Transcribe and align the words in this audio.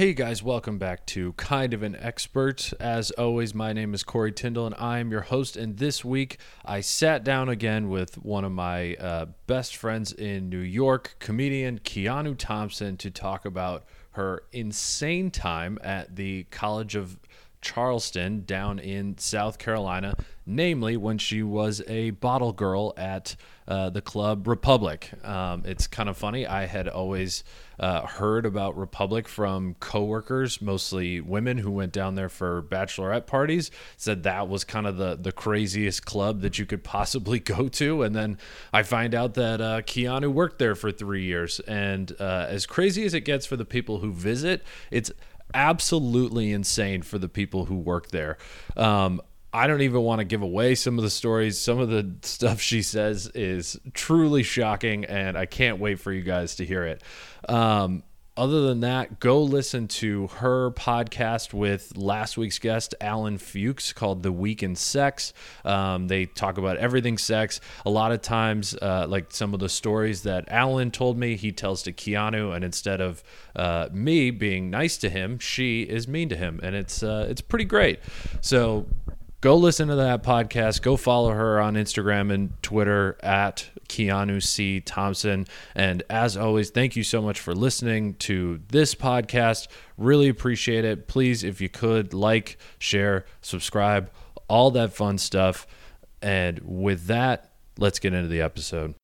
Hey 0.00 0.14
guys, 0.14 0.42
welcome 0.42 0.78
back 0.78 1.04
to 1.08 1.34
Kind 1.34 1.74
of 1.74 1.82
an 1.82 1.94
Expert. 1.94 2.72
As 2.80 3.10
always, 3.10 3.54
my 3.54 3.74
name 3.74 3.92
is 3.92 4.02
Corey 4.02 4.32
Tyndall 4.32 4.64
and 4.64 4.74
I 4.78 4.98
am 4.98 5.10
your 5.10 5.20
host. 5.20 5.58
And 5.58 5.76
this 5.76 6.02
week, 6.02 6.38
I 6.64 6.80
sat 6.80 7.22
down 7.22 7.50
again 7.50 7.90
with 7.90 8.14
one 8.14 8.46
of 8.46 8.50
my 8.50 8.94
uh, 8.94 9.26
best 9.46 9.76
friends 9.76 10.10
in 10.14 10.48
New 10.48 10.60
York, 10.60 11.16
comedian 11.18 11.80
Keanu 11.80 12.34
Thompson, 12.38 12.96
to 12.96 13.10
talk 13.10 13.44
about 13.44 13.84
her 14.12 14.44
insane 14.52 15.30
time 15.30 15.78
at 15.82 16.16
the 16.16 16.44
College 16.44 16.94
of 16.94 17.18
Charleston 17.60 18.44
down 18.46 18.78
in 18.78 19.18
South 19.18 19.58
Carolina, 19.58 20.16
namely 20.50 20.96
when 20.96 21.16
she 21.18 21.42
was 21.42 21.82
a 21.86 22.10
bottle 22.10 22.52
girl 22.52 22.92
at 22.96 23.36
uh, 23.68 23.88
the 23.88 24.02
club 24.02 24.48
Republic. 24.48 25.10
Um, 25.24 25.62
it's 25.64 25.86
kind 25.86 26.08
of 26.08 26.16
funny. 26.16 26.46
I 26.46 26.66
had 26.66 26.88
always 26.88 27.44
uh, 27.78 28.04
heard 28.04 28.44
about 28.44 28.76
Republic 28.76 29.28
from 29.28 29.74
coworkers, 29.78 30.60
mostly 30.60 31.20
women 31.20 31.58
who 31.58 31.70
went 31.70 31.92
down 31.92 32.16
there 32.16 32.28
for 32.28 32.62
bachelorette 32.62 33.26
parties. 33.26 33.70
Said 33.96 34.24
that 34.24 34.48
was 34.48 34.64
kind 34.64 34.86
of 34.86 34.96
the 34.96 35.16
the 35.16 35.32
craziest 35.32 36.04
club 36.04 36.40
that 36.40 36.58
you 36.58 36.66
could 36.66 36.82
possibly 36.82 37.38
go 37.38 37.68
to, 37.68 38.02
and 38.02 38.14
then 38.14 38.38
I 38.72 38.82
find 38.82 39.14
out 39.14 39.34
that 39.34 39.60
uh, 39.60 39.82
Keanu 39.82 40.32
worked 40.32 40.58
there 40.58 40.74
for 40.74 40.90
three 40.90 41.24
years. 41.24 41.60
And 41.60 42.12
uh, 42.18 42.46
as 42.48 42.66
crazy 42.66 43.04
as 43.04 43.14
it 43.14 43.20
gets 43.20 43.46
for 43.46 43.56
the 43.56 43.64
people 43.64 43.98
who 44.00 44.12
visit, 44.12 44.64
it's 44.90 45.12
absolutely 45.54 46.52
insane 46.52 47.02
for 47.02 47.18
the 47.18 47.28
people 47.28 47.66
who 47.66 47.76
work 47.76 48.08
there. 48.08 48.36
Um, 48.76 49.20
I 49.52 49.66
don't 49.66 49.82
even 49.82 50.02
want 50.02 50.20
to 50.20 50.24
give 50.24 50.42
away 50.42 50.74
some 50.76 50.96
of 50.98 51.02
the 51.02 51.10
stories. 51.10 51.58
Some 51.58 51.80
of 51.80 51.88
the 51.88 52.14
stuff 52.22 52.60
she 52.60 52.82
says 52.82 53.26
is 53.34 53.78
truly 53.94 54.42
shocking, 54.42 55.04
and 55.04 55.36
I 55.36 55.46
can't 55.46 55.80
wait 55.80 55.98
for 55.98 56.12
you 56.12 56.22
guys 56.22 56.56
to 56.56 56.64
hear 56.64 56.84
it. 56.84 57.02
Um, 57.48 58.04
other 58.36 58.62
than 58.62 58.80
that, 58.80 59.18
go 59.18 59.42
listen 59.42 59.88
to 59.88 60.28
her 60.28 60.70
podcast 60.70 61.52
with 61.52 61.96
last 61.96 62.38
week's 62.38 62.58
guest, 62.58 62.94
Alan 63.00 63.38
Fuchs, 63.38 63.92
called 63.92 64.22
The 64.22 64.30
Week 64.32 64.62
in 64.62 64.76
Sex. 64.76 65.34
Um, 65.64 66.06
they 66.06 66.26
talk 66.26 66.56
about 66.56 66.76
everything 66.78 67.18
sex. 67.18 67.60
A 67.84 67.90
lot 67.90 68.12
of 68.12 68.22
times, 68.22 68.74
uh, 68.80 69.06
like 69.08 69.32
some 69.32 69.52
of 69.52 69.60
the 69.60 69.68
stories 69.68 70.22
that 70.22 70.44
Alan 70.48 70.90
told 70.90 71.18
me, 71.18 71.36
he 71.36 71.50
tells 71.50 71.82
to 71.82 71.92
Keanu, 71.92 72.54
and 72.54 72.64
instead 72.64 73.00
of 73.00 73.22
uh, 73.56 73.88
me 73.92 74.30
being 74.30 74.70
nice 74.70 74.96
to 74.98 75.10
him, 75.10 75.38
she 75.40 75.82
is 75.82 76.06
mean 76.06 76.28
to 76.28 76.36
him, 76.36 76.60
and 76.62 76.76
it's 76.76 77.02
uh, 77.02 77.26
it's 77.28 77.40
pretty 77.40 77.66
great. 77.66 77.98
So 78.40 78.86
go 79.40 79.56
listen 79.56 79.88
to 79.88 79.96
that 79.96 80.22
podcast. 80.22 80.82
Go 80.82 80.96
follow 80.96 81.30
her 81.30 81.60
on 81.60 81.74
Instagram 81.74 82.32
and 82.32 82.62
Twitter 82.62 83.16
at 83.22 83.68
Keanu 83.88 84.42
C. 84.42 84.80
Thompson. 84.80 85.46
And 85.74 86.02
as 86.10 86.36
always, 86.36 86.70
thank 86.70 86.96
you 86.96 87.02
so 87.02 87.22
much 87.22 87.40
for 87.40 87.54
listening 87.54 88.14
to 88.14 88.60
this 88.68 88.94
podcast. 88.94 89.68
Really 89.96 90.28
appreciate 90.28 90.84
it. 90.84 91.08
Please, 91.08 91.42
if 91.44 91.60
you 91.60 91.68
could, 91.68 92.14
like, 92.14 92.58
share, 92.78 93.24
subscribe, 93.42 94.10
all 94.48 94.70
that 94.72 94.92
fun 94.92 95.18
stuff. 95.18 95.66
And 96.22 96.60
with 96.62 97.06
that, 97.06 97.52
let's 97.78 97.98
get 97.98 98.12
into 98.14 98.28
the 98.28 98.42
episode. 98.42 98.94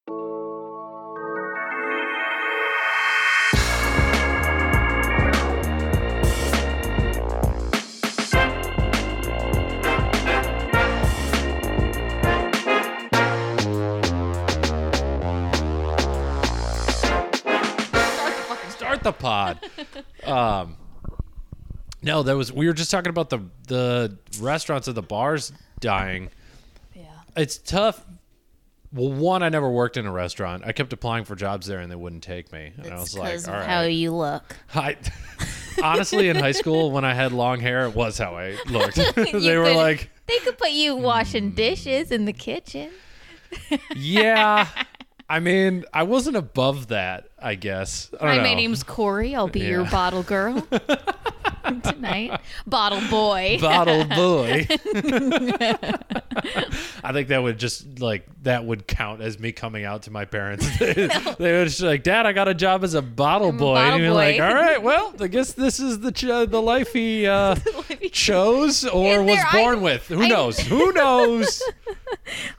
Um, 20.24 20.76
no, 22.02 22.22
that 22.22 22.36
was 22.36 22.52
we 22.52 22.66
were 22.66 22.72
just 22.72 22.90
talking 22.90 23.10
about 23.10 23.30
the 23.30 23.40
the 23.68 24.18
restaurants 24.40 24.86
and 24.88 24.96
the 24.96 25.02
bars 25.02 25.52
dying. 25.80 26.30
Yeah. 26.94 27.02
It's 27.36 27.58
tough. 27.58 28.04
Well, 28.92 29.12
one, 29.12 29.42
I 29.42 29.48
never 29.48 29.68
worked 29.68 29.96
in 29.96 30.06
a 30.06 30.12
restaurant. 30.12 30.62
I 30.64 30.72
kept 30.72 30.92
applying 30.92 31.24
for 31.24 31.34
jobs 31.34 31.66
there, 31.66 31.80
and 31.80 31.90
they 31.90 31.96
wouldn't 31.96 32.22
take 32.22 32.52
me. 32.52 32.72
And 32.76 32.92
I 32.92 32.98
was 32.98 33.16
like, 33.18 33.46
all 33.46 33.54
right. 33.54 33.66
how 33.66 33.82
you 33.82 34.12
look. 34.12 34.56
I, 34.74 34.96
honestly, 35.82 36.28
in 36.28 36.36
high 36.36 36.52
school, 36.52 36.90
when 36.92 37.04
I 37.04 37.12
had 37.12 37.32
long 37.32 37.60
hair, 37.60 37.86
it 37.86 37.94
was 37.94 38.16
how 38.16 38.36
I 38.36 38.56
looked. 38.66 38.94
they 39.14 39.56
were 39.58 39.64
could- 39.64 39.76
like, 39.76 40.10
They 40.26 40.38
could 40.38 40.56
put 40.56 40.70
you 40.70 40.96
washing 40.96 41.50
dishes 41.50 42.10
in 42.10 42.24
the 42.24 42.32
kitchen. 42.32 42.90
yeah. 43.94 44.68
I 45.28 45.40
mean, 45.40 45.84
I 45.92 46.04
wasn't 46.04 46.36
above 46.36 46.86
that. 46.88 47.28
I 47.38 47.54
guess. 47.54 48.10
I 48.14 48.18
don't 48.18 48.28
Hi, 48.28 48.36
know. 48.36 48.42
my 48.42 48.54
name's 48.54 48.82
Corey. 48.82 49.34
I'll 49.34 49.48
be 49.48 49.60
your 49.60 49.84
bottle 49.84 50.22
girl 50.22 50.66
tonight. 51.82 52.40
Bottle 52.66 53.00
boy. 53.10 53.58
bottle 53.60 54.04
boy. 54.04 54.66
I 57.04 57.12
think 57.12 57.28
that 57.28 57.42
would 57.42 57.58
just 57.58 58.00
like 58.00 58.26
that 58.42 58.64
would 58.64 58.86
count 58.86 59.20
as 59.20 59.38
me 59.38 59.52
coming 59.52 59.84
out 59.84 60.02
to 60.02 60.10
my 60.10 60.24
parents. 60.24 60.66
they, 60.78 60.92
they 60.94 61.52
would 61.58 61.68
just 61.68 61.80
like, 61.80 62.02
"Dad, 62.02 62.26
I 62.26 62.32
got 62.32 62.48
a 62.48 62.54
job 62.54 62.84
as 62.84 62.94
a 62.94 63.02
bottle 63.02 63.52
boy," 63.52 63.74
bottle 63.74 63.94
and 63.94 64.02
you're 64.02 64.12
like, 64.12 64.40
"All 64.40 64.54
right, 64.54 64.82
well, 64.82 65.14
I 65.20 65.26
guess 65.28 65.52
this 65.52 65.78
is 65.80 66.00
the 66.00 66.12
ch- 66.12 66.22
the 66.50 66.62
life 66.62 66.92
he 66.92 67.26
uh, 67.26 67.56
chose 68.12 68.84
or 68.86 69.22
was 69.22 69.36
there, 69.36 69.44
I- 69.52 69.62
born 69.62 69.80
with. 69.82 70.06
Who 70.08 70.22
I- 70.22 70.28
knows? 70.28 70.58
Who 70.58 70.92
knows?" 70.92 71.62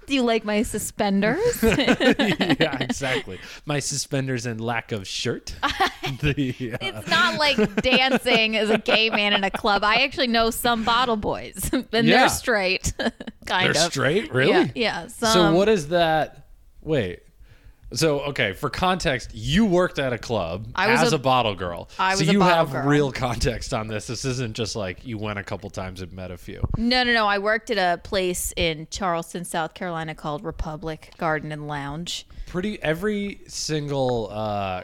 Do 0.05 0.13
you 0.13 0.23
like 0.23 0.45
my 0.45 0.63
suspenders? 0.63 1.61
yeah, 1.63 2.77
exactly. 2.81 3.39
My 3.65 3.79
suspenders 3.79 4.45
and 4.45 4.59
lack 4.77 4.91
of 4.91 5.07
shirt. 5.07 5.55
the, 6.21 6.73
uh, 6.73 6.77
it's 6.81 7.07
not 7.07 7.39
like 7.39 7.81
dancing 7.81 8.55
as 8.55 8.69
a 8.69 8.77
gay 8.77 9.09
man 9.09 9.33
in 9.33 9.43
a 9.43 9.49
club. 9.49 9.83
I 9.83 10.03
actually 10.03 10.27
know 10.27 10.51
some 10.51 10.83
bottle 10.83 11.17
boys, 11.17 11.69
and 11.73 11.87
Yeah. 11.91 12.01
they're 12.01 12.29
straight. 12.29 12.93
kind 13.47 13.73
they're 13.73 13.85
of. 13.85 13.91
straight, 13.91 14.31
really? 14.31 14.51
Yeah. 14.51 14.67
yeah 14.75 15.07
some, 15.07 15.33
So 15.33 15.53
what 15.53 15.67
is 15.67 15.87
that? 15.87 16.47
Wait. 16.81 17.21
So 17.93 18.19
okay, 18.19 18.51
for 18.53 18.69
context, 18.69 19.31
you 19.33 19.65
worked 19.65 19.97
at 19.97 20.11
a 20.13 20.17
club 20.17 20.67
I 20.75 20.91
was 20.91 21.01
as 21.01 21.13
a, 21.13 21.15
a- 21.15 21.19
bottle 21.19 21.55
girl. 21.55 21.89
I 21.97 22.13
so 22.15 22.19
was 22.19 22.29
a 22.29 22.31
you 22.33 22.41
have 22.41 22.71
girl. 22.71 22.85
real 22.85 23.11
context 23.13 23.73
on 23.73 23.87
this. 23.87 24.05
This 24.07 24.25
isn't 24.25 24.55
just 24.57 24.75
like 24.75 25.07
you 25.07 25.17
went 25.17 25.39
a 25.39 25.43
couple 25.43 25.69
times 25.69 26.01
and 26.01 26.11
met 26.11 26.29
a 26.29 26.37
few. 26.37 26.61
No, 26.77 27.03
no, 27.03 27.13
no. 27.13 27.25
I 27.25 27.39
worked 27.39 27.71
at 27.71 27.77
a 27.77 27.97
place 27.99 28.53
in 28.57 28.87
Charleston, 28.91 29.43
South 29.45 29.73
Carolina 29.73 30.13
called 30.13 30.43
Republic 30.43 31.13
Garden 31.17 31.51
and 31.53 31.65
Lounge. 31.67 32.26
Pretty 32.47 32.81
every 32.81 33.41
single 33.47 34.29
uh, 34.31 34.83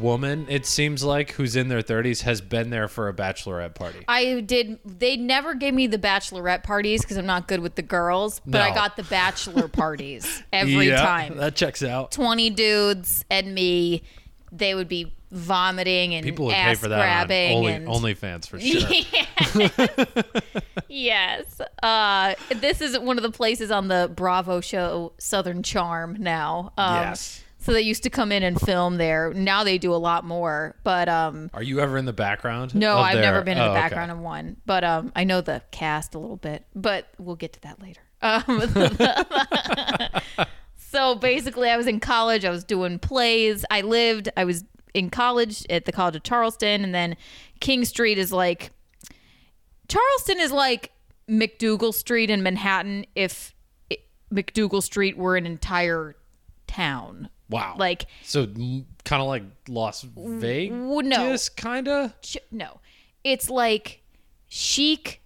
woman, 0.00 0.46
it 0.48 0.64
seems 0.66 1.04
like, 1.04 1.32
who's 1.32 1.54
in 1.56 1.68
their 1.68 1.82
thirties 1.82 2.22
has 2.22 2.40
been 2.40 2.70
there 2.70 2.88
for 2.88 3.08
a 3.08 3.12
bachelorette 3.14 3.74
party. 3.74 3.98
I 4.08 4.40
did. 4.40 4.78
They 4.84 5.16
never 5.16 5.54
gave 5.54 5.74
me 5.74 5.86
the 5.86 5.98
bachelorette 5.98 6.62
parties 6.62 7.02
because 7.02 7.16
I'm 7.18 7.26
not 7.26 7.48
good 7.48 7.60
with 7.60 7.74
the 7.74 7.82
girls, 7.82 8.40
but 8.46 8.60
I 8.60 8.74
got 8.74 8.96
the 8.96 9.02
bachelor 9.04 9.68
parties 9.68 10.42
every 10.52 10.88
Yeah, 10.88 11.02
time. 11.02 11.36
that 11.36 11.54
checks 11.54 11.82
out. 11.82 12.12
Twenty 12.12 12.50
dudes 12.50 13.24
and 13.30 13.54
me. 13.54 14.02
They 14.52 14.74
would 14.74 14.88
be 14.88 15.12
vomiting 15.30 16.14
and 16.14 16.24
People 16.24 16.46
would 16.46 16.54
pay 16.54 16.74
for 16.74 16.88
that 16.88 16.98
grabbing 16.98 17.56
only, 17.56 17.72
and 17.72 17.86
OnlyFans 17.86 18.46
for 18.48 18.58
sure. 18.60 18.88
yes. 20.88 21.60
Uh, 21.82 22.34
this 22.56 22.80
is 22.80 22.98
one 22.98 23.16
of 23.18 23.22
the 23.22 23.30
places 23.30 23.70
on 23.70 23.88
the 23.88 24.10
Bravo 24.14 24.60
show 24.60 25.12
Southern 25.18 25.62
Charm 25.62 26.16
now. 26.18 26.72
Um, 26.76 26.94
Yes. 27.02 27.42
So 27.58 27.72
they 27.72 27.80
used 27.80 28.04
to 28.04 28.10
come 28.10 28.30
in 28.30 28.44
and 28.44 28.60
film 28.60 28.96
there. 28.96 29.32
Now 29.34 29.64
they 29.64 29.76
do 29.76 29.92
a 29.92 29.96
lot 29.96 30.24
more, 30.24 30.76
but 30.84 31.08
um, 31.08 31.50
Are 31.52 31.64
you 31.64 31.80
ever 31.80 31.98
in 31.98 32.04
the 32.04 32.12
background? 32.12 32.76
No, 32.76 32.98
I've 32.98 33.14
their- 33.14 33.22
never 33.22 33.42
been 33.42 33.56
in 33.58 33.62
Oh, 33.64 33.66
the 33.66 33.70
okay. 33.72 33.80
background 33.80 34.12
of 34.12 34.18
one, 34.20 34.56
but 34.66 34.84
um, 34.84 35.10
I 35.16 35.24
know 35.24 35.40
the 35.40 35.60
cast 35.72 36.14
a 36.14 36.20
little 36.20 36.36
bit. 36.36 36.64
But 36.76 37.08
we'll 37.18 37.34
get 37.34 37.54
to 37.54 37.60
that 37.62 37.82
later. 37.82 38.02
Um, 38.22 38.62
so 40.76 41.16
basically, 41.16 41.68
I 41.68 41.76
was 41.76 41.88
in 41.88 41.98
college. 41.98 42.44
I 42.44 42.50
was 42.50 42.62
doing 42.62 42.98
plays. 43.00 43.64
I 43.70 43.80
lived. 43.80 44.28
I 44.36 44.44
was 44.44 44.62
in 44.96 45.10
college 45.10 45.64
at 45.70 45.84
the 45.84 45.92
College 45.92 46.16
of 46.16 46.22
Charleston, 46.22 46.82
and 46.84 46.94
then 46.94 47.16
King 47.60 47.84
Street 47.84 48.18
is 48.18 48.32
like 48.32 48.70
Charleston 49.88 50.40
is 50.40 50.50
like 50.52 50.90
MacDougal 51.28 51.92
Street 51.94 52.30
in 52.30 52.42
Manhattan. 52.42 53.04
If 53.14 53.54
it, 53.90 54.00
MacDougal 54.32 54.82
Street 54.82 55.16
were 55.16 55.36
an 55.36 55.46
entire 55.46 56.16
town, 56.66 57.28
Wow. 57.50 57.76
like 57.78 58.06
so, 58.24 58.46
kind 58.46 59.22
of 59.22 59.28
like 59.28 59.44
Las 59.68 60.02
Vegas, 60.02 60.74
no. 61.04 61.36
kind 61.56 61.86
of. 61.88 62.20
ch- 62.22 62.38
no 62.50 62.80
it's 63.22 63.50
like 63.50 64.02
chic 64.48 65.20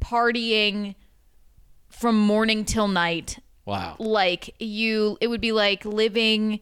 partying 0.00 0.94
from 1.88 2.18
morning 2.18 2.64
till 2.64 2.88
night 2.88 3.38
Wow. 3.64 3.96
like 3.98 4.54
you 4.60 5.16
it 5.20 5.26
would 5.28 5.40
be 5.40 5.52
like 5.52 5.84
living 5.84 6.60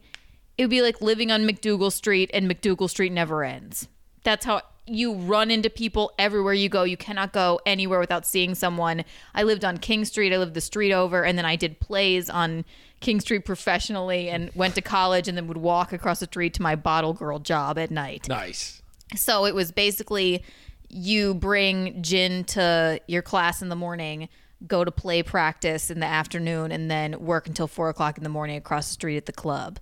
it 0.57 0.63
would 0.63 0.69
be 0.69 0.81
like 0.81 1.01
living 1.01 1.31
on 1.31 1.45
MacDougal 1.45 1.91
Street 1.91 2.29
and 2.33 2.49
MacDougal 2.49 2.89
Street 2.89 3.11
never 3.11 3.43
ends. 3.43 3.87
That's 4.23 4.45
how 4.45 4.61
you 4.87 5.13
run 5.13 5.51
into 5.51 5.69
people 5.69 6.13
everywhere 6.17 6.53
you 6.53 6.69
go. 6.69 6.83
You 6.83 6.97
cannot 6.97 7.33
go 7.33 7.59
anywhere 7.65 7.99
without 7.99 8.25
seeing 8.25 8.55
someone. 8.55 9.03
I 9.35 9.43
lived 9.43 9.65
on 9.65 9.77
king 9.77 10.05
street. 10.05 10.33
I 10.33 10.37
lived 10.37 10.53
the 10.53 10.61
street 10.61 10.93
over 10.93 11.23
and 11.23 11.37
then 11.37 11.45
i 11.45 11.55
did 11.55 11.79
plays 11.79 12.29
on 12.29 12.65
king 12.99 13.19
street 13.19 13.45
professionally 13.45 14.29
and 14.29 14.49
went 14.55 14.75
to 14.75 14.81
college 14.81 15.27
and 15.27 15.37
then 15.37 15.47
would 15.47 15.57
walk 15.57 15.93
across 15.93 16.19
the 16.19 16.25
street 16.25 16.53
to 16.55 16.61
my 16.61 16.75
bottle 16.75 17.13
girl 17.13 17.37
job 17.39 17.77
at 17.77 17.91
night. 17.91 18.27
Nice. 18.27 18.81
So 19.15 19.45
it 19.45 19.53
was 19.53 19.71
basically 19.71 20.43
you 20.89 21.33
bring 21.33 22.01
gin 22.01 22.43
to 22.45 22.99
your 23.07 23.21
class 23.21 23.61
in 23.61 23.69
the 23.69 23.75
morning, 23.75 24.29
go 24.65 24.83
to 24.83 24.91
play 24.91 25.21
practice 25.21 25.91
in 25.91 25.99
the 25.99 26.05
afternoon, 26.05 26.71
and 26.71 26.89
then 26.89 27.19
work 27.19 27.47
until 27.47 27.67
four 27.67 27.89
o'clock 27.89 28.17
in 28.17 28.23
the 28.23 28.29
morning 28.29 28.57
across 28.57 28.87
the 28.87 28.93
street 28.93 29.17
at 29.17 29.25
the 29.25 29.33
club. 29.33 29.79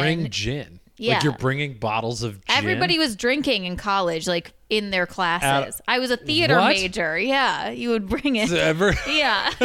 Bring 0.00 0.20
And 0.24 0.30
gin. 0.32 0.78
Yeah. 0.98 1.14
Like 1.14 1.24
you're 1.24 1.32
bringing 1.32 1.74
bottles 1.78 2.22
of 2.22 2.34
gin. 2.44 2.56
everybody 2.56 2.98
was 2.98 3.16
drinking 3.16 3.64
in 3.64 3.76
college, 3.76 4.28
like 4.28 4.52
in 4.68 4.90
their 4.90 5.06
classes. 5.06 5.80
I 5.88 5.98
was 5.98 6.10
a 6.12 6.16
theater 6.16 6.56
What? 6.58 6.68
major. 6.76 7.18
Yeah, 7.18 7.70
you 7.70 7.90
would 7.90 8.08
bring 8.08 8.36
it. 8.36 8.52
Ever. 8.52 8.94
Yeah. 9.08 9.50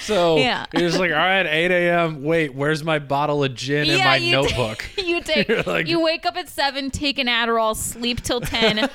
So 0.00 0.36
Yeah. 0.36 0.66
you're 0.72 0.82
just 0.88 0.98
like, 0.98 1.10
all 1.12 1.16
right, 1.16 1.46
8 1.46 1.70
a.m. 1.70 2.24
Wait, 2.24 2.54
where's 2.54 2.82
my 2.82 2.98
bottle 2.98 3.44
of 3.44 3.54
gin 3.54 3.88
in 3.88 3.98
my 3.98 4.16
you 4.16 4.32
notebook? 4.42 4.84
you 4.96 5.20
take 5.22 5.66
like- 5.66 5.86
you 5.86 6.00
wake 6.00 6.26
up 6.26 6.36
at 6.36 6.48
seven, 6.48 6.90
take 6.90 7.18
an 7.18 7.28
Adderall, 7.28 7.76
sleep 7.76 8.20
till 8.22 8.40
ten. 8.40 8.88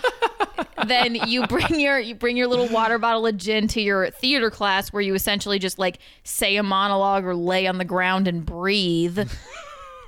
then 0.86 1.16
you 1.16 1.48
bring 1.48 1.80
your 1.80 1.98
you 2.00 2.14
bring 2.16 2.36
your 2.38 2.48
little 2.48 2.68
water 2.68 2.98
bottle 2.98 3.26
of 3.26 3.38
gin 3.38 3.68
to 3.70 3.82
your 3.82 4.10
theater 4.12 4.50
class 4.52 4.92
where 4.92 5.02
you 5.02 5.14
essentially 5.16 5.60
just 5.60 5.80
like 5.80 6.00
say 6.24 6.58
a 6.58 6.64
monologue 6.64 7.24
or 7.26 7.34
lay 7.36 7.68
on 7.68 7.78
the 7.78 7.86
ground 7.86 8.28
and 8.28 8.46
breathe. 8.46 9.20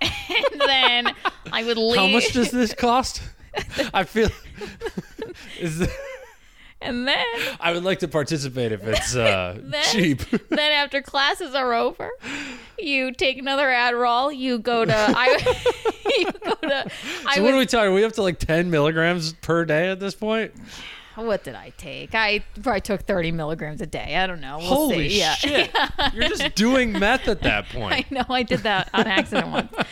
And 0.01 0.45
then 0.67 1.15
I 1.51 1.63
would 1.63 1.77
leave. 1.77 1.97
How 1.97 2.07
much 2.07 2.33
does 2.33 2.51
this 2.51 2.73
cost? 2.73 3.21
I 3.93 4.03
feel. 4.03 4.29
Is 5.59 5.79
th- 5.79 5.89
and 6.81 7.05
then 7.05 7.25
I 7.59 7.73
would 7.73 7.83
like 7.83 7.99
to 7.99 8.07
participate 8.07 8.71
if 8.71 8.87
it's 8.87 9.13
uh, 9.15 9.57
Then- 9.61 9.83
cheap. 9.91 10.21
then 10.49 10.71
after 10.71 11.01
classes 11.01 11.53
are 11.53 11.73
over, 11.73 12.09
you 12.77 13.11
take 13.11 13.37
another 13.37 13.67
Adderall. 13.67 14.33
You 14.35 14.59
go 14.59 14.85
to 14.85 14.93
I. 14.95 15.27
you 16.17 16.31
go 16.31 16.55
to. 16.69 16.91
I 17.25 17.35
So 17.35 17.41
was, 17.41 17.51
what 17.51 17.53
are 17.53 17.57
we 17.57 17.65
talking? 17.65 17.89
Are 17.89 17.93
we 17.93 18.05
up 18.05 18.13
to 18.13 18.21
like 18.21 18.39
10 18.39 18.69
milligrams 18.71 19.33
per 19.33 19.65
day 19.65 19.89
at 19.89 19.99
this 19.99 20.15
point? 20.15 20.53
What 21.25 21.43
did 21.43 21.55
I 21.55 21.71
take? 21.77 22.13
I 22.13 22.43
probably 22.61 22.81
took 22.81 23.01
thirty 23.01 23.31
milligrams 23.31 23.81
a 23.81 23.85
day. 23.85 24.15
I 24.17 24.27
don't 24.27 24.41
know. 24.41 24.57
We'll 24.59 24.67
Holy 24.67 25.09
see. 25.09 25.19
Yeah. 25.19 25.33
shit! 25.35 25.71
You're 26.13 26.29
just 26.29 26.55
doing 26.55 26.91
meth 26.93 27.27
at 27.27 27.41
that 27.41 27.69
point. 27.69 27.93
I 27.93 28.05
know 28.09 28.25
I 28.29 28.43
did 28.43 28.59
that 28.61 28.89
on 28.93 29.07
accident 29.07 29.47
once. 29.49 29.71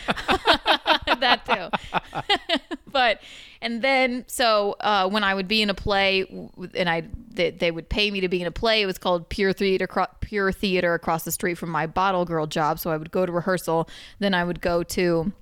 that 1.20 1.44
too. 1.44 2.58
but 2.90 3.20
and 3.60 3.82
then 3.82 4.24
so 4.28 4.76
uh, 4.80 5.08
when 5.08 5.24
I 5.24 5.34
would 5.34 5.48
be 5.48 5.62
in 5.62 5.70
a 5.70 5.74
play 5.74 6.26
and 6.74 6.88
I 6.88 7.04
they, 7.30 7.50
they 7.50 7.70
would 7.70 7.88
pay 7.88 8.10
me 8.10 8.20
to 8.20 8.28
be 8.28 8.40
in 8.40 8.46
a 8.46 8.52
play. 8.52 8.82
It 8.82 8.86
was 8.86 8.98
called 8.98 9.28
Pure 9.28 9.54
Theater 9.54 9.88
Pure 10.20 10.52
Theater 10.52 10.94
across 10.94 11.24
the 11.24 11.32
street 11.32 11.58
from 11.58 11.70
my 11.70 11.86
bottle 11.86 12.24
girl 12.24 12.46
job. 12.46 12.78
So 12.78 12.90
I 12.90 12.96
would 12.96 13.10
go 13.10 13.26
to 13.26 13.32
rehearsal. 13.32 13.88
Then 14.18 14.34
I 14.34 14.44
would 14.44 14.60
go 14.60 14.82
to 14.82 15.32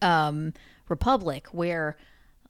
um, 0.00 0.52
Republic 0.88 1.46
where 1.52 1.96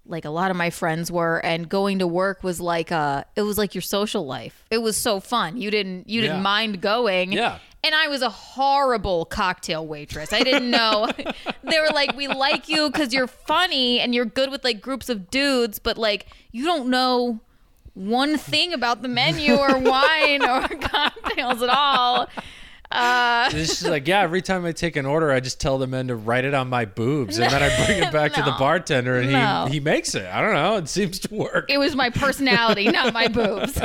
like 0.07 0.25
a 0.25 0.31
lot 0.31 0.51
of 0.51 0.57
my 0.57 0.69
friends 0.71 1.11
were 1.13 1.39
and 1.45 1.69
going 1.69 1.99
to 2.01 2.07
work 2.07 2.43
was 2.43 2.61
like 2.61 2.91
uh 2.91 3.23
it 3.37 3.43
was 3.43 3.57
like 3.57 3.75
your 3.75 3.83
social 3.83 4.27
life 4.27 4.65
it 4.71 4.79
was 4.79 4.97
so 4.97 5.21
fun 5.21 5.57
you 5.57 5.71
didn't 5.71 6.09
you 6.09 6.21
Yeah. 6.21 6.29
didn't 6.29 6.43
mind 6.43 6.81
going 6.81 7.31
Yeah. 7.33 7.59
and 7.85 7.95
I 7.95 8.09
was 8.09 8.21
a 8.23 8.29
horrible 8.31 9.25
cocktail 9.27 9.87
waitress. 9.87 10.33
I 10.33 10.43
didn't 10.43 10.71
know. 10.71 11.09
they 11.65 11.79
were 11.81 11.91
like, 11.93 12.17
"We 12.17 12.29
like 12.29 12.69
you 12.69 12.91
because 12.91 13.13
you're 13.13 13.27
funny 13.27 13.99
and 14.01 14.15
you're 14.15 14.25
good 14.25 14.51
with 14.53 14.63
like 14.65 14.81
groups 14.81 15.09
of 15.09 15.31
dudes, 15.31 15.79
but 15.81 15.99
like 15.99 16.27
you 16.53 16.65
don't 16.65 16.89
know 16.91 17.41
one 17.95 18.39
thing 18.39 18.73
about 18.73 19.03
the 19.03 19.09
menu 19.09 19.55
or 19.57 19.79
wine 19.93 20.43
or 20.45 20.69
cocktails 20.69 21.63
at 21.63 21.71
all." 21.71 22.29
Uh, 22.93 23.50
just 23.50 23.85
like, 23.87 24.06
yeah, 24.06 24.21
every 24.21 24.43
time 24.43 24.65
I 24.65 24.73
take 24.73 24.97
an 24.97 25.06
order, 25.06 25.31
I 25.31 25.41
just 25.41 25.61
tell 25.61 25.79
the 25.79 25.87
men 25.87 26.09
to 26.09 26.17
write 26.17 26.44
it 26.44 26.55
on 26.55 26.69
my 26.69 26.85
boobs, 26.85 27.39
and 27.39 27.50
then 27.50 27.62
I 27.62 27.87
bring 27.87 28.03
it 28.03 28.12
back 28.12 28.33
to 28.35 28.43
the 28.43 28.53
bartender, 28.59 29.19
and 29.19 29.33
No. 29.33 29.65
he 29.67 29.75
he 29.75 29.81
makes 29.81 30.15
it. 30.15 30.27
I 30.27 30.41
don't 30.43 30.53
know. 30.55 30.77
It 30.77 30.89
seems 30.89 31.19
to 31.21 31.35
work. 31.35 31.67
it 31.71 31.79
was 31.79 31.97
my 31.97 32.11
personality, 32.11 32.89
not 32.91 33.12
my 33.15 33.29
boobs. 33.29 33.79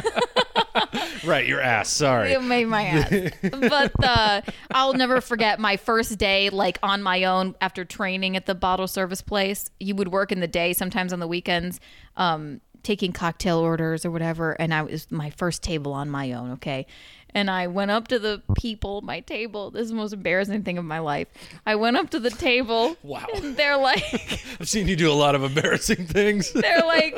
right, 1.26 1.46
your 1.48 1.62
ass. 1.62 1.90
Sorry. 1.90 2.34
it 2.34 2.42
made 2.42 2.66
my 2.66 2.84
ass. 2.84 3.32
But 3.42 3.92
uh, 4.04 4.42
I'll 4.72 4.94
never 4.94 5.22
forget 5.22 5.60
my 5.60 5.78
first 5.78 6.18
day, 6.18 6.50
like 6.50 6.80
on 6.84 7.02
my 7.02 7.24
own 7.24 7.56
after 7.62 7.86
training 7.86 8.36
at 8.36 8.46
the 8.46 8.56
bottle 8.56 8.88
service 8.88 9.22
place. 9.22 9.70
You 9.80 9.96
would 9.96 10.10
work 10.10 10.32
in 10.32 10.40
the 10.40 10.48
day, 10.48 10.74
sometimes 10.74 11.14
on 11.14 11.20
the 11.20 11.28
weekends, 11.28 11.80
um, 12.16 12.62
taking 12.84 13.12
cocktail 13.12 13.58
orders 13.60 14.06
or 14.06 14.12
whatever. 14.12 14.52
And 14.54 14.74
I 14.74 14.82
was 14.84 15.10
my 15.12 15.30
first 15.32 15.64
table 15.64 15.94
on 15.94 16.10
my 16.10 16.32
own, 16.34 16.52
okay? 16.54 16.86
And 17.34 17.52
I 17.52 17.68
went 17.68 17.92
up 17.92 18.08
to 18.08 18.20
the 18.20 18.42
people, 18.58 19.02
my 19.02 19.20
table. 19.20 19.70
This 19.70 19.84
is 19.84 19.90
the 19.90 19.96
most 19.96 20.14
embarrassing 20.14 20.64
thing 20.64 20.78
of 20.78 20.86
my 20.86 21.00
life. 21.00 21.28
I 21.66 21.76
went 21.76 21.98
up 21.98 22.10
to 22.12 22.20
the 22.20 22.32
table. 22.32 22.96
Wow. 23.04 23.26
And 23.36 23.56
they're 23.56 23.78
like, 23.78 24.04
I've 24.60 24.68
seen 24.68 24.88
you 24.88 24.96
do 24.96 25.12
a 25.12 25.14
lot 25.14 25.36
of 25.36 25.44
embarrassing 25.44 26.08
things. 26.08 26.52
they're 26.54 26.86
like, 26.86 27.16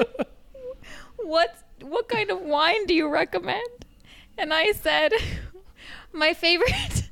what 1.18 1.58
what 1.82 2.08
kind 2.10 2.30
of 2.30 2.42
wine 2.42 2.86
do 2.86 2.94
you 2.94 3.08
recommend? 3.08 3.86
And 4.38 4.54
I 4.54 4.72
said, 4.74 5.14
my 6.14 6.34
favorite 6.34 7.10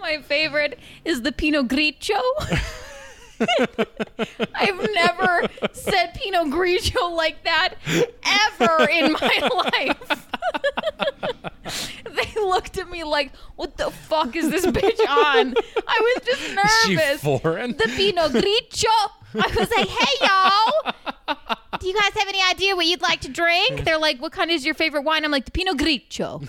my 0.00 0.22
favorite 0.22 0.78
is 1.04 1.22
the 1.22 1.32
Pinot 1.32 1.68
Grigio. 1.68 2.20
I've 4.54 4.88
never 4.94 5.46
said 5.72 6.14
Pinot 6.14 6.48
Grigio 6.48 7.10
like 7.16 7.42
that 7.44 7.74
ever 8.60 8.88
in 8.90 9.12
my 9.12 9.48
life. 9.72 10.26
they 12.34 12.40
looked 12.40 12.78
at 12.78 12.88
me 12.90 13.04
like, 13.04 13.32
"What 13.56 13.76
the 13.76 13.90
fuck 13.90 14.34
is 14.36 14.50
this 14.50 14.66
bitch 14.66 15.00
on?" 15.08 15.54
I 15.86 16.00
was 16.16 16.24
just 16.26 16.40
Is 16.42 16.82
she 16.84 16.94
nervous 16.96 17.22
foreign? 17.22 17.72
the 17.72 17.90
Pinot 17.96 18.32
Grigio. 18.32 19.10
I 19.32 19.46
was 19.56 19.70
like, 19.70 19.86
hey, 19.88 20.26
y'all. 20.26 20.92
Do 21.78 21.86
you 21.86 21.94
guys 21.94 22.10
have 22.14 22.26
any 22.26 22.40
idea 22.50 22.74
what 22.74 22.86
you'd 22.86 23.00
like 23.00 23.20
to 23.20 23.28
drink? 23.28 23.84
They're 23.84 23.96
like, 23.96 24.20
what 24.20 24.32
kind 24.32 24.50
is 24.50 24.64
your 24.66 24.74
favorite 24.74 25.02
wine? 25.02 25.24
I'm 25.24 25.30
like, 25.30 25.44
the 25.44 25.52
Pinot 25.52 25.76
Grigio. 25.78 26.48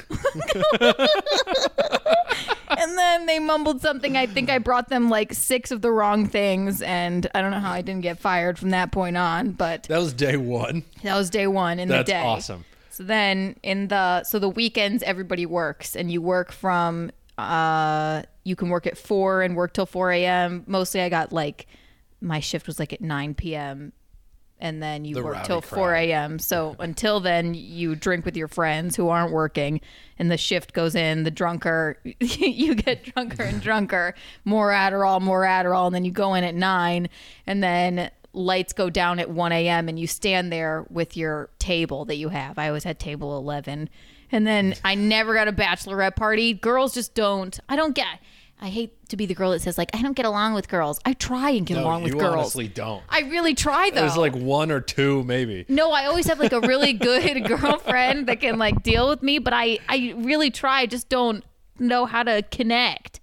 And 2.77 2.97
then 2.97 3.25
they 3.25 3.39
mumbled 3.39 3.81
something. 3.81 4.15
I 4.17 4.25
think 4.25 4.49
I 4.49 4.57
brought 4.57 4.89
them 4.89 5.09
like 5.09 5.33
six 5.33 5.71
of 5.71 5.81
the 5.81 5.91
wrong 5.91 6.27
things. 6.27 6.81
And 6.81 7.27
I 7.35 7.41
don't 7.41 7.51
know 7.51 7.59
how 7.59 7.71
I 7.71 7.81
didn't 7.81 8.01
get 8.01 8.19
fired 8.19 8.57
from 8.57 8.69
that 8.71 8.91
point 8.91 9.17
on, 9.17 9.51
but 9.51 9.83
That 9.83 9.99
was 9.99 10.13
day 10.13 10.37
one. 10.37 10.83
that 11.03 11.15
was 11.15 11.29
day 11.29 11.47
one 11.47 11.79
in 11.79 11.87
That's 11.87 12.07
the 12.07 12.13
day. 12.13 12.19
That's 12.19 12.25
awesome. 12.49 12.65
So 12.89 13.03
then 13.03 13.55
in 13.63 13.87
the 13.87 14.23
so 14.23 14.37
the 14.39 14.49
weekends 14.49 15.01
everybody 15.03 15.45
works 15.45 15.95
and 15.95 16.11
you 16.11 16.21
work 16.21 16.51
from 16.51 17.11
uh 17.37 18.23
you 18.43 18.55
can 18.55 18.69
work 18.69 18.85
at 18.85 18.97
four 18.97 19.41
and 19.41 19.55
work 19.55 19.73
till 19.73 19.85
four 19.85 20.11
a.m. 20.11 20.63
Mostly 20.67 21.01
I 21.01 21.09
got 21.09 21.31
like 21.31 21.67
my 22.19 22.39
shift 22.39 22.67
was 22.67 22.79
like 22.79 22.91
at 22.93 23.01
nine 23.01 23.33
p.m. 23.33 23.93
and 24.61 24.81
then 24.81 25.03
you 25.03 25.15
The 25.15 25.23
work 25.23 25.43
till 25.43 25.61
crowd. 25.61 25.75
four 25.77 25.93
a.m. 25.95 26.39
So 26.39 26.75
until 26.79 27.19
then 27.19 27.53
you 27.53 27.95
drink 27.95 28.23
with 28.23 28.37
your 28.37 28.47
friends 28.47 28.95
who 28.95 29.09
aren't 29.09 29.31
working 29.33 29.81
and 30.17 30.31
the 30.31 30.37
shift 30.37 30.71
goes 30.73 30.95
in. 30.95 31.23
The 31.23 31.31
drunker 31.31 31.97
you 32.19 32.75
get 32.75 33.03
drunker 33.03 33.43
and 33.43 33.61
drunker. 33.61 34.13
More 34.45 34.69
Adderall, 34.71 35.19
more 35.21 35.41
Adderall, 35.43 35.87
and 35.87 35.95
then 35.95 36.05
you 36.05 36.11
go 36.11 36.35
in 36.35 36.43
at 36.43 36.55
nine 36.55 37.09
and 37.47 37.61
then 37.63 38.11
lights 38.33 38.71
go 38.71 38.89
down 38.89 39.19
at 39.19 39.29
1 39.29 39.51
a.m. 39.51 39.89
and 39.89 39.99
you 39.99 40.07
stand 40.07 40.53
there 40.53 40.85
with 40.89 41.17
your 41.17 41.49
table 41.59 42.05
that 42.05 42.15
you 42.15 42.29
have. 42.29 42.57
I 42.57 42.67
always 42.69 42.85
had 42.85 42.97
table 42.97 43.37
11. 43.37 43.89
And 44.31 44.47
then 44.47 44.75
I 44.85 44.95
never 44.95 45.33
got 45.33 45.49
a 45.49 45.51
bachelorette 45.51 46.15
party. 46.15 46.53
Girls 46.53 46.93
just 46.93 47.13
don't. 47.13 47.59
I 47.67 47.75
don't 47.75 47.93
get. 47.93 48.19
I 48.63 48.69
hate 48.69 49.09
to 49.09 49.17
be 49.17 49.25
the 49.25 49.33
girl 49.33 49.51
that 49.51 49.61
says 49.61 49.77
like 49.77 49.89
I 49.95 50.01
don't 50.03 50.13
get 50.15 50.25
along 50.25 50.53
with 50.53 50.67
girls. 50.67 50.99
I 51.03 51.13
try 51.13 51.49
and 51.49 51.65
get 51.65 51.77
No, 51.77 51.83
along 51.83 52.03
with 52.03 52.13
girls. 52.13 52.23
you 52.23 52.27
honestly 52.39 52.67
don't. 52.67 53.01
I 53.09 53.21
really 53.21 53.55
try 53.55 53.89
though. 53.89 54.01
There's 54.01 54.17
like 54.17 54.35
one 54.35 54.69
or 54.71 54.79
two, 54.81 55.23
maybe. 55.23 55.65
no, 55.67 55.91
I 55.91 56.05
always 56.05 56.27
have 56.27 56.39
like 56.39 56.53
a 56.53 56.59
really 56.61 56.93
good 57.09 57.43
girlfriend 57.45 58.27
that 58.27 58.39
can 58.39 58.59
like 58.59 58.83
deal 58.83 59.09
with 59.09 59.23
me, 59.23 59.39
but 59.39 59.53
I 59.53 59.79
I 59.89 60.13
really 60.17 60.51
try. 60.51 60.81
I 60.81 60.85
just 60.85 61.09
don't 61.09 61.43
know 61.79 62.05
how 62.05 62.21
to 62.23 62.43
connect 62.51 63.19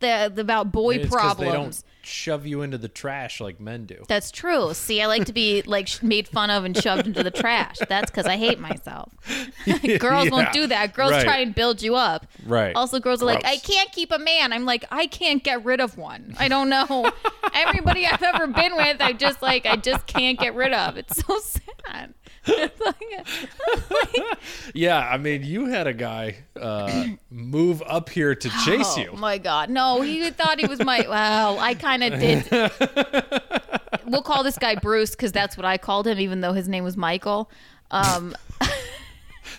the, 0.00 0.30
the 0.32 0.42
about 0.42 0.70
boy 0.70 0.96
it's 0.96 1.08
'cause 1.08 1.20
problems. 1.36 1.84
Shove 2.06 2.46
you 2.46 2.62
into 2.62 2.78
the 2.78 2.88
trash 2.88 3.40
like 3.40 3.58
men 3.58 3.84
do. 3.84 4.04
That's 4.06 4.30
true. 4.30 4.72
See, 4.74 5.02
I 5.02 5.06
like 5.06 5.24
to 5.24 5.32
be 5.32 5.62
like 5.62 6.02
made 6.02 6.28
fun 6.28 6.50
of 6.50 6.64
and 6.64 6.76
shoved 6.76 7.06
into 7.06 7.24
the 7.24 7.32
trash. 7.32 7.76
That's 7.88 8.10
because 8.10 8.26
I 8.26 8.36
hate 8.36 8.60
myself. 8.60 9.12
girls 9.98 10.26
Yeah, 10.26 10.30
won't 10.30 10.52
do 10.52 10.68
that. 10.68 10.94
Girls 10.94 11.10
right. 11.10 11.24
try 11.24 11.38
and 11.38 11.52
build 11.52 11.82
you 11.82 11.96
up. 11.96 12.26
Right. 12.44 12.76
Also, 12.76 13.00
girls 13.00 13.22
are 13.22 13.26
like, 13.26 13.44
I 13.44 13.56
can't 13.56 13.90
keep 13.90 14.12
a 14.12 14.18
man. 14.18 14.52
I'm 14.52 14.64
like, 14.64 14.84
I 14.90 15.08
can't 15.08 15.42
get 15.42 15.64
rid 15.64 15.80
of 15.80 15.98
one. 15.98 16.36
I 16.38 16.46
don't 16.46 16.68
know. 16.68 17.10
Everybody 17.54 18.06
I've 18.06 18.22
ever 18.22 18.46
been 18.46 18.76
with, 18.76 19.00
I 19.00 19.12
just 19.12 19.42
like, 19.42 19.66
I 19.66 19.74
just 19.76 20.06
can't 20.06 20.38
get 20.38 20.54
rid 20.54 20.72
of. 20.72 20.96
It's 20.96 21.24
so 21.26 21.38
sad. 21.40 22.14
Yeah, 24.74 24.98
I 24.98 25.16
mean, 25.16 25.42
you 25.42 25.66
had 25.66 25.86
a 25.86 25.92
guy 25.92 26.36
uh, 26.60 27.06
move 27.30 27.82
up 27.86 28.08
here 28.08 28.34
to 28.34 28.48
chase 28.64 28.96
you. 28.96 29.08
oh 29.08 29.12
you. 29.14 29.18
my 29.18 29.38
god, 29.38 29.70
no! 29.70 30.00
He 30.02 30.28
thought 30.30 30.58
he 30.60 30.66
was 30.66 30.82
my. 30.82 31.06
Well, 31.08 31.58
I 31.58 31.74
kind 31.74 32.02
of 32.02 32.20
did. 32.20 32.48
we'll 34.06 34.22
call 34.22 34.42
this 34.42 34.58
guy 34.58 34.74
Bruce 34.74 35.12
because 35.12 35.32
that's 35.32 35.56
what 35.56 35.64
I 35.64 35.78
called 35.78 36.06
him, 36.06 36.18
even 36.18 36.40
though 36.40 36.52
his 36.52 36.68
name 36.68 36.84
was 36.84 36.96
Michael. 36.96 37.50
Um, 37.90 38.34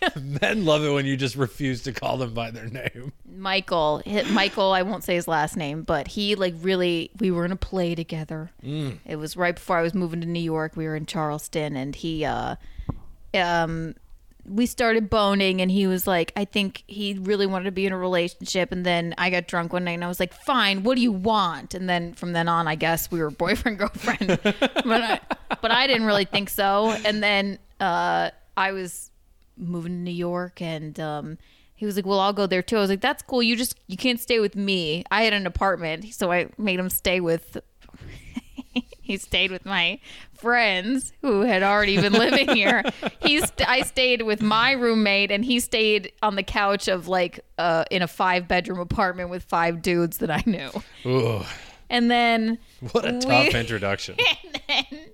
Men 0.41 0.65
love 0.65 0.83
it 0.83 0.91
when 0.91 1.05
you 1.05 1.17
just 1.17 1.35
refuse 1.35 1.83
to 1.83 1.93
call 1.93 2.17
them 2.17 2.33
by 2.33 2.51
their 2.51 2.67
name. 2.67 3.13
Michael, 3.25 4.01
hit 4.05 4.29
Michael, 4.29 4.71
I 4.71 4.81
won't 4.81 5.03
say 5.03 5.15
his 5.15 5.27
last 5.27 5.55
name, 5.55 5.83
but 5.83 6.07
he 6.07 6.35
like 6.35 6.55
really 6.61 7.11
we 7.19 7.31
were 7.31 7.45
in 7.45 7.51
a 7.51 7.57
play 7.57 7.95
together. 7.95 8.51
Mm. 8.63 8.99
It 9.05 9.17
was 9.17 9.37
right 9.37 9.55
before 9.55 9.77
I 9.77 9.81
was 9.81 9.93
moving 9.93 10.21
to 10.21 10.27
New 10.27 10.39
York. 10.39 10.75
We 10.75 10.85
were 10.85 10.95
in 10.95 11.05
Charleston 11.05 11.75
and 11.75 11.95
he 11.95 12.25
uh 12.25 12.55
um 13.33 13.95
we 14.47 14.65
started 14.65 15.09
boning 15.09 15.61
and 15.61 15.69
he 15.69 15.87
was 15.87 16.07
like 16.07 16.31
I 16.35 16.45
think 16.45 16.83
he 16.87 17.17
really 17.19 17.45
wanted 17.45 17.65
to 17.65 17.71
be 17.71 17.85
in 17.85 17.91
a 17.91 17.97
relationship 17.97 18.71
and 18.71 18.85
then 18.85 19.13
I 19.17 19.29
got 19.29 19.47
drunk 19.47 19.73
one 19.73 19.83
night 19.83 19.93
and 19.93 20.03
I 20.03 20.07
was 20.07 20.19
like 20.19 20.33
fine 20.33 20.83
what 20.83 20.95
do 20.95 21.01
you 21.01 21.11
want 21.11 21.73
and 21.73 21.89
then 21.89 22.13
from 22.13 22.33
then 22.33 22.47
on 22.47 22.67
I 22.67 22.75
guess 22.75 23.11
we 23.11 23.19
were 23.19 23.29
boyfriend 23.31 23.77
girlfriend 23.77 24.39
but 24.41 24.87
I, 24.87 25.19
but 25.61 25.71
I 25.71 25.85
didn't 25.87 26.05
really 26.05 26.25
think 26.25 26.49
so 26.49 26.91
and 27.05 27.21
then 27.21 27.59
uh 27.79 28.31
I 28.55 28.71
was 28.71 29.11
moving 29.57 29.91
to 29.93 29.97
New 29.99 30.11
York 30.11 30.61
and 30.61 30.99
um 30.99 31.37
he 31.75 31.85
was 31.85 31.95
like 31.95 32.05
well 32.05 32.19
I'll 32.19 32.33
go 32.33 32.47
there 32.47 32.61
too 32.61 32.77
I 32.77 32.79
was 32.81 32.89
like 32.89 33.01
that's 33.01 33.23
cool 33.23 33.41
you 33.43 33.55
just 33.55 33.75
you 33.87 33.97
can't 33.97 34.19
stay 34.19 34.39
with 34.39 34.55
me 34.55 35.03
I 35.11 35.23
had 35.23 35.33
an 35.33 35.45
apartment 35.47 36.13
so 36.13 36.31
I 36.31 36.49
made 36.57 36.79
him 36.79 36.89
stay 36.89 37.19
with 37.19 37.57
he 39.01 39.17
stayed 39.17 39.51
with 39.51 39.65
my 39.65 39.99
friends 40.37 41.13
who 41.21 41.41
had 41.41 41.63
already 41.63 41.99
been 41.99 42.13
living 42.13 42.49
here. 42.49 42.83
He's 43.21 43.41
st- 43.43 43.67
I 43.67 43.81
stayed 43.81 44.21
with 44.21 44.41
my 44.41 44.73
roommate, 44.73 45.31
and 45.31 45.43
he 45.43 45.59
stayed 45.59 46.11
on 46.21 46.35
the 46.35 46.43
couch 46.43 46.87
of 46.87 47.07
like 47.07 47.39
uh, 47.57 47.85
in 47.89 48.01
a 48.03 48.07
five 48.07 48.47
bedroom 48.47 48.79
apartment 48.79 49.29
with 49.29 49.43
five 49.43 49.81
dudes 49.81 50.17
that 50.19 50.29
I 50.29 50.43
knew. 50.45 50.69
Ooh, 51.05 51.41
And 51.89 52.11
then 52.11 52.59
what 52.91 53.05
a 53.07 53.13
We- 53.13 53.19
tough 53.21 53.55
introduction. 53.55 54.17
and 54.19 54.61
then 54.91 55.05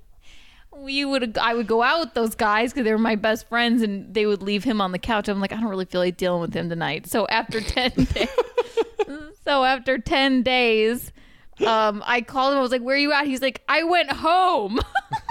we 0.77 1.05
would 1.05 1.37
I 1.37 1.53
would 1.53 1.67
go 1.67 1.81
out 1.81 1.99
with 1.99 2.13
those 2.13 2.35
guys 2.35 2.71
because 2.71 2.85
they 2.85 2.91
were 2.91 2.97
my 2.97 3.15
best 3.15 3.47
friends, 3.47 3.81
and 3.81 4.13
they 4.13 4.25
would 4.25 4.41
leave 4.41 4.63
him 4.63 4.81
on 4.81 4.91
the 4.91 4.99
couch. 4.99 5.27
I'm 5.27 5.39
like, 5.39 5.51
I 5.51 5.55
don't 5.55 5.69
really 5.69 5.85
feel 5.85 6.01
like 6.01 6.17
dealing 6.17 6.41
with 6.41 6.53
him 6.53 6.69
tonight. 6.69 7.07
So 7.07 7.27
after 7.27 7.61
ten 7.61 7.91
days, 7.91 8.29
so 9.45 9.63
after 9.63 9.97
ten 9.97 10.43
days, 10.43 11.11
um, 11.65 12.03
I 12.05 12.21
called 12.21 12.53
him. 12.53 12.59
I 12.59 12.61
was 12.61 12.71
like, 12.71 12.81
"Where 12.81 12.95
are 12.95 12.99
you 12.99 13.11
at?" 13.11 13.25
He's 13.25 13.41
like, 13.41 13.61
"I 13.67 13.83
went 13.83 14.11
home." 14.11 14.79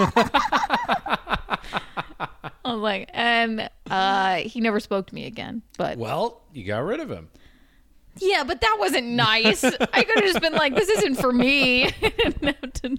I 2.64 2.75
was 2.75 2.80
like, 2.80 3.11
and 3.12 3.68
uh, 3.90 4.37
he 4.37 4.61
never 4.61 4.80
spoke 4.80 5.08
to 5.08 5.14
me 5.14 5.26
again. 5.26 5.62
But 5.76 5.99
Well, 5.99 6.42
you 6.52 6.64
got 6.64 6.78
rid 6.78 7.00
of 7.00 7.11
him. 7.11 7.28
Yeah, 8.19 8.45
but 8.45 8.61
that 8.61 8.76
wasn't 8.78 9.07
nice. 9.09 9.64
I 9.64 10.02
could 10.04 10.16
have 10.16 10.25
just 10.25 10.40
been 10.40 10.52
like, 10.54 10.75
"This 10.75 10.88
isn't 10.88 11.16
for 11.16 11.33
me." 11.33 11.85
And 12.25 12.35
have 12.45 12.73
to 12.73 12.97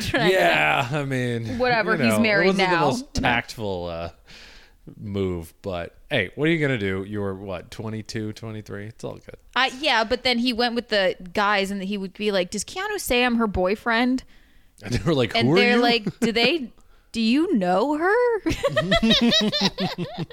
try 0.00 0.28
to- 0.28 0.32
Yeah, 0.32 0.88
I 0.92 1.04
mean, 1.04 1.58
Whatever, 1.58 1.96
you 1.96 2.04
he's 2.10 2.18
married 2.20 2.46
it 2.46 2.58
wasn't 2.58 2.70
now. 2.70 2.78
The 2.80 2.86
most 2.86 3.14
tactful 3.14 3.86
uh, 3.86 4.10
move, 4.98 5.52
but 5.62 5.96
hey, 6.10 6.30
what 6.34 6.48
are 6.48 6.52
you 6.52 6.60
gonna 6.60 6.78
do? 6.78 7.04
You 7.06 7.20
were 7.20 7.34
what, 7.34 7.70
22, 7.70 8.32
23? 8.32 8.86
It's 8.86 9.04
all 9.04 9.14
good. 9.14 9.36
I, 9.56 9.70
yeah, 9.80 10.04
but 10.04 10.22
then 10.22 10.38
he 10.38 10.52
went 10.52 10.74
with 10.74 10.88
the 10.88 11.16
guys, 11.32 11.70
and 11.70 11.82
he 11.82 11.96
would 11.98 12.14
be 12.14 12.30
like, 12.32 12.50
"Does 12.50 12.64
Keanu 12.64 12.98
say 13.00 13.24
I'm 13.24 13.36
her 13.36 13.46
boyfriend?" 13.46 14.24
And 14.82 14.94
they 14.94 15.02
were 15.04 15.14
like, 15.14 15.34
And 15.34 15.50
are 15.50 15.54
they're 15.56 15.76
you?" 15.76 15.82
like, 15.82 16.18
"Do 16.20 16.32
they? 16.32 16.72
Do 17.12 17.20
you 17.20 17.56
know 17.56 17.98
her?" 17.98 18.14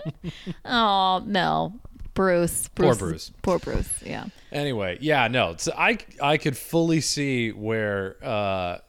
oh 0.65 1.23
no, 1.25 1.73
Bruce. 2.17 2.67
Poor 2.69 2.95
Bruce. 2.95 2.99
Bruce. 2.99 3.31
Poor 3.43 3.59
Bruce. 3.59 4.03
Yeah. 4.03 4.25
Anyway, 4.51 4.97
yeah, 4.99 5.27
no. 5.27 5.55
So 5.57 5.71
I 5.77 5.99
I 6.21 6.37
could 6.37 6.57
fully 6.57 6.99
see 6.99 7.51
where 7.51 8.17
uh 8.23 8.79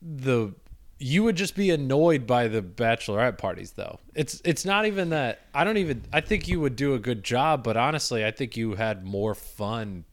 the 0.00 0.54
you 0.98 1.24
would 1.24 1.36
just 1.36 1.56
be 1.56 1.70
annoyed 1.70 2.26
by 2.26 2.46
the 2.46 2.62
bachelorette 2.62 3.38
parties 3.38 3.72
though. 3.72 3.98
It's 4.14 4.40
it's 4.44 4.64
not 4.64 4.86
even 4.86 5.10
that 5.10 5.40
I 5.52 5.64
don't 5.64 5.78
even 5.78 6.04
I 6.12 6.20
think 6.20 6.46
you 6.46 6.60
would 6.60 6.76
do 6.76 6.94
a 6.94 6.98
good 6.98 7.24
job, 7.24 7.64
but 7.64 7.76
honestly, 7.76 8.24
I 8.24 8.30
think 8.30 8.56
you 8.56 8.74
had 8.74 9.04
more 9.04 9.34
fun 9.34 10.04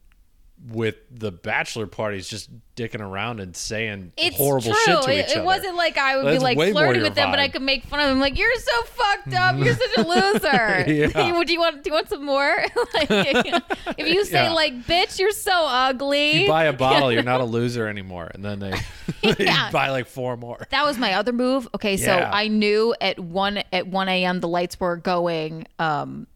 with 0.70 0.96
the 1.12 1.32
bachelor 1.32 1.88
parties 1.88 2.28
just 2.28 2.50
dicking 2.76 3.00
around 3.02 3.40
and 3.40 3.56
saying 3.56 4.12
It's 4.18 4.36
horrible 4.38 4.72
true. 4.74 4.76
shit 4.86 5.02
to 5.04 5.12
it, 5.12 5.20
each 5.20 5.32
it 5.32 5.38
other. 5.38 5.46
wasn't 5.46 5.76
like 5.76 5.98
I 5.98 6.18
would 6.18 6.26
That's 6.26 6.38
be 6.40 6.44
like 6.56 6.58
flirting 6.72 7.02
with 7.02 7.16
them, 7.16 7.32
but 7.32 7.40
I 7.40 7.48
could 7.48 7.62
make 7.62 7.86
fun 7.86 8.00
of 8.00 8.08
them. 8.08 8.20
Like 8.20 8.38
you're 8.38 8.54
so 8.56 8.84
fucked 8.84 9.34
up. 9.34 9.58
You're 9.58 9.76
such 9.76 9.98
a 9.98 10.02
loser. 10.08 10.84
Yeah. 11.18 11.32
Would 11.38 11.50
you 11.50 11.60
want? 11.60 11.84
Do 11.84 11.90
you 11.90 11.94
want 11.94 12.10
some 12.10 12.26
more? 12.26 12.64
like, 12.94 13.08
if 13.10 14.08
you 14.08 14.26
say 14.26 14.44
Yeah. 14.44 14.52
like, 14.54 14.74
"Bitch, 14.86 15.20
you're 15.20 15.32
so 15.32 15.52
ugly," 15.68 16.42
you 16.44 16.48
buy 16.48 16.66
a 16.66 16.74
bottle, 16.74 17.12
you're 17.12 17.24
not 17.24 17.42
a 17.42 17.46
loser 17.46 17.88
anymore. 17.88 18.30
And 18.34 18.44
then 18.44 18.60
they, 18.60 18.74
they 19.22 19.46
Yeah. 19.46 19.70
buy 19.72 19.90
like 19.90 20.08
four 20.08 20.38
more. 20.38 20.66
That 20.72 20.86
was 20.86 20.98
my 20.98 21.14
other 21.14 21.34
move. 21.34 21.68
Okay, 21.76 21.98
so 21.98 22.16
Yeah. 22.16 22.30
I 22.34 22.48
knew 22.48 22.94
at 23.02 23.20
one 23.20 23.64
at 23.72 23.88
one 23.88 24.10
a.m. 24.10 24.40
the 24.40 24.48
lights 24.48 24.80
were 24.80 24.98
going. 24.98 25.66
Um, 25.80 26.28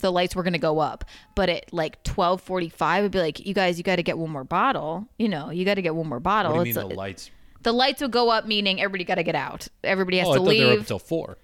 the 0.00 0.12
lights 0.12 0.34
were 0.36 0.42
going 0.42 0.52
to 0.54 0.58
go 0.58 0.78
up, 0.78 1.04
but 1.34 1.48
at 1.48 1.72
like 1.72 2.02
twelve 2.04 2.40
forty-five, 2.42 3.04
I'd 3.04 3.10
be 3.10 3.18
like, 3.20 3.44
"You 3.46 3.54
guys, 3.54 3.78
you 3.78 3.84
got 3.84 3.96
to 3.96 4.02
get 4.02 4.18
one 4.18 4.30
more 4.30 4.44
bottle. 4.44 5.06
You 5.18 5.28
know, 5.28 5.50
you 5.50 5.64
got 5.64 5.74
to 5.74 5.82
get 5.82 5.94
one 5.94 6.06
more 6.08 6.20
bottle." 6.20 6.52
What 6.54 6.64
do 6.64 6.68
you 6.68 6.70
It's 6.70 6.76
mean 6.78 6.86
a- 6.86 6.88
the 6.90 6.94
lights? 6.96 7.30
the 7.62 7.72
lights 7.72 8.00
would 8.00 8.10
go 8.10 8.30
up, 8.30 8.46
meaning 8.46 8.80
everybody 8.80 9.04
got 9.04 9.16
to 9.16 9.22
get 9.22 9.34
out. 9.34 9.68
Everybody 9.84 10.18
has 10.18 10.28
Oh, 10.28 10.32
to 10.34 10.38
thought 10.40 10.48
they 10.48 10.60
were 10.60 10.64
up 10.66 10.70
leave. 10.70 10.80
until 10.80 10.98
four. 10.98 11.36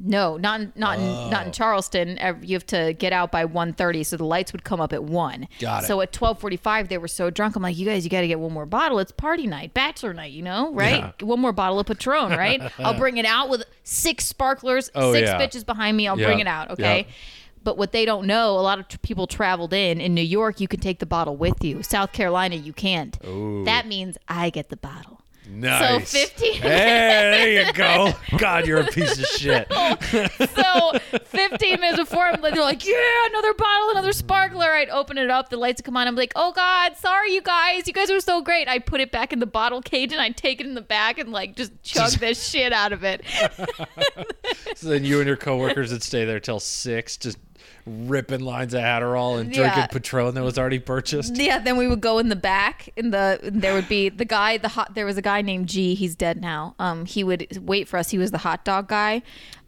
no, 0.00 0.36
not 0.36 0.60
in, 0.60 0.72
not 0.76 0.98
in, 0.98 1.04
not 1.30 1.42
in 1.42 1.48
Oh. 1.48 1.52
Charleston. 1.52 2.18
You 2.42 2.54
have 2.56 2.66
to 2.66 2.92
get 2.94 3.12
out 3.12 3.30
by 3.30 3.44
1.30, 3.46 4.04
so 4.04 4.16
the 4.16 4.24
lights 4.24 4.52
would 4.52 4.64
come 4.64 4.80
up 4.80 4.92
at 4.92 5.04
one. 5.04 5.46
Got 5.60 5.84
it. 5.84 5.86
So 5.86 6.00
at 6.00 6.12
twelve 6.12 6.38
forty-five, 6.40 6.88
they 6.88 6.98
were 6.98 7.06
so 7.08 7.30
drunk. 7.30 7.54
I'm 7.56 7.62
like, 7.62 7.76
"You 7.78 7.86
guys, 7.86 8.02
you 8.04 8.10
got 8.10 8.20
to 8.22 8.26
get 8.28 8.38
one 8.40 8.52
more 8.52 8.66
bottle. 8.66 8.98
It's 8.98 9.12
party 9.12 9.46
night, 9.46 9.72
bachelor 9.74 10.12
night. 10.14 10.32
You 10.32 10.42
know, 10.42 10.72
right? 10.74 11.20
One 11.22 11.38
more 11.40 11.52
bottle 11.52 11.78
of 11.80 11.86
Patron, 11.86 12.30
right? 12.36 12.60
I'll 12.78 12.98
bring 12.98 13.16
it 13.18 13.24
out 13.26 13.48
with 13.48 13.64
six 13.84 14.26
sparklers, 14.26 14.90
Oh, 14.96 15.12
six 15.12 15.28
yeah. 15.28 15.38
bitches 15.40 15.64
behind 15.66 15.96
me. 15.96 16.06
I'll 16.08 16.18
Yeah. 16.18 16.26
bring 16.26 16.40
it 16.40 16.46
out, 16.48 16.70
okay? 16.72 17.06
But 17.64 17.78
what 17.78 17.92
they 17.92 18.04
don't 18.04 18.26
know, 18.26 18.50
a 18.50 18.60
lot 18.60 18.78
of 18.78 18.88
t- 18.88 18.98
people 19.02 19.26
traveled 19.26 19.72
in. 19.72 20.00
In 20.00 20.14
New 20.14 20.20
York, 20.22 20.60
you 20.60 20.68
can 20.68 20.80
take 20.80 20.98
the 20.98 21.06
bottle 21.06 21.36
with 21.36 21.64
you. 21.64 21.82
South 21.82 22.12
Carolina, 22.12 22.56
you 22.56 22.72
can't. 22.72 23.16
Ooh. 23.26 23.64
That 23.64 23.86
means 23.86 24.18
I 24.28 24.50
get 24.50 24.68
the 24.68 24.76
bottle. 24.76 25.22
Nice. 25.46 26.10
15 26.10 26.52
Hey, 26.54 26.60
there 26.62 27.66
you 27.66 27.72
go. 27.74 28.12
God, 28.38 28.66
you're 28.66 28.80
a 28.80 28.86
piece 28.86 29.18
of 29.18 29.26
shit. 29.26 29.70
so 30.54 30.98
15 31.26 31.80
minutes 31.80 31.98
before, 31.98 32.24
I'm 32.24 32.40
like, 32.40 32.54
they're 32.54 32.62
like, 32.62 32.86
yeah, 32.86 33.26
another 33.28 33.52
bottle, 33.52 33.90
another 33.90 34.12
sparkler. 34.12 34.70
I'd 34.70 34.88
open 34.88 35.18
it 35.18 35.30
up, 35.30 35.50
the 35.50 35.58
lights 35.58 35.80
would 35.80 35.84
come 35.84 35.96
on. 35.98 36.06
I'm 36.08 36.16
like, 36.16 36.32
oh 36.34 36.52
God, 36.52 36.96
sorry, 36.96 37.34
you 37.34 37.42
guys. 37.42 37.86
You 37.86 37.92
guys 37.92 38.10
were 38.10 38.20
so 38.20 38.40
great. 38.40 38.68
I 38.68 38.78
put 38.78 39.00
it 39.02 39.12
back 39.12 39.32
in 39.34 39.38
the 39.38 39.46
bottle 39.46 39.82
cage 39.82 40.12
and 40.12 40.20
I'd 40.20 40.36
take 40.36 40.60
it 40.60 40.66
in 40.66 40.74
the 40.74 40.80
back 40.80 41.18
and 41.18 41.30
like 41.30 41.56
just 41.56 41.82
chug 41.82 42.12
this 42.12 42.48
shit 42.48 42.72
out 42.72 42.92
of 42.92 43.04
it. 43.04 43.22
So 44.76 44.88
then 44.88 45.04
you 45.04 45.20
and 45.20 45.26
your 45.26 45.36
coworkers 45.36 45.92
would 45.92 46.02
stay 46.02 46.24
there 46.24 46.40
till 46.40 46.58
six, 46.60 47.16
just 47.16 47.38
ripping 47.86 48.40
lines 48.40 48.72
of 48.74 48.80
Adderall 48.80 49.38
and 49.40 49.54
Yeah. 49.54 49.62
drinking 49.72 49.88
Patron 49.92 50.34
that 50.34 50.42
was 50.42 50.58
already 50.58 50.78
purchased. 50.78 51.36
yeah, 51.36 51.58
then 51.58 51.76
we 51.76 51.86
would 51.86 52.00
go 52.00 52.18
in 52.18 52.28
the 52.30 52.36
back. 52.36 52.88
In 52.96 53.10
the 53.10 53.38
there 53.42 53.74
would 53.74 53.88
be 53.88 54.08
the 54.08 54.24
guy. 54.24 54.56
The 54.58 54.68
hot. 54.68 54.94
There 54.94 55.06
was 55.06 55.18
a 55.18 55.22
guy 55.22 55.42
named 55.42 55.68
G. 55.68 55.94
He's 55.94 56.14
dead 56.14 56.40
now. 56.40 56.74
Um, 56.78 57.04
he 57.04 57.22
would 57.24 57.46
wait 57.60 57.88
for 57.88 57.98
us. 57.98 58.10
He 58.10 58.18
was 58.18 58.30
the 58.30 58.38
hot 58.38 58.64
dog 58.64 58.88
guy. 58.88 59.22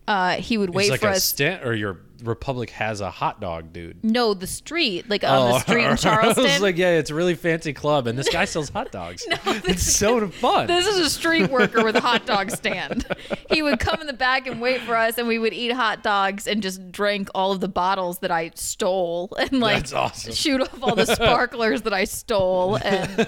Uh, 0.08 0.36
he 0.36 0.56
would 0.56 0.70
wait 0.74 0.90
like 0.90 1.00
for 1.00 1.08
a 1.08 1.12
us. 1.12 1.24
stand, 1.24 1.64
or 1.64 1.74
your 1.74 1.98
Republic 2.26 2.70
has 2.70 3.00
a 3.00 3.10
hot 3.10 3.40
dog, 3.40 3.72
dude. 3.72 4.02
no, 4.04 4.34
the 4.34 4.46
street, 4.46 5.08
like 5.08 5.24
on 5.24 5.50
the 5.50 5.56
oh, 5.56 5.58
street 5.60 5.84
in 5.84 5.88
Oh, 5.88 5.92
I 5.92 5.96
Charleston. 5.96 6.44
was 6.44 6.60
like, 6.60 6.76
yeah, 6.76 6.98
it's 6.98 7.10
a 7.10 7.14
really 7.14 7.34
fancy 7.34 7.72
club, 7.72 8.06
and 8.06 8.18
this 8.18 8.28
guy 8.28 8.44
sells 8.44 8.68
hot 8.70 8.90
dogs. 8.92 9.26
no, 9.28 9.36
it's 9.46 9.82
so 9.96 10.28
fun. 10.28 10.66
This 10.66 10.86
is 10.86 10.98
a 10.98 11.10
street 11.10 11.50
worker 11.50 11.84
with 11.84 11.96
a 11.96 12.00
hot 12.00 12.26
dog 12.26 12.50
stand. 12.50 13.06
He 13.50 13.62
would 13.62 13.78
come 13.80 14.00
in 14.00 14.06
the 14.06 14.12
back 14.12 14.46
and 14.46 14.60
wait 14.60 14.80
for 14.82 14.96
us, 14.96 15.18
and 15.18 15.26
we 15.28 15.38
would 15.38 15.52
eat 15.52 15.72
hot 15.72 16.02
dogs 16.02 16.46
and 16.46 16.62
just 16.62 16.90
drink 16.92 17.28
all 17.34 17.52
of 17.52 17.60
the 17.60 17.68
bottles 17.68 18.18
that 18.20 18.30
I 18.30 18.50
stole 18.54 19.34
and 19.38 19.60
like 19.60 19.92
awesome. 19.94 20.32
shoot 20.34 20.60
off 20.60 20.82
all 20.82 20.94
the 20.94 21.06
sparklers 21.06 21.82
that 21.82 21.92
I 21.94 22.04
stole. 22.04 22.76
And 22.76 23.26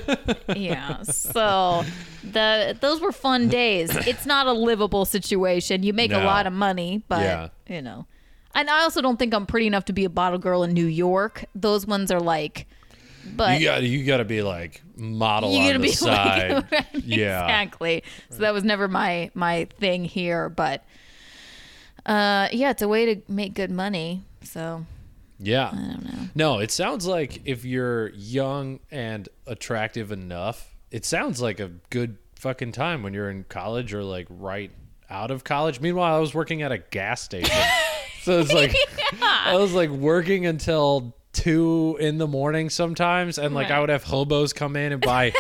yeah, 0.57 1.02
so 1.02 1.85
the 2.25 2.76
those 2.81 3.00
were 3.00 3.12
fun 3.12 3.49
days. 3.49 3.95
It's 4.07 4.26
not 4.26 4.47
a 4.47 4.52
livable 4.52 5.05
situation. 5.05 5.83
You 5.83 5.93
make 5.93 6.12
a 6.12 6.19
lot 6.19 6.47
of 6.47 6.52
money, 6.52 7.02
but 7.09 7.21
Yeah. 7.21 7.49
you 7.69 7.83
know. 7.83 8.07
And 8.59 8.69
I 8.69 8.83
also 8.83 9.00
don't 9.00 9.17
think 9.19 9.33
I'm 9.35 9.47
pretty 9.47 9.69
enough 9.69 9.85
to 9.85 9.93
be 9.93 10.05
a 10.05 10.11
bottle 10.11 10.41
girl 10.41 10.65
in 10.65 10.73
New 10.73 10.87
York. 10.87 11.45
Those 11.55 11.87
ones 11.87 12.11
are 12.11 12.19
like, 12.19 12.67
but 13.37 13.61
you 13.61 13.67
got 13.67 13.83
you 13.85 14.05
got 14.05 14.17
to 14.17 14.25
be 14.25 14.43
like 14.43 14.83
model 14.97 15.53
you 15.53 15.61
on 15.61 15.67
gotta 15.67 15.79
the 15.79 15.83
be 15.85 15.93
side. 15.93 16.50
like 16.50 16.73
right, 16.73 16.87
yeah, 16.95 17.45
exactly 17.45 18.03
so 18.31 18.38
that 18.38 18.53
was 18.55 18.65
never 18.65 18.88
my 18.88 19.31
my 19.35 19.67
thing 19.79 20.05
here 20.05 20.49
but 20.49 20.83
uh 22.07 22.49
yeah 22.53 22.71
it's 22.71 22.81
a 22.81 22.88
way 22.88 23.15
to 23.15 23.23
make 23.31 23.53
good 23.53 23.71
money 23.71 24.25
so 24.43 24.85
yeah. 25.38 25.69
i 25.69 25.77
don't 25.77 26.05
know 26.05 26.29
No, 26.35 26.59
it 26.59 26.71
sounds 26.71 27.07
like 27.07 27.43
if 27.45 27.65
you're 27.67 28.09
young 28.11 28.81
and 28.91 29.29
attractive 29.47 30.11
enough, 30.11 30.75
it 30.91 31.05
sounds 31.05 31.41
like 31.41 31.61
a 31.61 31.71
good 31.91 32.17
fucking 32.35 32.73
time 32.73 33.03
when 33.03 33.12
you're 33.15 33.31
in 33.31 33.45
college 33.45 33.93
or 33.95 34.03
like 34.03 34.27
right 34.31 34.71
out 35.11 35.31
of 35.31 35.45
college. 35.45 35.81
Meanwhile, 35.81 36.17
I 36.17 36.19
was 36.19 36.35
working 36.35 36.62
at 36.62 36.73
a 36.73 36.79
gas 36.79 37.21
station. 37.23 37.55
so 38.23 38.41
it's 38.41 38.53
like 38.53 38.75
I 39.23 39.57
was 39.57 39.73
like 39.73 39.91
working 39.91 40.47
until 40.47 41.15
two 41.33 41.97
in 42.01 42.19
the 42.19 42.27
morning 42.27 42.71
sometimes 42.71 43.39
and 43.39 43.55
like 43.55 43.71
I 43.71 43.81
would 43.81 43.91
have 43.91 44.05
hobos 44.05 44.53
come 44.53 44.77
in 44.77 44.93
and 44.93 45.01
buy 45.01 45.33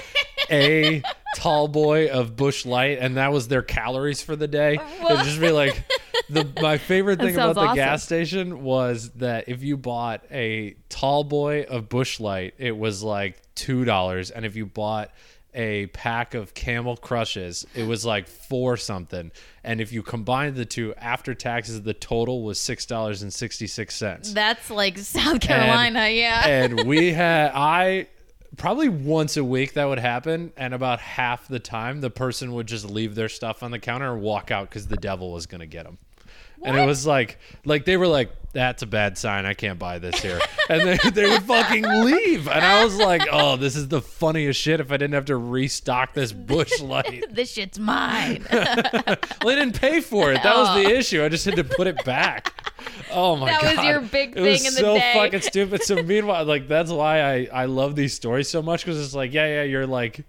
a 0.50 1.02
tall 1.36 1.68
boy 1.68 2.08
of 2.08 2.36
Busch 2.36 2.64
Light 2.64 2.98
and 3.00 3.16
that 3.16 3.32
was 3.32 3.48
their 3.48 3.62
calories 3.62 4.22
for 4.22 4.36
the 4.36 4.48
day. 4.48 4.78
It'd 5.10 5.24
just 5.24 5.40
be 5.40 5.50
like 5.50 5.84
the 6.28 6.50
my 6.60 6.78
favorite 6.78 7.20
thing 7.20 7.34
about 7.34 7.54
the 7.54 7.60
awesome. 7.62 7.76
gas 7.76 8.04
station 8.04 8.62
was 8.62 9.10
that 9.16 9.48
if 9.48 9.62
you 9.62 9.76
bought 9.76 10.24
a 10.30 10.76
tall 10.88 11.24
boy 11.24 11.62
of 11.62 11.88
Busch 11.88 12.20
Light, 12.20 12.54
it 12.58 12.76
was 12.76 13.02
like 13.02 13.40
two 13.54 13.84
dollars, 13.84 14.30
and 14.30 14.44
if 14.44 14.56
you 14.56 14.66
bought 14.66 15.10
a 15.58 15.86
pack 15.88 16.34
of 16.34 16.54
Camel 16.54 16.96
Crushes, 16.96 17.66
it 17.74 17.82
was 17.82 18.06
like 18.06 18.28
four 18.28 18.76
something, 18.76 19.32
and 19.64 19.80
if 19.80 19.92
you 19.92 20.02
combined 20.02 20.54
the 20.54 20.64
two 20.64 20.94
after 20.94 21.34
taxes, 21.34 21.82
the 21.82 21.92
total 21.92 22.44
was 22.44 22.60
six 22.60 22.86
dollars 22.86 23.22
and 23.22 23.34
sixty 23.34 23.66
six 23.66 23.96
cents. 23.96 24.32
That's 24.32 24.70
like 24.70 24.96
South 24.98 25.40
Carolina, 25.40 26.08
yeah. 26.08 26.46
and 26.46 26.86
we 26.86 27.12
had 27.12 27.50
I 27.54 28.06
probably 28.56 28.88
once 28.88 29.36
a 29.36 29.44
week 29.44 29.74
that 29.74 29.84
would 29.84 29.98
happen 29.98 30.52
and 30.56 30.72
about 30.72 31.00
half 31.00 31.48
the 31.48 31.58
time 31.58 32.00
the 32.00 32.10
person 32.10 32.54
would 32.54 32.66
just 32.66 32.88
leave 32.88 33.14
their 33.14 33.28
stuff 33.28 33.62
on 33.62 33.70
the 33.70 33.78
counter 33.78 34.14
and 34.14 34.22
walk 34.22 34.50
out 34.50 34.68
because 34.68 34.86
the 34.86 34.96
devil 34.96 35.32
was 35.32 35.46
going 35.46 35.60
to 35.60 35.66
get 35.66 35.84
them 35.84 35.98
and 36.64 36.76
it 36.76 36.86
was 36.86 37.06
like 37.06 37.38
like 37.64 37.84
they 37.84 37.96
were 37.96 38.06
like 38.06 38.30
that's 38.52 38.82
a 38.82 38.86
bad 38.86 39.18
sign. 39.18 39.44
I 39.44 39.54
can't 39.54 39.78
buy 39.78 39.98
this 39.98 40.20
here. 40.20 40.40
And 40.70 40.86
they, 40.86 41.10
they 41.12 41.26
would 41.26 41.44
fucking 41.44 41.82
leave. 41.82 42.46
And 42.46 42.62
i 42.62 42.84
was 42.84 42.94
like 42.98 43.22
oh 43.32 43.56
this 43.56 43.74
is 43.74 43.88
the 43.88 44.02
funniest 44.02 44.60
shit 44.60 44.80
if 44.80 44.92
i 44.92 44.98
didn't 44.98 45.14
have 45.14 45.24
to 45.26 45.36
restock 45.38 46.12
this 46.12 46.30
Busch 46.30 46.78
light. 46.82 47.24
This 47.30 47.52
shit's 47.52 47.78
mine. 47.78 48.46
well 48.52 49.16
they 49.44 49.54
didn't 49.54 49.80
pay 49.80 50.02
for 50.02 50.30
it. 50.30 50.42
That 50.42 50.56
was 50.58 50.84
the 50.84 50.90
oh. 50.90 50.98
issue. 50.98 51.24
I 51.24 51.30
just 51.30 51.46
had 51.46 51.56
to 51.56 51.64
put 51.64 51.86
it 51.86 52.04
back. 52.04 52.52
Oh 53.10 53.34
my 53.34 53.46
That 53.46 53.62
god. 53.62 53.68
That 53.68 53.76
was 53.76 53.86
your 53.86 54.00
big 54.02 54.34
thing 54.34 54.44
it 54.44 54.50
was 54.50 54.66
in 54.66 54.74
the 54.74 54.80
so 54.80 54.94
day. 54.98 55.12
fucking 55.14 55.40
stupid. 55.40 55.82
So 55.84 56.02
meanwhile 56.02 56.44
like 56.44 56.68
that's 56.68 56.90
why 56.90 57.22
i 57.22 57.48
i 57.50 57.64
love 57.64 57.96
these 57.96 58.12
stories 58.12 58.50
so 58.50 58.60
much 58.60 58.84
because 58.84 59.02
it's 59.02 59.14
like 59.14 59.32
yeah 59.32 59.46
yeah 59.46 59.62
you're 59.62 59.86
like 59.86 60.26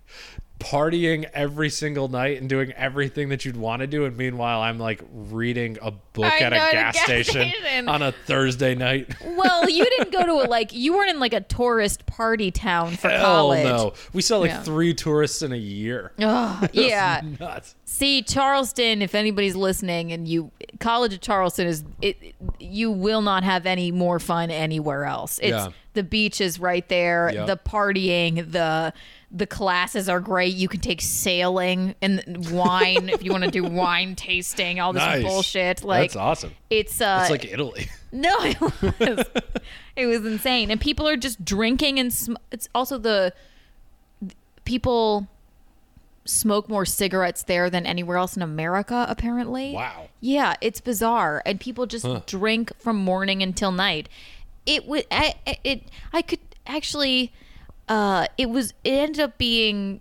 partying 0.59 1.23
every 1.33 1.69
single 1.69 2.09
night 2.09 2.39
and 2.39 2.49
doing 2.49 2.71
everything 2.73 3.29
that 3.29 3.45
you'd 3.45 3.55
want 3.57 3.79
to 3.79 3.87
do 3.87 4.03
and 4.05 4.17
meanwhile 4.17 4.61
i'm 4.61 4.77
like 4.77 5.01
reading 5.13 5.77
a 5.81 5.89
book 5.91 6.25
I 6.25 6.39
at 6.39 6.51
a 6.53 6.57
know, 6.57 6.61
at 6.63 6.69
a 6.69 6.73
gas, 6.73 6.95
gas 6.95 7.03
station, 7.05 7.49
station. 7.51 7.87
on 7.89 8.01
a 8.01 8.11
thursday 8.11 8.75
night 8.75 9.13
well, 9.37 9.69
you 9.69 9.85
didn't 9.97 10.11
go 10.11 10.25
to 10.25 10.45
a 10.45 10.47
like 10.49 10.73
you 10.73 10.93
weren't 10.93 11.09
in 11.11 11.19
like 11.19 11.33
a 11.33 11.39
tourist 11.41 12.05
party 12.05 12.51
town 12.51 12.95
for 12.97 13.07
hell 13.09 13.21
college. 13.23 13.63
no 13.63 13.93
we 14.11 14.21
saw 14.21 14.37
like 14.39 14.49
Yeah. 14.51 14.63
three 14.63 14.93
tourists 14.93 15.41
in 15.41 15.53
a 15.53 15.57
year 15.57 16.11
Ugh, 16.19 16.69
yeah. 16.73 17.21
nuts 17.39 17.75
See, 17.85 18.21
Charleston, 18.21 19.01
if 19.01 19.15
anybody's 19.15 19.55
listening 19.55 20.11
and 20.11 20.27
you 20.27 20.51
College 20.79 21.11
of 21.15 21.21
Charleston 21.21 21.65
is 21.65 21.83
it 22.03 22.35
you 22.59 22.91
will 22.91 23.23
not 23.23 23.43
have 23.43 23.65
any 23.65 23.91
more 23.91 24.19
fun 24.19 24.51
anywhere 24.51 25.05
else. 25.05 25.39
It's 25.39 25.49
Yeah. 25.49 25.69
the 25.95 26.03
beach 26.03 26.39
is 26.39 26.59
right 26.59 26.87
there, 26.87 27.31
Yep. 27.33 27.47
the 27.47 27.57
partying, 27.57 28.51
the 28.51 28.93
the 29.31 29.45
classes 29.45 30.09
are 30.09 30.19
great. 30.19 30.55
You 30.55 30.67
can 30.67 30.79
take 30.79 31.01
sailing 31.01 31.93
and 32.01 32.47
wine 32.51 33.09
if 33.09 33.23
you 33.23 33.31
want 33.31 33.43
to 33.43 33.51
do 33.51 33.63
wine 33.83 34.15
tasting, 34.15 34.79
all 34.79 34.91
this 34.93 35.01
nice 35.03 35.23
bullshit. 35.23 35.83
Like 35.83 36.11
that's 36.11 36.15
awesome 36.15 36.53
it's 36.69 36.99
uh 37.01 37.19
it's 37.21 37.31
like 37.31 37.45
italy 37.45 37.89
no, 38.11 38.35
it 38.41 38.59
was. 38.61 39.25
it 39.95 40.05
was 40.07 40.25
insane, 40.25 40.71
and 40.71 40.81
people 40.81 41.07
are 41.07 41.17
just 41.17 41.43
drinking 41.45 41.99
and 41.99 42.11
sm- 42.13 42.37
it's 42.51 42.67
also 42.73 42.97
the 42.97 43.33
people 44.65 45.27
smoke 46.25 46.69
more 46.69 46.85
cigarettes 46.85 47.43
there 47.43 47.69
than 47.69 47.85
anywhere 47.85 48.17
else 48.17 48.35
in 48.35 48.41
America. 48.41 49.05
Apparently, 49.09 49.73
wow 49.73 50.07
yeah, 50.21 50.55
it's 50.61 50.81
bizarre, 50.81 51.41
and 51.45 51.59
people 51.59 51.85
just 51.85 52.05
Huh. 52.05 52.21
drink 52.25 52.71
from 52.79 52.97
morning 52.97 53.41
until 53.41 53.71
night. 53.71 54.09
It 54.65 54.85
would, 54.85 55.05
I, 55.09 55.35
I- 55.47 55.57
it, 55.63 55.83
I 56.11 56.21
could 56.21 56.39
actually, 56.67 57.31
uh, 57.89 58.27
it 58.37 58.49
was, 58.49 58.73
it 58.83 58.91
ended 58.91 59.19
up 59.21 59.37
being. 59.37 59.99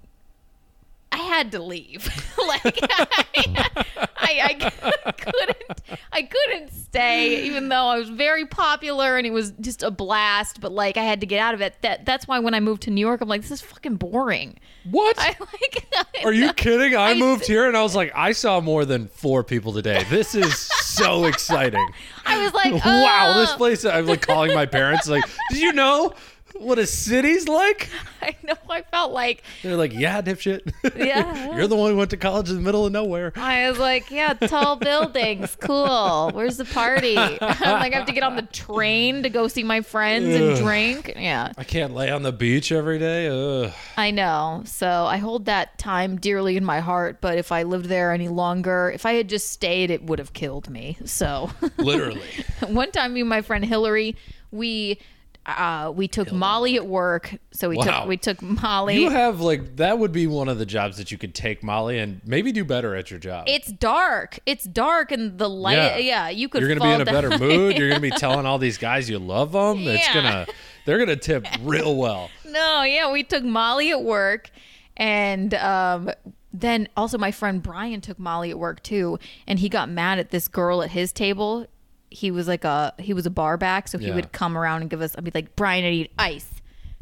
I 1.11 1.17
had 1.17 1.53
to 1.53 1.63
leave. 1.63 2.07
like 2.49 2.79
I, 2.83 3.07
I, 4.19 4.73
I 5.07 5.13
couldn't, 5.13 5.81
I 6.13 6.23
couldn't 6.23 6.71
stay, 6.71 7.45
even 7.45 7.71
though 7.71 7.87
I 7.87 7.99
was 7.99 8.11
very 8.11 8.45
popular 8.45 9.17
and 9.17 9.27
it 9.27 9.31
was 9.31 9.53
just 9.59 9.83
a 9.83 9.91
blast. 9.91 10.61
But 10.61 10.71
like, 10.73 10.99
I 10.99 11.03
had 11.05 11.21
to 11.21 11.27
get 11.27 11.41
out 11.41 11.55
of 11.55 11.63
it. 11.63 11.77
That 11.81 12.05
that's 12.05 12.29
why 12.29 12.41
when 12.41 12.53
I 12.53 12.61
moved 12.61 12.83
to 12.83 12.91
New 12.91 13.01
York, 13.01 13.23
I'm 13.23 13.29
like, 13.29 13.41
this 13.41 13.51
is 13.51 13.63
fucking 13.63 13.97
boring. 13.97 14.59
what 14.91 15.17
I 15.19 15.35
like. 15.41 16.25
Are 16.25 16.33
you 16.35 16.53
kidding? 16.53 16.95
I, 16.95 17.13
I- 17.13 17.15
moved 17.15 17.47
here 17.47 17.67
and 17.67 17.75
I 17.77 17.83
was 17.83 17.97
like, 17.97 18.13
I 18.15 18.33
saw 18.33 18.61
more 18.61 18.85
than 18.85 19.09
four 19.09 19.43
people 19.43 19.73
today. 19.73 20.05
This 20.11 20.35
is 20.35 20.55
so 20.59 21.25
exciting. 21.25 21.89
I 22.27 22.45
was 22.45 22.53
like, 22.53 22.85
wow, 22.85 23.33
this 23.39 23.51
"Uh." 23.53 23.57
place. 23.57 23.85
I'm 23.87 24.05
like 24.05 24.21
calling 24.27 24.55
my 24.55 24.67
parents, 24.67 25.09
like, 25.09 25.25
did 25.49 25.61
you 25.61 25.73
know 25.73 26.13
what 26.61 26.79
a 26.79 26.87
city's 26.87 27.49
like? 27.49 27.89
I 28.23 28.37
know. 28.43 28.55
I 28.69 28.83
felt 28.83 29.13
like 29.13 29.43
They're 29.63 29.77
like, 29.77 29.93
yeah, 29.93 30.21
dipshit. 30.23 30.73
Yeah. 30.97 31.57
You're 31.57 31.67
the 31.69 31.77
one 31.77 31.93
who 31.93 31.97
went 31.97 32.11
to 32.11 32.17
college 32.17 32.49
in 32.51 32.57
the 32.57 32.61
middle 32.63 32.85
of 32.87 32.93
nowhere. 32.93 33.33
I 33.37 33.69
was 33.71 33.79
like, 33.79 34.11
yeah, 34.11 34.35
tall 34.35 34.77
buildings, 34.91 35.57
cool. 35.61 36.31
Where's 36.33 36.57
the 36.57 36.65
party? 36.65 37.17
I'm 37.17 37.31
like, 37.39 37.93
I 37.93 37.97
have 37.97 38.07
to 38.07 38.13
get 38.13 38.23
on 38.23 38.37
the 38.37 38.43
train 38.43 39.23
to 39.23 39.29
go 39.31 39.49
see 39.49 39.63
my 39.63 39.81
friends 39.81 40.27
and 40.35 40.57
drink. 40.59 41.13
Yeah, 41.17 41.53
I 41.57 41.65
can't 41.65 41.95
lay 41.95 42.11
on 42.11 42.23
the 42.23 42.33
beach 42.33 42.73
every 42.73 42.99
day. 42.99 43.29
Ugh. 43.29 43.73
I 43.97 44.11
know. 44.11 44.63
So 44.67 44.89
I 45.07 45.19
hold 45.19 45.45
that 45.47 45.79
time 45.79 46.17
dearly 46.17 46.57
in 46.57 46.65
my 46.65 46.81
heart. 46.81 47.21
But 47.21 47.39
if 47.39 47.53
I 47.53 47.63
lived 47.63 47.87
there 47.87 48.13
any 48.13 48.29
longer, 48.29 48.91
if 48.93 49.07
I 49.07 49.15
had 49.15 49.29
just 49.29 49.51
stayed, 49.51 49.91
it 49.91 50.03
would 50.05 50.19
have 50.19 50.33
killed 50.33 50.69
me. 50.69 50.99
So 51.05 51.51
Literally. 51.77 52.23
one 52.67 52.91
time, 52.91 53.15
me 53.15 53.21
and 53.21 53.29
my 53.29 53.43
friend 53.43 53.65
Hillary, 53.65 54.17
we. 54.51 54.99
Uh, 55.49 55.91
we 55.91 56.07
took 56.07 56.31
Molly 56.31 56.77
at 56.77 56.87
work, 56.87 57.35
so 57.53 57.71
we 57.71 57.77
Wow. 57.79 57.85
took 58.01 58.07
we 58.09 58.17
took 58.19 58.43
Molly. 58.43 59.01
You 59.01 59.09
have 59.09 59.41
like 59.41 59.77
that 59.77 59.99
would 59.99 60.13
be 60.13 60.27
one 60.27 60.47
of 60.49 60.59
the 60.59 60.67
jobs 60.67 60.99
that 60.99 61.11
you 61.11 61.17
could 61.17 61.35
take 61.35 61.63
Molly 61.63 61.99
and 61.99 62.21
maybe 62.27 62.53
do 62.53 62.67
better 62.67 62.95
at 62.95 63.11
your 63.11 63.19
job. 63.19 63.45
it's 63.49 63.73
dark. 63.73 64.39
It's 64.45 64.65
dark, 64.65 65.11
and 65.11 65.39
the 65.39 65.49
light. 65.49 65.73
Yeah. 65.77 65.97
Yeah, 65.97 66.29
you 66.29 66.51
could. 66.51 66.61
You're 66.61 66.69
gonna 66.75 66.89
be 66.89 66.95
in 66.95 67.01
a 67.01 67.05
down- 67.07 67.15
better 67.15 67.39
mood. 67.39 67.79
You're 67.79 67.89
gonna 67.89 68.01
be 68.01 68.11
telling 68.27 68.45
all 68.45 68.59
these 68.59 68.77
guys 68.77 69.09
you 69.09 69.19
love 69.19 69.53
them. 69.53 69.79
It's 69.87 70.13
gonna 70.13 70.47
they're 70.85 70.99
gonna 70.99 71.17
tip 71.17 71.47
real 71.63 71.97
well. 71.97 72.29
No, 72.47 72.83
yeah, 72.83 73.11
we 73.11 73.23
took 73.23 73.43
Molly 73.43 73.91
at 73.91 74.03
work, 74.03 74.51
and 74.99 75.55
um, 75.55 76.11
then 76.53 76.89
also 76.97 77.17
my 77.17 77.31
friend 77.31 77.63
Brian 77.63 78.01
took 78.03 78.19
Molly 78.19 78.51
at 78.51 78.59
work 78.59 78.83
too, 78.83 79.19
and 79.47 79.59
he 79.61 79.69
got 79.71 79.89
mad 79.89 80.19
at 80.19 80.31
this 80.31 80.47
girl 80.49 80.83
at 80.83 80.91
his 80.91 81.11
table. 81.13 81.67
He 82.11 82.31
was 82.31 82.49
like 82.49 82.65
a 82.65 82.95
he 82.99 83.13
was 83.13 83.27
a 83.27 83.31
bar 83.31 83.57
back, 83.57 83.89
so 83.89 83.99
he 83.99 84.07
Yeah. 84.09 84.15
would 84.15 84.33
come 84.33 84.57
around 84.57 84.81
and 84.83 84.91
give 84.91 85.01
us. 85.03 85.15
I'd 85.17 85.25
be 85.25 85.31
like, 85.35 85.55
Brian, 85.57 85.85
I 85.85 85.91
need 85.91 86.11
ice, 86.19 86.58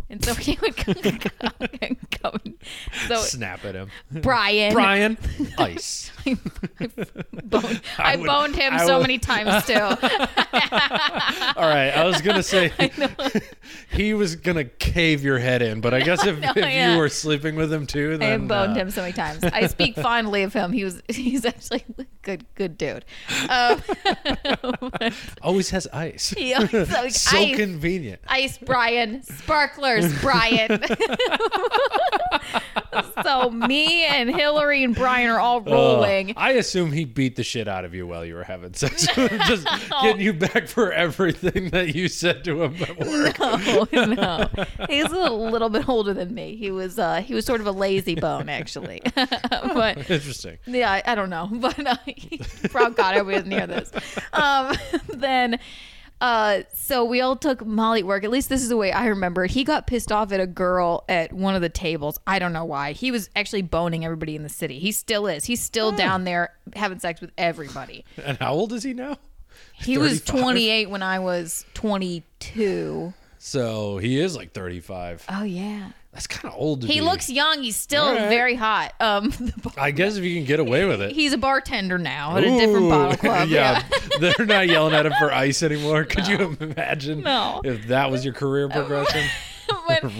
and 0.08 0.24
so 0.24 0.34
he 0.34 0.58
would 0.62 0.76
come. 0.76 0.94
come, 0.94 1.96
come. 2.10 2.54
So 3.08 3.16
Snap 3.16 3.64
at 3.64 3.74
him. 3.74 3.90
Brian, 4.10 4.72
Brian, 4.72 5.18
ice. 5.58 6.10
I, 6.26 6.36
boned, 7.44 7.80
I 7.98 8.12
I 8.12 8.16
would- 8.16 8.26
boned 8.26 8.56
him 8.56 8.74
I 8.74 8.86
so 8.86 8.98
would- 8.98 9.02
many 9.02 9.18
times 9.18 9.64
too. 9.66 9.74
All 11.56 11.68
right, 11.68 11.90
I 11.90 12.04
was 12.04 12.20
gonna 12.20 12.42
say 12.42 12.72
he 13.90 14.14
was 14.14 14.36
gonna 14.36 14.64
cave 14.64 15.22
your 15.24 15.38
head 15.38 15.62
in, 15.62 15.80
but 15.80 15.94
I 15.94 16.00
guess 16.00 16.24
if, 16.26 16.38
know, 16.38 16.50
if 16.50 16.56
yeah. 16.56 16.92
you 16.92 16.98
were 16.98 17.08
sleeping 17.08 17.54
with 17.56 17.72
him 17.72 17.86
too, 17.86 18.14
I 18.14 18.16
then 18.16 18.40
have 18.40 18.48
boned 18.48 18.72
uh, 18.72 18.80
him 18.80 18.90
so 18.90 19.02
many 19.02 19.12
times. 19.12 19.42
I 19.44 19.66
speak 19.66 19.94
fondly 19.96 20.42
of 20.42 20.52
him. 20.52 20.72
He 20.72 20.84
was 20.84 21.02
he's 21.08 21.44
actually 21.44 21.84
a 21.98 22.04
good 22.22 22.44
good 22.54 22.76
dude. 22.78 23.04
Um, 23.48 23.82
always 25.42 25.70
has 25.70 25.86
ice. 25.92 26.34
Yeah, 26.36 26.66
so 26.66 26.84
so 27.08 27.38
ice. 27.38 27.56
convenient. 27.56 28.20
Ice 28.28 28.58
Brian, 28.58 29.22
Brian. 30.20 30.82
so 33.22 33.50
me 33.50 34.04
and 34.04 34.34
Hillary 34.34 34.84
and 34.84 34.94
Brian 34.94 35.28
are 35.30 35.40
all 35.40 35.58
Uh, 35.58 35.72
rolling. 35.72 36.34
I 36.36 36.52
assume 36.52 36.92
he 36.92 37.04
beat 37.04 37.36
the 37.36 37.44
shit 37.44 37.68
out 37.68 37.84
of 37.84 37.94
you 37.94 38.06
while 38.06 38.24
you 38.24 38.34
were 38.34 38.44
having 38.44 38.74
sex, 38.74 39.06
just 39.16 39.66
getting 40.02 40.20
you 40.20 40.32
back 40.32 40.68
for 40.68 40.92
everything 40.92 41.70
that 41.70 41.94
you 41.94 42.08
said 42.08 42.44
to 42.44 42.62
him 42.64 42.76
at 42.82 42.98
work. 42.98 43.38
no, 43.92 44.04
no. 44.04 44.48
He's 44.88 45.10
a 45.10 45.30
little 45.30 45.70
bit 45.70 45.88
older 45.88 46.14
than 46.14 46.34
me. 46.34 46.56
He 46.56 46.70
was 46.70 46.98
uh 46.98 47.20
he 47.22 47.34
was 47.34 47.44
sort 47.44 47.60
of 47.60 47.66
a 47.66 47.72
lazy 47.72 48.14
bone 48.14 48.48
actually. 48.48 49.02
but 49.14 49.98
Interesting. 50.10 50.58
Yeah, 50.66 50.90
I, 50.90 51.02
I 51.06 51.14
don't 51.14 51.30
know, 51.30 51.48
but 51.52 51.86
uh, 51.86 51.96
proud 52.70 52.96
God 52.96 53.16
I 53.16 53.22
wasn't 53.22 53.48
near 53.48 53.66
this. 53.66 53.90
Um, 54.32 54.76
then, 55.14 55.58
uh, 56.20 56.62
so 56.72 57.04
we 57.04 57.20
all 57.20 57.36
took 57.36 57.64
Molly 57.64 58.00
at 58.00 58.06
work. 58.06 58.24
At 58.24 58.30
least 58.30 58.48
this 58.48 58.62
is 58.62 58.68
the 58.68 58.76
way 58.76 58.92
I 58.92 59.06
remember 59.06 59.44
it. 59.44 59.50
He 59.50 59.64
got 59.64 59.86
pissed 59.86 60.10
off 60.10 60.32
at 60.32 60.40
a 60.40 60.46
girl 60.46 61.04
at 61.08 61.32
one 61.32 61.54
of 61.54 61.62
the 61.62 61.68
tables. 61.68 62.18
I 62.26 62.38
don't 62.38 62.52
know 62.52 62.64
why. 62.64 62.92
He 62.92 63.10
was 63.10 63.28
actually 63.36 63.62
boning 63.62 64.04
everybody 64.04 64.34
in 64.34 64.42
the 64.42 64.48
city. 64.48 64.78
He 64.78 64.92
still 64.92 65.26
is. 65.26 65.44
He's 65.44 65.60
still 65.60 65.92
down 65.92 66.24
there 66.24 66.54
having 66.74 66.98
sex 66.98 67.20
with 67.20 67.32
everybody. 67.36 68.04
And 68.24 68.38
how 68.38 68.54
old 68.54 68.72
is 68.72 68.82
he 68.82 68.92
now? 68.92 69.18
He 69.74 69.98
was 69.98 70.20
28 70.22 70.90
when 70.90 71.02
I 71.02 71.18
was 71.18 71.64
22. 71.74 73.12
So 73.38 73.98
he 73.98 74.18
is 74.18 74.34
like 74.34 74.52
35. 74.52 75.24
Oh 75.28 75.44
yeah. 75.44 75.90
That's 76.16 76.26
kind 76.26 76.52
of 76.52 76.58
old. 76.58 76.80
To 76.80 76.86
He 76.86 76.94
be. 76.94 77.00
looks 77.02 77.28
young. 77.28 77.62
He's 77.62 77.76
still 77.76 78.10
right. 78.14 78.30
very 78.30 78.54
hot. 78.54 78.94
Um, 79.00 79.34
I 79.76 79.90
guess 79.90 80.16
if 80.16 80.24
you 80.24 80.34
can 80.34 80.46
get 80.46 80.60
away 80.60 80.86
with 80.86 81.02
it. 81.02 81.12
he's 81.12 81.34
a 81.34 81.38
bartender 81.38 81.98
now 81.98 82.38
at 82.38 82.42
a 82.44 82.48
different 82.58 82.88
bottle 82.88 83.16
club. 83.18 83.48
yeah, 83.50 83.82
they're 84.20 84.46
not 84.46 84.66
yelling 84.66 84.94
at 84.94 85.04
him 85.04 85.12
for 85.18 85.30
ice 85.30 85.62
anymore. 85.62 86.04
Could 86.04 86.26
you 86.26 86.56
imagine? 86.58 87.20
No. 87.20 87.60
If 87.64 87.88
that 87.88 88.10
was 88.10 88.24
your 88.24 88.32
career 88.32 88.66
progression, 88.70 89.26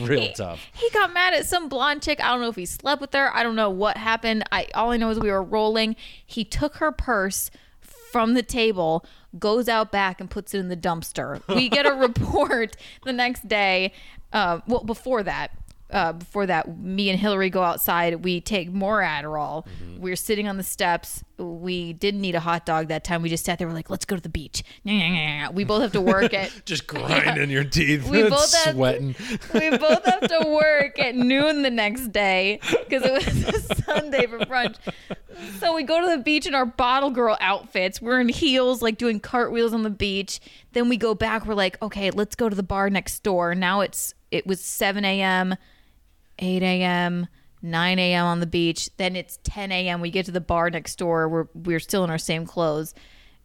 Real 0.02 0.20
he, 0.20 0.32
tough. 0.34 0.60
He 0.74 0.90
got 0.90 1.14
mad 1.14 1.32
at 1.32 1.46
some 1.46 1.68
blonde 1.70 2.02
chick. 2.02 2.22
I 2.22 2.28
don't 2.28 2.40
know 2.42 2.48
if 2.48 2.56
he 2.56 2.66
slept 2.66 3.00
with 3.00 3.14
her. 3.14 3.34
I 3.34 3.42
don't 3.42 3.56
know 3.56 3.70
what 3.70 3.96
happened. 3.96 4.44
I 4.52 4.66
all 4.74 4.90
I 4.90 4.98
know 4.98 5.08
is 5.10 5.18
we 5.18 5.30
were 5.30 5.42
rolling. 5.42 5.96
He 6.26 6.44
took 6.44 6.76
her 6.76 6.92
purse, 6.92 7.50
from 8.12 8.34
the 8.34 8.42
table, 8.42 9.04
goes 9.38 9.68
out 9.68 9.92
back 9.92 10.20
and 10.20 10.28
puts 10.30 10.52
it 10.54 10.58
in 10.58 10.68
the 10.68 10.76
dumpster. 10.76 11.40
We 11.54 11.68
get 11.68 11.86
a 11.86 11.92
report 11.94 12.76
the 13.04 13.12
next 13.12 13.46
day. 13.48 13.92
Uh, 14.32 14.60
well, 14.66 14.82
before 14.84 15.22
that, 15.22 15.52
uh, 15.90 16.12
before 16.14 16.46
that, 16.46 16.78
me 16.78 17.10
and 17.10 17.18
Hillary 17.18 17.48
go 17.50 17.62
outside. 17.62 18.24
We 18.24 18.40
take 18.40 18.72
more 18.72 19.00
Adderall. 19.02 19.66
We're 19.98 20.16
sitting 20.16 20.48
on 20.48 20.56
the 20.56 20.62
steps. 20.62 21.22
We 21.38 21.92
didn't 21.92 22.20
need 22.20 22.34
a 22.34 22.40
hot 22.40 22.66
dog 22.66 22.88
that 22.88 23.04
time. 23.04 23.22
We 23.22 23.28
just 23.28 23.44
sat 23.44 23.58
there. 23.58 23.68
We're 23.68 23.74
like, 23.74 23.88
let's 23.90 24.04
go 24.04 24.16
to 24.16 24.22
the 24.22 24.28
beach. 24.28 24.62
We 24.84 25.64
both 25.64 25.82
have 25.82 25.92
to 25.92 26.00
work 26.00 26.34
at. 26.34 26.50
Just 26.64 26.86
grinding 26.86 27.50
your 27.50 27.64
teeth, 27.64 28.08
We 28.08 28.22
both 28.28 28.52
have- 28.64 28.74
sweating. 28.74 29.14
we 29.54 29.70
both 29.76 30.04
have 30.04 30.20
to 30.28 30.44
work 30.48 30.98
at 30.98 31.14
noon 31.14 31.62
the 31.62 31.70
next 31.70 32.08
day 32.12 32.58
because 32.88 33.02
it 33.04 33.12
was 33.12 33.48
a 33.70 33.74
Sunday 33.82 34.26
for 34.26 34.38
brunch. 34.40 34.76
So 35.60 35.74
we 35.74 35.82
go 35.82 36.00
to 36.00 36.16
the 36.16 36.22
beach 36.22 36.46
in 36.46 36.54
our 36.54 36.66
bottle 36.66 37.10
girl 37.10 37.36
outfits. 37.40 38.00
We're 38.00 38.20
in 38.20 38.28
heels, 38.30 38.80
like 38.82 38.96
doing 38.96 39.20
cartwheels 39.20 39.72
on 39.74 39.82
the 39.82 39.90
beach. 39.90 40.40
Then 40.72 40.88
we 40.88 40.96
go 40.96 41.14
back. 41.14 41.46
We're 41.46 41.54
like, 41.54 41.80
okay, 41.82 42.10
let's 42.10 42.34
go 42.34 42.48
to 42.48 42.56
the 42.56 42.62
bar 42.62 42.88
next 42.90 43.22
door. 43.22 43.54
Now 43.54 43.82
it's 43.82 44.14
it 44.30 44.46
was 44.46 44.60
7 44.60 45.04
a.m., 45.04 45.54
8 46.38 46.62
a.m., 46.62 47.28
9 47.62 47.98
a.m. 47.98 48.24
on 48.26 48.40
the 48.40 48.46
beach. 48.46 48.90
Then 48.96 49.16
it's 49.16 49.38
10 49.44 49.72
a.m. 49.72 50.00
We 50.00 50.10
get 50.10 50.26
to 50.26 50.32
the 50.32 50.40
bar 50.40 50.70
next 50.70 50.96
door. 50.96 51.28
We're 51.28 51.46
we're 51.54 51.80
still 51.80 52.04
in 52.04 52.10
our 52.10 52.18
same 52.18 52.46
clothes, 52.46 52.94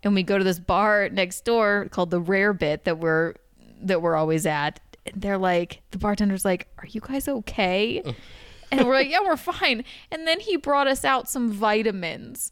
and 0.04 0.14
we 0.14 0.24
go 0.24 0.38
to 0.38 0.44
this 0.44 0.60
bar 0.60 1.10
next 1.10 1.44
door 1.46 1.88
called 1.92 2.12
the 2.12 2.22
Rarebit 2.22 2.84
that 2.84 3.00
we're 3.00 3.36
that 3.84 4.02
we're 4.02 4.16
always 4.16 4.46
at. 4.46 4.80
And 5.06 5.22
they're 5.22 5.38
like, 5.40 5.82
the 5.92 5.98
bartender's 5.98 6.46
like, 6.46 6.68
"Are 6.78 6.86
you 6.88 7.02
guys 7.02 7.28
okay?" 7.28 8.04
And 8.72 8.86
we're 8.86 8.94
like, 8.94 9.10
"Yeah, 9.10 9.22
we're 9.24 9.38
fine." 9.38 9.84
And 10.12 10.28
then 10.28 10.40
he 10.40 10.58
brought 10.58 10.88
us 10.88 11.04
out 11.04 11.28
some 11.30 11.52
vitamins. 11.52 12.52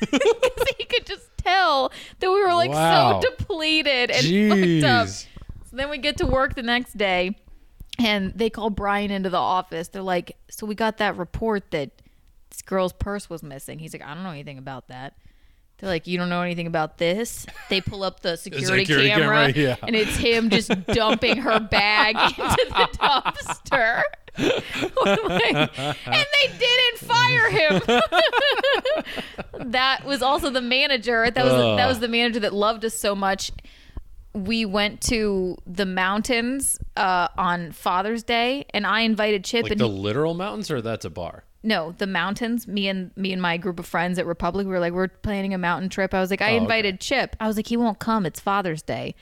Because 0.00 0.68
he 0.78 0.84
could 0.84 1.06
just 1.06 1.28
tell 1.38 1.90
that 2.18 2.30
we 2.30 2.42
were 2.42 2.54
like 2.54 2.70
Wow. 2.70 3.20
so 3.20 3.30
depleted 3.30 4.10
and 4.10 4.80
fucked 4.82 4.90
up. 4.90 5.08
So 5.08 5.76
then 5.76 5.88
we 5.90 5.98
get 5.98 6.18
to 6.18 6.26
work 6.26 6.54
the 6.54 6.62
next 6.62 6.96
day 6.98 7.36
and 8.00 8.32
they 8.34 8.50
call 8.50 8.70
Brian 8.70 9.10
into 9.10 9.30
the 9.30 9.38
office. 9.38 9.88
They're 9.88 10.02
like, 10.02 10.36
So 10.50 10.66
we 10.66 10.74
got 10.74 10.98
that 10.98 11.16
report 11.16 11.70
that 11.70 11.90
this 12.50 12.62
girl's 12.62 12.92
purse 12.92 13.28
was 13.30 13.42
missing. 13.42 13.78
He's 13.78 13.92
like, 13.92 14.02
I 14.02 14.14
don't 14.14 14.22
know 14.22 14.30
anything 14.30 14.58
about 14.58 14.88
that. 14.88 15.14
They're 15.78 15.90
like, 15.90 16.06
You 16.06 16.18
don't 16.18 16.28
know 16.28 16.42
anything 16.42 16.66
about 16.66 16.98
this? 16.98 17.46
They 17.68 17.80
pull 17.80 18.02
up 18.02 18.20
the 18.20 18.36
security, 18.38 18.84
security 18.84 19.08
camera, 19.08 19.52
camera, 19.52 19.52
yeah. 19.52 19.76
and 19.82 19.94
it's 19.94 20.16
him 20.16 20.50
just 20.50 20.70
dumping 20.86 21.38
her 21.38 21.60
bag 21.60 22.16
into 22.38 22.66
the 22.68 22.88
dumpster. 22.98 24.02
Like, 25.04 25.76
and 25.76 25.96
they 26.06 26.58
didn't 26.58 26.98
fire 26.98 27.50
him. 27.50 27.82
that 29.70 30.04
was 30.04 30.22
also 30.22 30.50
the 30.50 30.60
manager. 30.60 31.30
That 31.30 31.44
was 31.44 31.52
that 31.52 31.86
was 31.86 31.98
the 31.98 32.08
manager 32.08 32.40
that 32.40 32.54
loved 32.54 32.84
us 32.84 32.94
so 32.94 33.14
much. 33.14 33.50
We 34.32 34.64
went 34.64 35.00
to 35.02 35.56
the 35.66 35.86
mountains 35.86 36.78
uh, 36.96 37.28
on 37.36 37.72
Father's 37.72 38.22
Day, 38.22 38.64
and 38.72 38.86
I 38.86 39.00
invited 39.00 39.44
Chip. 39.44 39.64
Like 39.64 39.72
and 39.72 39.80
the 39.80 39.88
he- 39.88 39.92
literal 39.98 40.34
mountains, 40.34 40.70
or 40.70 40.80
that's 40.80 41.04
a 41.04 41.10
bar? 41.10 41.44
no, 41.62 41.92
the 41.98 42.06
mountains. 42.06 42.66
Me 42.66 42.88
and 42.88 43.10
me 43.16 43.32
and 43.34 43.42
my 43.42 43.56
group 43.58 43.78
of 43.78 43.84
friends 43.86 44.18
at 44.18 44.24
Republic, 44.26 44.66
we 44.66 44.72
were 44.72 44.78
like, 44.80 44.92
we're 44.94 45.08
planning 45.08 45.52
a 45.52 45.58
mountain 45.58 45.88
trip. 45.90 46.14
I 46.14 46.20
was 46.20 46.30
like, 46.30 46.40
I 46.40 46.46
Oh, 46.52 46.54
okay. 46.54 46.56
invited 46.62 47.00
Chip. 47.00 47.36
I 47.38 47.46
was 47.46 47.56
like, 47.56 47.66
he 47.66 47.76
won't 47.76 47.98
come. 47.98 48.24
It's 48.24 48.40
Father's 48.40 48.80
Day, 48.82 49.14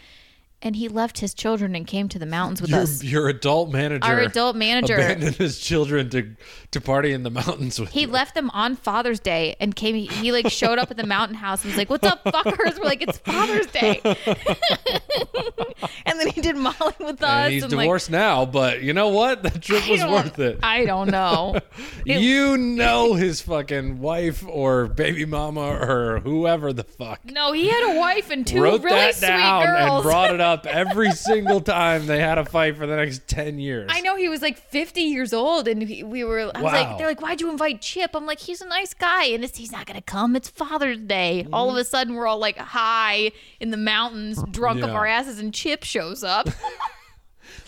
and 0.60 0.74
he 0.76 0.88
left 0.88 1.20
his 1.20 1.34
children 1.34 1.74
and 1.76 1.86
came 1.86 2.08
to 2.08 2.18
the 2.18 2.26
mountains 2.26 2.60
with 2.60 2.70
Your, 2.70 2.80
us. 2.80 3.04
your 3.04 3.28
adult 3.28 3.70
manager. 3.70 4.04
Our 4.04 4.18
adult 4.20 4.56
manager. 4.56 4.94
abandoned 4.94 5.36
his 5.36 5.58
children 5.58 6.10
to 6.10 6.34
to 6.72 6.80
party 6.80 7.12
in 7.12 7.22
the 7.22 7.30
mountains 7.30 7.78
with 7.80 7.90
He 7.90 8.02
you. 8.02 8.06
left 8.08 8.34
them 8.34 8.50
on 8.50 8.76
Father's 8.76 9.20
Day 9.20 9.56
and 9.60 9.74
came. 9.76 9.94
He, 9.94 10.06
he 10.06 10.32
like 10.32 10.50
showed 10.50 10.78
up 10.78 10.90
at 10.90 10.96
the 10.96 11.06
mountain 11.06 11.36
house 11.36 11.62
and 11.62 11.72
was 11.72 11.78
like, 11.78 11.90
"What's 11.90 12.06
up, 12.06 12.24
fuckers?" 12.24 12.78
We're 12.78 12.84
like, 12.86 13.02
"It's 13.02 13.18
Father's 13.18 13.66
Day," 13.68 14.00
and 16.06 16.18
then 16.20 16.28
he 16.28 16.40
did 16.40 16.56
Molly 16.56 16.94
with 17.00 17.22
us. 17.22 17.44
And 17.44 17.52
he's 17.52 17.62
and, 17.62 17.72
like, 17.72 17.84
divorced 17.84 18.10
now, 18.10 18.44
but 18.44 18.82
you 18.82 18.92
know 18.92 19.08
what? 19.08 19.42
The 19.42 19.50
trip 19.50 19.88
was 19.88 20.04
worth 20.04 20.38
it. 20.38 20.58
I 20.62 20.84
don't 20.84 21.10
know. 21.10 21.58
It- 22.04 22.20
you 22.28 22.58
know 22.58 23.14
his 23.14 23.40
fucking 23.40 24.00
wife 24.00 24.44
or 24.46 24.86
baby 24.88 25.24
mama 25.24 25.60
or 25.60 26.20
whoever 26.20 26.72
the 26.72 26.84
fuck 26.84 27.20
no, 27.24 27.52
he 27.52 27.68
had 27.68 27.96
a 27.96 27.98
wife 27.98 28.30
and 28.30 28.46
two 28.46 28.62
wrote 28.62 28.82
really 28.82 28.96
that 28.96 29.14
sweet 29.14 29.26
down 29.28 29.62
and 29.66 29.88
girls. 29.88 30.02
brought 30.02 30.34
it 30.34 30.40
up 30.40 30.47
every 30.66 31.10
single 31.12 31.60
time 31.60 32.06
they 32.06 32.20
had 32.20 32.38
a 32.38 32.44
fight 32.44 32.76
for 32.76 32.86
the 32.86 32.96
next 32.96 33.26
10 33.28 33.58
years. 33.58 33.90
I 33.92 34.00
know 34.00 34.16
he 34.16 34.28
was 34.28 34.42
like 34.42 34.58
50 34.58 35.00
years 35.00 35.32
old, 35.32 35.68
and 35.68 35.82
he, 35.82 36.02
we 36.02 36.24
were. 36.24 36.40
I 36.54 36.62
was 36.62 36.72
Wow. 36.72 36.72
like, 36.72 36.98
they're 36.98 37.06
like, 37.06 37.20
why'd 37.20 37.40
you 37.40 37.50
invite 37.50 37.80
Chip? 37.80 38.10
I'm 38.14 38.26
like, 38.26 38.40
he's 38.40 38.60
a 38.60 38.66
nice 38.66 38.94
guy, 38.94 39.26
and 39.26 39.44
it's, 39.44 39.58
he's 39.58 39.72
not 39.72 39.86
gonna 39.86 40.02
come. 40.02 40.36
It's 40.36 40.48
Father's 40.48 40.98
Day. 40.98 41.46
All 41.52 41.68
of 41.68 41.72
mm-hmm. 41.72 41.80
a 41.80 41.84
sudden, 41.84 42.14
we're 42.14 42.26
all 42.26 42.38
like 42.38 42.58
high 42.58 43.32
in 43.60 43.70
the 43.70 43.76
mountains, 43.76 44.42
drunk 44.50 44.82
up 44.82 44.90
our 44.90 45.06
asses, 45.06 45.38
and 45.38 45.52
Chip 45.54 45.84
shows 45.84 46.24
up. 46.24 46.48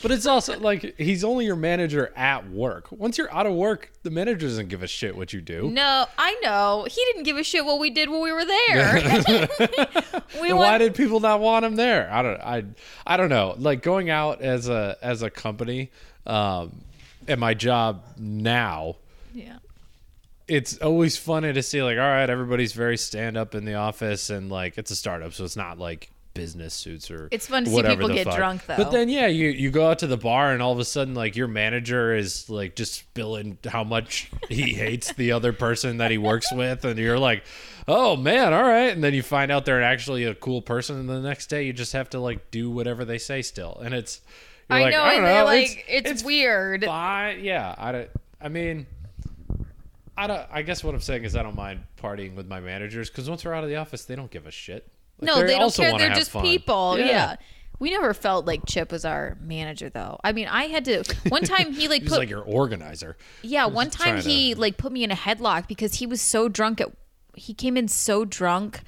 But 0.03 0.11
it's 0.13 0.27
also 0.27 0.59
like 0.59 0.99
he's 0.99 1.25
only 1.25 1.45
your 1.45 1.57
manager 1.57 2.13
at 2.17 2.49
work. 2.51 2.91
Once 2.91 3.19
you're 3.19 3.33
out 3.33 3.47
of 3.47 3.55
work, 3.55 3.93
the 4.03 4.11
manager 4.11 4.47
doesn't 4.47 4.69
give 4.69 4.83
a 4.83 4.87
shit 4.87 5.17
what 5.17 5.33
you 5.33 5.41
do. 5.41 5.71
no, 5.71 6.07
I 6.17 6.39
know 6.43 6.87
he 6.89 7.03
didn't 7.13 7.25
give 7.25 7.37
a 7.37 7.45
shit 7.45 7.65
what 7.65 7.79
we 7.79 7.91
did 7.91 8.09
when 8.09 8.23
we 8.23 8.33
were 8.33 8.45
there. 8.45 8.95
we 10.41 10.49
Then 10.49 10.57
why 10.57 10.79
did 10.79 10.95
people 10.95 11.21
not 11.21 11.41
want 11.41 11.65
him 11.65 11.77
there? 11.77 12.11
I 12.11 12.23
don't 12.23 12.41
I 12.41 12.65
I 13.07 13.17
don't 13.17 13.29
know. 13.29 13.55
Like 13.59 13.83
going 13.83 14.11
out 14.11 14.41
as 14.41 14.69
a 14.69 14.97
as 15.03 15.23
a 15.23 15.31
company, 15.31 15.91
um 16.27 16.83
at 17.29 17.39
my 17.39 17.55
job 17.55 18.03
now, 18.19 18.97
yeah. 19.35 19.59
it's 20.49 20.79
always 20.79 21.17
funny 21.17 21.53
to 21.53 21.63
see 21.63 21.83
like 21.83 21.99
all 21.99 22.03
right 22.03 22.29
everybody's 22.31 22.73
very 22.73 22.97
stand 22.97 23.37
up 23.37 23.55
in 23.55 23.65
the 23.65 23.75
office 23.75 24.31
and 24.31 24.51
like 24.51 24.79
it's 24.79 24.91
a 24.91 24.97
startup 24.97 25.33
so 25.33 25.45
it's 25.45 25.57
not 25.57 25.79
like 25.79 26.11
business 26.35 26.75
suits 26.75 27.11
or 27.11 27.29
It's 27.31 27.47
fun 27.47 27.64
to 27.64 27.71
see 27.71 27.83
people 27.83 28.09
get 28.09 28.25
fuck. 28.27 28.37
drunk, 28.37 28.66
though. 28.66 28.77
but 28.77 28.90
then 28.90 29.09
yeah 29.09 29.27
you 29.27 29.49
you 29.49 29.71
go 29.71 29.90
out 29.90 29.99
to 30.01 30.07
the 30.07 30.16
bar 30.16 30.53
and 30.53 30.62
all 30.62 30.73
of 30.73 30.79
a 30.79 30.85
sudden 30.85 31.14
like 31.14 31.35
your 31.37 31.49
manager 31.49 32.14
is 32.14 32.49
like 32.49 32.77
just 32.77 32.95
spilling 32.95 33.59
how 33.66 33.83
much 33.85 34.31
he 34.49 34.73
hates 34.75 35.12
the 35.14 35.33
other 35.33 35.53
person 35.53 35.97
that 35.99 36.11
he 36.11 36.19
works 36.19 36.53
with 36.53 36.85
and 36.85 36.99
you're 36.99 37.19
like 37.19 37.43
oh 37.88 38.16
man 38.16 38.53
all 38.55 38.62
right 38.62 38.93
and 38.93 39.03
then 39.03 39.12
you 39.12 39.23
find 39.23 39.51
out 39.51 39.64
they're 39.64 39.83
actually 39.83 40.25
a 40.25 40.35
cool 40.35 40.62
person 40.62 40.99
and 41.01 41.09
the 41.09 41.21
next 41.21 41.49
day 41.49 41.64
you 41.64 41.73
just 41.73 41.93
have 41.93 42.09
to 42.09 42.21
like 42.21 42.51
do 42.51 42.71
whatever 42.71 43.05
they 43.05 43.19
say 43.19 43.43
still 43.43 43.81
and 43.85 43.93
it's 43.95 44.21
you're 44.69 44.79
I 44.79 44.83
like, 44.83 44.93
know, 44.93 45.03
I 45.03 45.07
don't 45.09 45.16
and 45.16 45.27
they're 45.27 45.38
know, 45.40 45.45
like, 45.47 45.85
it's, 45.88 46.23
weird. 46.23 46.85
fine. 46.85 47.43
Yeah, 47.43 47.75
I 47.77 47.90
don't. 47.90 48.11
I 48.40 48.49
mean, 48.49 48.87
I 50.16 50.29
don't. 50.29 50.43
I 50.49 50.62
guess 50.62 50.85
what 50.85 50.95
I'm 50.95 51.01
saying 51.01 51.25
is 51.25 51.35
I 51.35 51.43
don't 51.43 51.57
mind 51.57 51.81
partying 52.01 52.37
with 52.37 52.47
my 52.47 52.61
managers 52.61 53.11
because 53.11 53.29
once 53.29 53.45
we're 53.45 53.53
out 53.53 53.64
of 53.64 53.69
the 53.71 53.75
office, 53.75 54.05
they 54.05 54.14
don't 54.14 54.31
give 54.31 54.47
a 54.47 54.53
shit. 54.53 54.87
Like, 55.20 55.26
No, 55.26 55.42
they 55.46 55.59
don't 55.59 55.74
care. 55.74 55.96
They're 55.98 56.11
just 56.14 56.30
fun. 56.30 56.42
people. 56.42 56.98
Yeah. 56.98 57.37
We 57.78 57.90
never 57.90 58.12
felt 58.12 58.44
like 58.44 58.66
Chip 58.66 58.92
was 58.92 59.06
our 59.06 59.38
manager, 59.40 59.88
though. 59.88 60.18
I 60.22 60.33
mean, 60.33 60.48
I 60.48 60.64
had 60.64 60.85
to. 60.85 61.02
One 61.30 61.42
time 61.42 61.72
he 61.72 61.88
like 61.88 62.02
He's 62.02 62.11
put 62.11 62.18
like 62.18 62.28
your 62.28 62.42
organizer. 62.42 63.16
Yeah, 63.40 63.66
one 63.66 63.88
time 63.88 64.09
trying 64.16 64.22
to- 64.22 64.28
he 64.30 64.54
like 64.54 64.76
put 64.76 64.92
me 64.92 65.02
in 65.02 65.11
a 65.11 65.16
headlock 65.16 65.66
because 65.66 65.94
he 65.94 66.06
was 66.06 66.20
so 66.20 66.48
drunk 66.48 66.80
at 66.83 66.88
he 67.35 67.54
came 67.54 67.76
in 67.78 67.88
so 67.88 68.24
drunk 68.26 68.80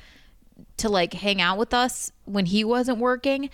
to 0.77 0.89
like 0.91 1.15
hang 1.15 1.41
out 1.41 1.57
with 1.59 1.73
us 1.73 2.13
when 2.25 2.45
he 2.47 2.65
wasn't 2.65 2.99
working 2.99 3.49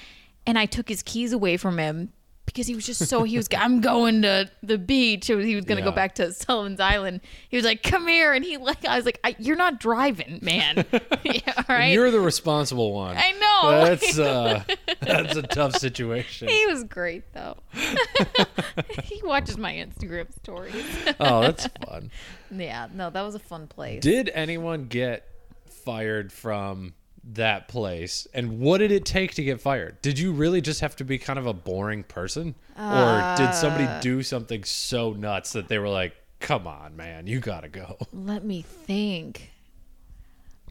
and 0.47 0.59
I 0.59 0.67
took 0.67 0.89
his 0.89 1.03
keys 1.03 1.33
away 1.33 1.57
from 1.57 1.79
him 1.79 2.13
because 2.49 2.67
he 2.67 2.75
was 2.75 2.87
just 2.87 3.07
so 3.07 3.25
he 3.25 3.37
was 3.37 3.47
I'm 3.57 3.81
going 3.81 4.23
to 4.23 4.51
the 4.63 4.79
beach. 4.79 5.27
He 5.27 5.35
was 5.35 5.65
going 5.65 5.77
to 5.79 5.85
go 5.85 5.93
back 5.93 6.15
to 6.15 6.33
Sullivan's 6.33 6.81
Island. 6.81 7.21
He 7.51 7.57
was 7.57 7.65
like, 7.65 7.83
"Come 7.83 8.09
here." 8.09 8.33
And 8.33 8.45
he 8.45 8.57
like 8.57 8.85
I 8.87 8.97
was 8.97 9.05
like, 9.05 9.21
I, 9.23 9.37
"You're 9.39 9.57
not 9.57 9.79
driving, 9.79 10.39
man." 10.41 10.87
yeah, 11.25 11.41
all 11.57 11.65
right. 11.69 11.93
You're 11.93 12.11
the 12.11 12.21
responsible 12.21 12.95
one. 12.95 13.17
I 13.19 13.33
know. 13.33 13.85
That's 13.85 14.19
uh, 14.19 14.65
that's 15.01 15.37
a 15.37 15.43
tough 15.43 15.77
situation. 15.77 16.49
he 16.49 16.67
was 16.67 16.85
great 16.85 17.25
though. 17.35 17.59
he 19.05 19.21
watches 19.25 19.59
my 19.59 19.75
Instagram 19.75 20.33
stories. 20.35 20.87
Oh, 21.21 21.43
that's 21.43 21.67
fun. 21.87 22.11
yeah, 22.51 22.89
no, 22.95 23.11
that 23.11 23.23
was 23.23 23.35
a 23.35 23.41
fun 23.41 23.67
place. 23.67 24.03
Did 24.03 24.31
anyone 24.33 24.87
get 24.87 25.29
fired 25.69 26.33
from 26.33 26.95
that 27.25 27.69
place? 27.69 28.27
And 28.35 28.61
what 28.61 28.79
did 28.79 28.91
it 28.93 29.05
take 29.05 29.35
to 29.35 29.43
get 29.45 29.61
fired? 29.61 30.01
Did 30.03 30.19
you 30.19 30.33
really 30.33 30.61
just 30.61 30.81
have 30.81 30.97
to 30.97 31.05
be 31.05 31.19
kind 31.19 31.39
of 31.39 31.47
a 31.47 31.53
boring 31.55 32.03
person? 32.05 32.55
or 32.77 33.35
did 33.37 33.55
somebody 33.55 33.85
Uh. 33.85 34.01
do 34.01 34.23
something 34.23 34.63
so 34.65 35.13
nuts 35.13 35.53
that 35.53 35.67
they 35.69 35.79
were 35.79 35.89
like, 35.89 36.15
come 36.41 36.67
on, 36.67 36.97
man, 36.97 37.27
you 37.27 37.41
got 37.41 37.63
to 37.63 37.69
go? 37.69 37.99
Let 38.13 38.45
me 38.45 38.63
think. 38.63 39.51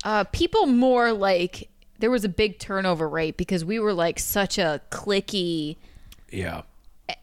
Uh, 0.05 0.23
people 0.25 0.65
more 0.67 1.11
like 1.11 1.69
there 1.99 2.09
was 2.11 2.23
a 2.23 2.29
big 2.29 2.59
turnover 2.59 3.09
rate 3.09 3.35
because 3.35 3.65
we 3.65 3.77
were 3.79 3.93
like 3.93 4.19
such 4.19 4.57
a 4.57 4.79
clicky, 4.91 5.75
Yeah. 6.31 6.61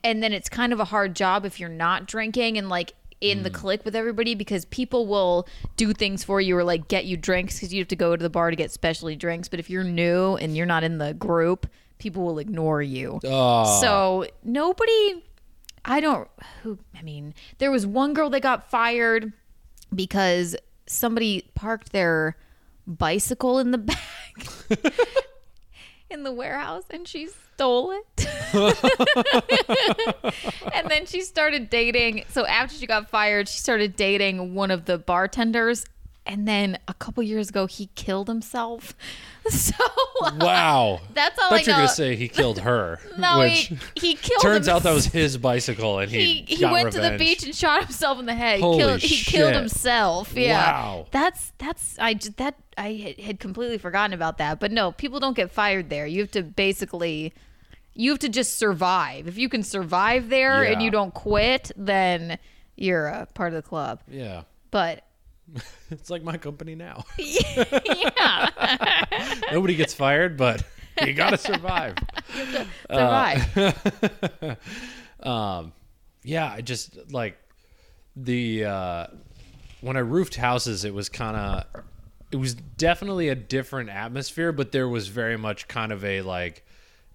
and 0.02 0.22
then 0.22 0.32
it's 0.32 0.48
kind 0.48 0.72
of 0.72 0.80
a 0.80 0.84
hard 0.84 1.14
job 1.16 1.44
if 1.46 1.58
you're 1.60 1.68
not 1.68 2.06
drinking 2.06 2.58
and 2.58 2.68
like 2.68 2.92
in 3.30 3.42
the 3.42 3.50
mm. 3.50 3.54
clique 3.54 3.84
with 3.84 3.96
everybody 3.96 4.34
because 4.34 4.64
people 4.66 5.06
will 5.06 5.48
do 5.76 5.92
things 5.92 6.24
for 6.24 6.40
you 6.40 6.56
or 6.56 6.64
like 6.64 6.88
get 6.88 7.06
you 7.06 7.16
drinks 7.16 7.54
because 7.54 7.72
you 7.72 7.80
have 7.80 7.88
to 7.88 7.96
go 7.96 8.16
to 8.16 8.22
the 8.22 8.30
bar 8.30 8.50
to 8.50 8.56
get 8.56 8.70
specialty 8.70 9.16
drinks. 9.16 9.48
But 9.48 9.60
if 9.60 9.70
you're 9.70 9.84
new 9.84 10.36
and 10.36 10.56
you're 10.56 10.66
not 10.66 10.84
in 10.84 10.98
the 10.98 11.14
group, 11.14 11.66
people 11.98 12.24
will 12.24 12.38
ignore 12.38 12.82
you. 12.82 13.20
Oh, 13.24 13.80
So 13.80 14.26
nobody, 14.42 15.24
I 15.84 16.00
don't. 16.00 16.28
Who? 16.62 16.78
I 16.96 17.02
mean, 17.02 17.34
there 17.58 17.70
was 17.70 17.86
one 17.86 18.14
girl 18.14 18.30
that 18.30 18.40
got 18.40 18.70
fired 18.70 19.32
because 19.94 20.56
somebody 20.86 21.50
parked 21.54 21.92
their 21.92 22.36
bicycle 22.86 23.58
in 23.58 23.70
the 23.70 23.78
back 23.78 23.98
in 26.10 26.22
the 26.22 26.32
warehouse 26.32 26.84
and 26.90 27.08
she 27.08 27.28
stole 27.54 27.92
it. 27.92 28.04
and 30.72 30.90
then 30.90 31.06
she 31.06 31.20
started 31.20 31.70
dating. 31.70 32.24
So 32.30 32.44
after 32.46 32.76
she 32.76 32.86
got 32.86 33.08
fired, 33.08 33.48
she 33.48 33.58
started 33.58 33.96
dating 33.96 34.54
one 34.54 34.70
of 34.70 34.86
the 34.86 34.98
bartenders. 34.98 35.84
And 36.26 36.48
then 36.48 36.78
a 36.88 36.94
couple 36.94 37.22
years 37.22 37.50
ago, 37.50 37.66
he 37.66 37.90
killed 37.94 38.28
himself. 38.28 38.94
So 39.50 39.74
Wow. 40.38 41.00
That's 41.14 41.38
all 41.38 41.52
I 41.52 41.56
I 41.56 41.58
thought 41.58 41.66
you 41.66 41.72
were 41.72 41.76
know. 41.76 41.82
gonna 41.84 41.88
say 41.88 42.16
he 42.16 42.28
killed 42.28 42.58
her. 42.70 42.98
no, 43.18 43.40
which 43.40 43.66
he, 43.66 43.78
he 44.00 44.14
killed 44.14 44.40
turns 44.42 44.68
out 44.68 44.82
that 44.84 44.92
was 44.94 45.06
his 45.06 45.36
bicycle, 45.36 45.98
and 45.98 46.10
he 46.10 46.42
he, 46.46 46.54
he 46.54 46.60
got 46.62 46.72
went 46.72 46.92
to 46.92 47.00
the 47.00 47.16
beach 47.18 47.44
and 47.44 47.54
shot 47.54 47.82
himself 47.84 48.18
in 48.18 48.26
the 48.26 48.34
head. 48.34 48.60
Holy 48.60 48.78
killed, 48.78 49.00
he 49.00 49.16
killed 49.22 49.54
himself. 49.54 50.34
Yeah. 50.34 50.56
Wow. 50.58 51.06
That's 51.10 51.52
that's 51.58 51.98
I 51.98 52.14
that 52.36 52.54
I 52.78 52.92
had- 52.94 53.20
had 53.20 53.40
completely 53.40 53.76
forgotten 53.78 54.14
about 54.14 54.38
that. 54.38 54.60
But 54.60 54.72
no, 54.72 54.92
people 54.92 55.20
don't 55.20 55.36
get 55.36 55.50
fired 55.50 55.90
there. 55.90 56.06
You 56.06 56.22
have 56.22 56.30
to 56.32 56.42
basically 56.42 57.34
you 57.94 58.10
have 58.12 58.20
to 58.20 58.28
just 58.28 58.56
survive. 58.58 59.28
If 59.28 59.36
you 59.38 59.48
can 59.48 59.62
survive 59.62 60.28
there 60.30 60.62
and 60.64 60.82
you 60.82 60.90
don't 60.90 61.12
quit, 61.14 61.70
then 61.76 62.38
you're 62.76 63.06
a 63.06 63.26
part 63.34 63.52
of 63.52 63.62
the 63.62 63.68
club. 63.68 64.00
Yeah, 64.10 64.42
But 64.72 65.04
it's 65.90 66.10
like 66.10 66.22
my 66.22 66.36
company 66.36 66.74
now. 66.74 67.04
yeah, 67.18 68.48
Nobody 69.52 69.74
gets 69.74 69.94
fired, 69.94 70.36
but 70.36 70.62
you 71.00 71.14
gotta 71.14 71.38
survive. 71.38 71.96
survive. 72.90 74.58
um, 75.22 75.72
yeah, 76.22 76.50
I 76.52 76.60
just 76.60 77.12
like 77.12 77.38
the 78.16 78.64
uh, 78.64 79.06
when 79.80 79.96
I 79.96 80.00
roofed 80.00 80.36
houses, 80.36 80.84
it 80.84 80.94
was 80.94 81.08
kind 81.08 81.36
of 81.36 81.84
it 82.32 82.36
was 82.36 82.54
definitely 82.54 83.28
a 83.28 83.34
different 83.34 83.90
atmosphere, 83.90 84.50
but 84.50 84.72
there 84.72 84.88
was 84.88 85.08
very 85.08 85.36
much 85.36 85.68
kind 85.68 85.92
of 85.92 86.04
a 86.04 86.22
like, 86.22 86.64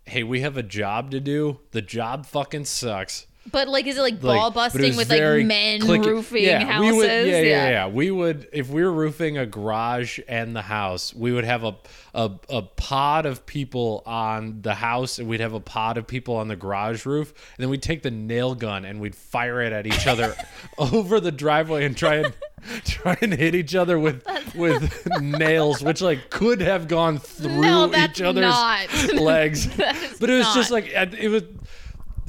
hey, 0.06 0.24
we 0.24 0.42
have 0.42 0.56
a 0.56 0.63
job 0.63 1.12
to 1.12 1.20
do. 1.20 1.60
The 1.72 1.82
job 1.82 2.26
fucking 2.26 2.65
sucks. 2.65 3.28
But 3.52 3.67
like, 3.67 3.88
is 3.88 3.97
it 3.97 4.02
like 4.02 4.21
ball 4.21 4.52
busting 4.52 4.95
with 4.95 5.10
like 5.10 5.45
men 5.45 5.82
roofing 5.82 6.43
yeah, 6.43 6.63
houses? 6.63 6.91
We 6.91 6.97
would, 6.97 7.08
yeah, 7.08 7.41
yeah, 7.41 7.69
yeah, 7.69 7.88
We 7.88 8.12
would 8.12 8.47
if 8.52 8.69
we 8.69 8.84
were 8.84 8.91
roofing 8.91 9.38
a 9.38 9.45
garage 9.45 10.19
and 10.28 10.56
the 10.56 10.62
house, 10.62 11.13
we 11.13 11.32
would 11.32 11.45
have 11.45 11.63
a 11.63 11.75
a, 12.13 12.32
a 12.49 12.62
pod 12.62 13.25
of 13.25 13.45
people 13.45 14.04
on 14.06 14.62
the 14.62 14.73
house, 14.75 15.19
and 15.19 15.28
we'd 15.28 15.39
have 15.39 15.54
a 15.54 15.60
pod 15.60 15.97
of 15.97 16.08
people 16.08 16.36
on 16.36 16.47
the 16.47 16.56
garage 16.56 17.06
roof, 17.06 17.30
and 17.30 17.63
then 17.63 17.69
we'd 17.69 17.82
take 17.84 18.02
the 18.04 18.12
nail 18.12 18.56
gun 18.56 18.84
and 18.86 18.99
we'd 18.99 19.15
fire 19.15 19.62
it 19.62 19.71
at 19.71 19.88
each 19.88 20.08
other 20.08 20.36
over 20.78 21.19
the 21.19 21.32
driveway 21.32 21.86
and 21.86 21.95
try 21.95 22.15
and 22.15 22.34
try 22.86 23.17
and 23.21 23.34
hit 23.34 23.56
each 23.56 23.75
other 23.75 23.97
with 23.99 24.23
with 24.56 25.08
nails, 25.21 25.82
which 25.82 26.02
like 26.02 26.30
could 26.30 26.62
have 26.62 26.88
gone 26.88 27.17
through 27.17 27.62
No, 27.62 27.88
each 27.88 28.21
other's 28.21 28.41
not. 28.41 29.13
legs. 29.13 29.67
but 29.78 30.30
it 30.30 30.38
was 30.38 30.54
just 30.54 30.71
like 30.71 30.88
it 30.89 31.30
was 31.30 31.43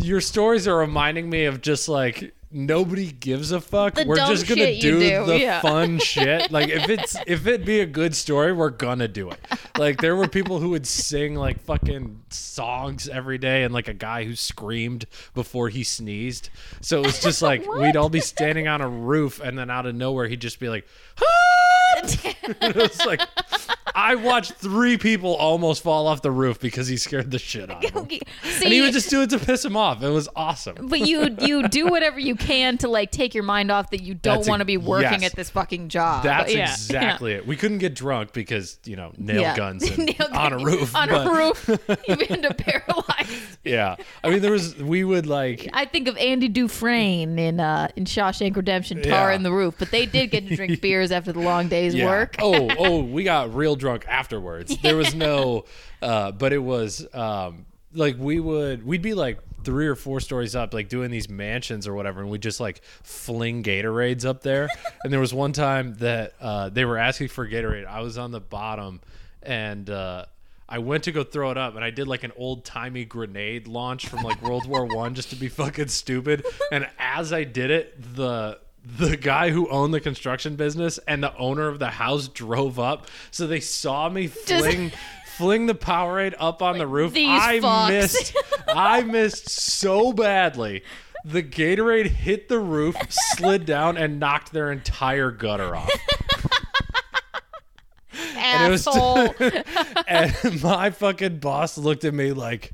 your 0.03 0.21
stories 0.21 0.67
are 0.67 0.77
reminding 0.77 1.29
me 1.29 1.45
of 1.45 1.61
just 1.61 1.89
like 1.89 2.35
nobody 2.51 3.13
gives 3.13 3.53
a 3.53 3.61
fuck. 3.61 3.95
The 3.95 4.05
we're 4.05 4.17
just 4.17 4.49
gonna 4.49 4.79
do, 4.79 5.01
do, 5.01 5.27
the 5.27 5.39
yeah. 5.39 5.61
fun 5.61 5.99
shit. 6.03 6.51
Like 6.51 6.69
if 6.69 6.89
it's 6.89 7.17
if 7.27 7.47
it 7.47 7.65
be 7.65 7.81
a 7.81 7.87
good 7.87 8.15
story, 8.15 8.53
we're 8.53 8.71
gonna 8.71 9.09
do 9.09 9.31
it. 9.31 9.39
Like 9.79 10.01
there 10.01 10.17
were 10.17 10.29
people 10.29 10.59
who 10.59 10.71
would 10.71 10.87
sing 10.87 11.35
like 11.35 11.61
fucking 11.61 12.23
songs 12.31 13.09
every 13.09 13.39
day, 13.39 13.65
and 13.65 13.73
like 13.73 13.89
a 13.89 13.95
guy 13.95 14.25
who 14.25 14.35
screamed 14.35 15.07
before 15.35 15.69
he 15.69 15.85
sneezed. 15.85 16.51
So 16.81 17.01
it 17.01 17.07
was 17.07 17.21
just 17.21 17.43
like 17.43 17.67
we'd 17.77 17.97
all 17.97 18.11
be 18.11 18.21
standing 18.21 18.69
on 18.69 18.81
a 18.81 18.89
roof, 18.89 19.41
and 19.41 19.59
then 19.59 19.71
out 19.71 19.87
of 19.87 19.95
nowhere 19.95 20.29
he'd 20.29 20.41
just 20.41 20.61
be 20.61 20.69
like. 20.69 20.87
it 22.03 22.77
was 22.77 23.05
like 23.05 23.21
I 23.94 24.14
watched 24.14 24.53
three 24.53 24.96
people 24.96 25.35
almost 25.35 25.83
fall 25.83 26.07
off 26.07 26.22
the 26.22 26.31
roof 26.31 26.61
because 26.61 26.88
he 26.88 26.96
scared 26.96 27.31
the 27.31 27.38
shit 27.38 27.70
out 27.70 27.85
of 27.85 27.92
them. 27.92 28.03
Okay. 28.05 28.20
And 28.62 28.72
he 28.72 28.81
would 28.81 28.92
just 28.92 29.11
do 29.11 29.22
it 29.22 29.31
to 29.31 29.38
piss 29.38 29.64
him 29.64 29.76
off. 29.76 30.03
It 30.03 30.09
was 30.09 30.29
awesome. 30.37 30.88
but 30.88 31.00
you 31.00 31.37
you 31.40 31.68
do 31.68 31.87
whatever 31.87 32.18
you 32.20 32.35
can 32.37 32.79
to 32.79 32.88
like 32.88 33.11
take 33.11 33.35
your 33.35 33.44
mind 33.44 33.70
off 33.70 33.90
that 33.90 34.03
you 34.03 34.14
don't 34.14 34.38
That's 34.38 34.48
want 34.48 34.61
to 34.61 34.64
be 34.64 34.76
working 34.76 35.22
yes. 35.22 35.33
at 35.33 35.37
this 35.37 35.50
fucking 35.50 35.88
job. 35.88 36.24
That's 36.24 36.53
Yeah, 36.53 36.70
exactly 36.70 37.33
it. 37.33 37.46
We 37.46 37.57
couldn't 37.57 37.79
get 37.79 37.94
drunk 37.94 38.33
because, 38.33 38.79
you 38.85 38.96
know, 38.96 39.12
nail 39.16 39.42
yeah. 39.42 39.57
guns 39.57 39.88
and 39.90 40.07
Nail 40.07 40.29
on 40.33 40.53
a 40.53 40.59
roof. 40.59 40.94
on 40.94 41.09
but, 41.09 41.26
a 41.26 41.31
roof, 41.31 41.68
you 42.09 42.16
end 42.29 42.46
up 42.46 42.59
paralyzed. 42.59 43.59
Yeah. 43.64 43.96
I 44.24 44.31
mean, 44.31 44.40
there 44.40 44.53
was, 44.53 44.76
we 44.76 45.05
would 45.05 45.26
like, 45.26 45.68
I 45.72 45.85
think 45.85 46.09
of 46.09 46.16
Andy 46.16 46.48
Dufresne 46.48 47.38
in 47.38 47.61
uh, 47.61 47.88
in 47.96 48.05
Shawshank 48.05 48.57
Redemption, 48.57 49.03
Tar 49.03 49.31
Yeah. 49.31 49.37
in 49.37 49.42
the 49.42 49.53
Roof, 49.53 49.74
but 49.79 49.90
they 49.90 50.07
did 50.07 50.31
get 50.31 50.46
to 50.48 50.57
drink 50.57 50.81
beers 50.83 51.12
after 51.12 51.33
the 51.33 51.40
long 51.40 51.68
day's 51.68 51.94
yeah. 51.94 52.07
work. 52.07 52.37
oh, 52.40 52.68
oh, 52.79 53.00
we 53.03 53.24
got 53.24 53.55
real 53.55 53.76
drunk 53.81 54.07
afterwards. 54.07 54.77
There 54.83 54.97
was 54.97 55.14
no, 55.14 55.64
uh, 56.03 56.31
but 56.33 56.53
it 56.53 56.62
was 56.62 57.07
um, 57.12 57.66
like 57.93 58.16
we 58.19 58.38
would, 58.38 58.87
we'd 58.87 59.03
be 59.03 59.14
like 59.14 59.40
three 59.64 59.87
or 59.87 59.97
four 59.97 60.21
stories 60.21 60.55
up, 60.55 60.73
like 60.73 60.88
doing 60.88 61.11
these 61.11 61.29
mansions 61.29 61.87
or 61.87 61.95
whatever, 61.95 62.21
and 62.21 62.31
we 62.31 62.38
just 62.38 62.61
like 62.61 62.83
fling 63.03 63.62
Gatorades 63.62 64.25
up 64.25 64.43
there. 64.43 64.69
and 65.05 65.12
there 65.12 65.21
was 65.21 65.35
one 65.35 65.53
time 65.53 65.95
that 65.97 66.35
uh, 66.40 66.69
they 66.69 66.85
were 66.85 66.99
asking 66.99 67.29
for 67.29 67.49
Gatorade. 67.49 67.87
I 67.87 68.01
was 68.01 68.19
on 68.19 68.31
the 68.31 68.40
bottom, 68.40 69.01
and 69.43 69.88
uh, 69.90 70.27
I 70.69 70.79
went 70.79 71.05
to 71.05 71.12
go 71.12 71.25
throw 71.25 71.51
it 71.51 71.59
up, 71.59 71.75
and 71.75 71.85
I 71.85 71.90
did 71.90 72.07
like 72.07 72.23
an 72.23 72.33
old 72.37 72.64
timey 72.64 73.05
grenade 73.05 73.66
launch 73.66 74.07
from 74.07 74.23
like 74.23 74.40
World 74.43 74.66
War 74.66 74.87
One 74.87 75.14
just 75.14 75.31
to 75.31 75.37
be 75.37 75.49
fucking 75.49 75.88
stupid. 75.88 76.47
And 76.71 76.88
as 76.99 77.33
I 77.33 77.45
did 77.45 77.71
it, 77.71 78.14
the 78.14 78.59
the 78.85 79.16
guy 79.16 79.51
who 79.51 79.69
owned 79.69 79.93
the 79.93 80.01
construction 80.01 80.57
business 80.57 80.99
and 81.07 81.23
the 81.23 81.37
owner 81.37 81.69
of 81.69 81.79
the 81.79 81.90
house 81.90 82.29
drove 82.29 82.79
up, 82.79 83.07
so 83.31 83.47
they 83.47 83.61
saw 83.61 84.09
me 84.09 84.27
fling. 84.27 84.93
Fling 85.37 85.64
the 85.64 85.75
Powerade 85.75 86.35
up 86.38 86.61
on 86.61 86.77
the 86.77 86.87
roof. 86.87 87.14
I 87.16 87.61
fucks. 87.61 87.88
missed. 87.88 88.37
I 88.69 89.03
missed 89.03 89.49
so 89.49 90.12
badly. 90.12 90.83
The 91.25 91.43
Gatorade 91.43 92.09
hit 92.09 92.49
the 92.51 92.59
roof, 92.59 92.95
slid 93.09 93.64
down, 93.64 93.97
and 93.97 94.21
knocked 94.21 94.53
their 94.53 94.71
entire 94.71 95.31
gutter 95.31 95.75
off. 95.75 95.90
it 98.12 98.71
was- 98.71 98.87
Asshole. 98.87 99.35
and 100.07 100.62
my 100.62 100.90
fucking 100.90 101.38
boss 101.38 101.79
looked 101.79 102.05
at 102.05 102.12
me 102.12 102.33
like, 102.33 102.73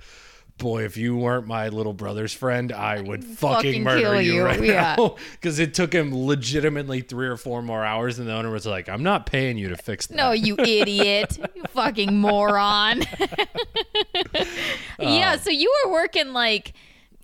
"Boy, 0.59 0.85
if 0.85 0.97
you 0.97 1.17
weren't 1.17 1.47
my 1.47 1.69
little 1.69 1.93
brother's 1.93 2.33
friend, 2.33 2.73
I 2.73 3.01
would 3.01 3.25
fucking, 3.25 3.37
Fucking 3.37 3.83
murder 3.83 4.21
you, 4.23 4.35
you, 4.35 4.45
right 4.45 4.63
yeah. 4.63 4.97
now." 4.99 5.17
Because 5.33 5.59
it 5.59 5.75
took 5.75 5.93
him 5.93 6.15
legitimately 6.27 7.03
three 7.03 7.27
or 7.29 7.37
four 7.37 7.63
more 7.63 7.85
hours, 7.85 8.19
and 8.19 8.27
the 8.29 8.33
owner 8.35 8.51
was 8.51 8.67
like, 8.67 8.89
"I'm 8.89 9.03
not 9.03 9.27
paying 9.27 9.59
you 9.59 9.69
to 9.69 9.77
fix 9.77 10.07
that." 10.07 10.17
No, 10.17 10.33
you 10.33 10.57
idiot. 10.59 11.39
you 11.55 11.63
fucking 11.75 12.17
moron. 12.19 13.03
yeah, 14.99 15.37
so 15.37 15.51
you 15.51 15.73
were 15.85 15.93
working 15.93 16.33
like 16.33 16.73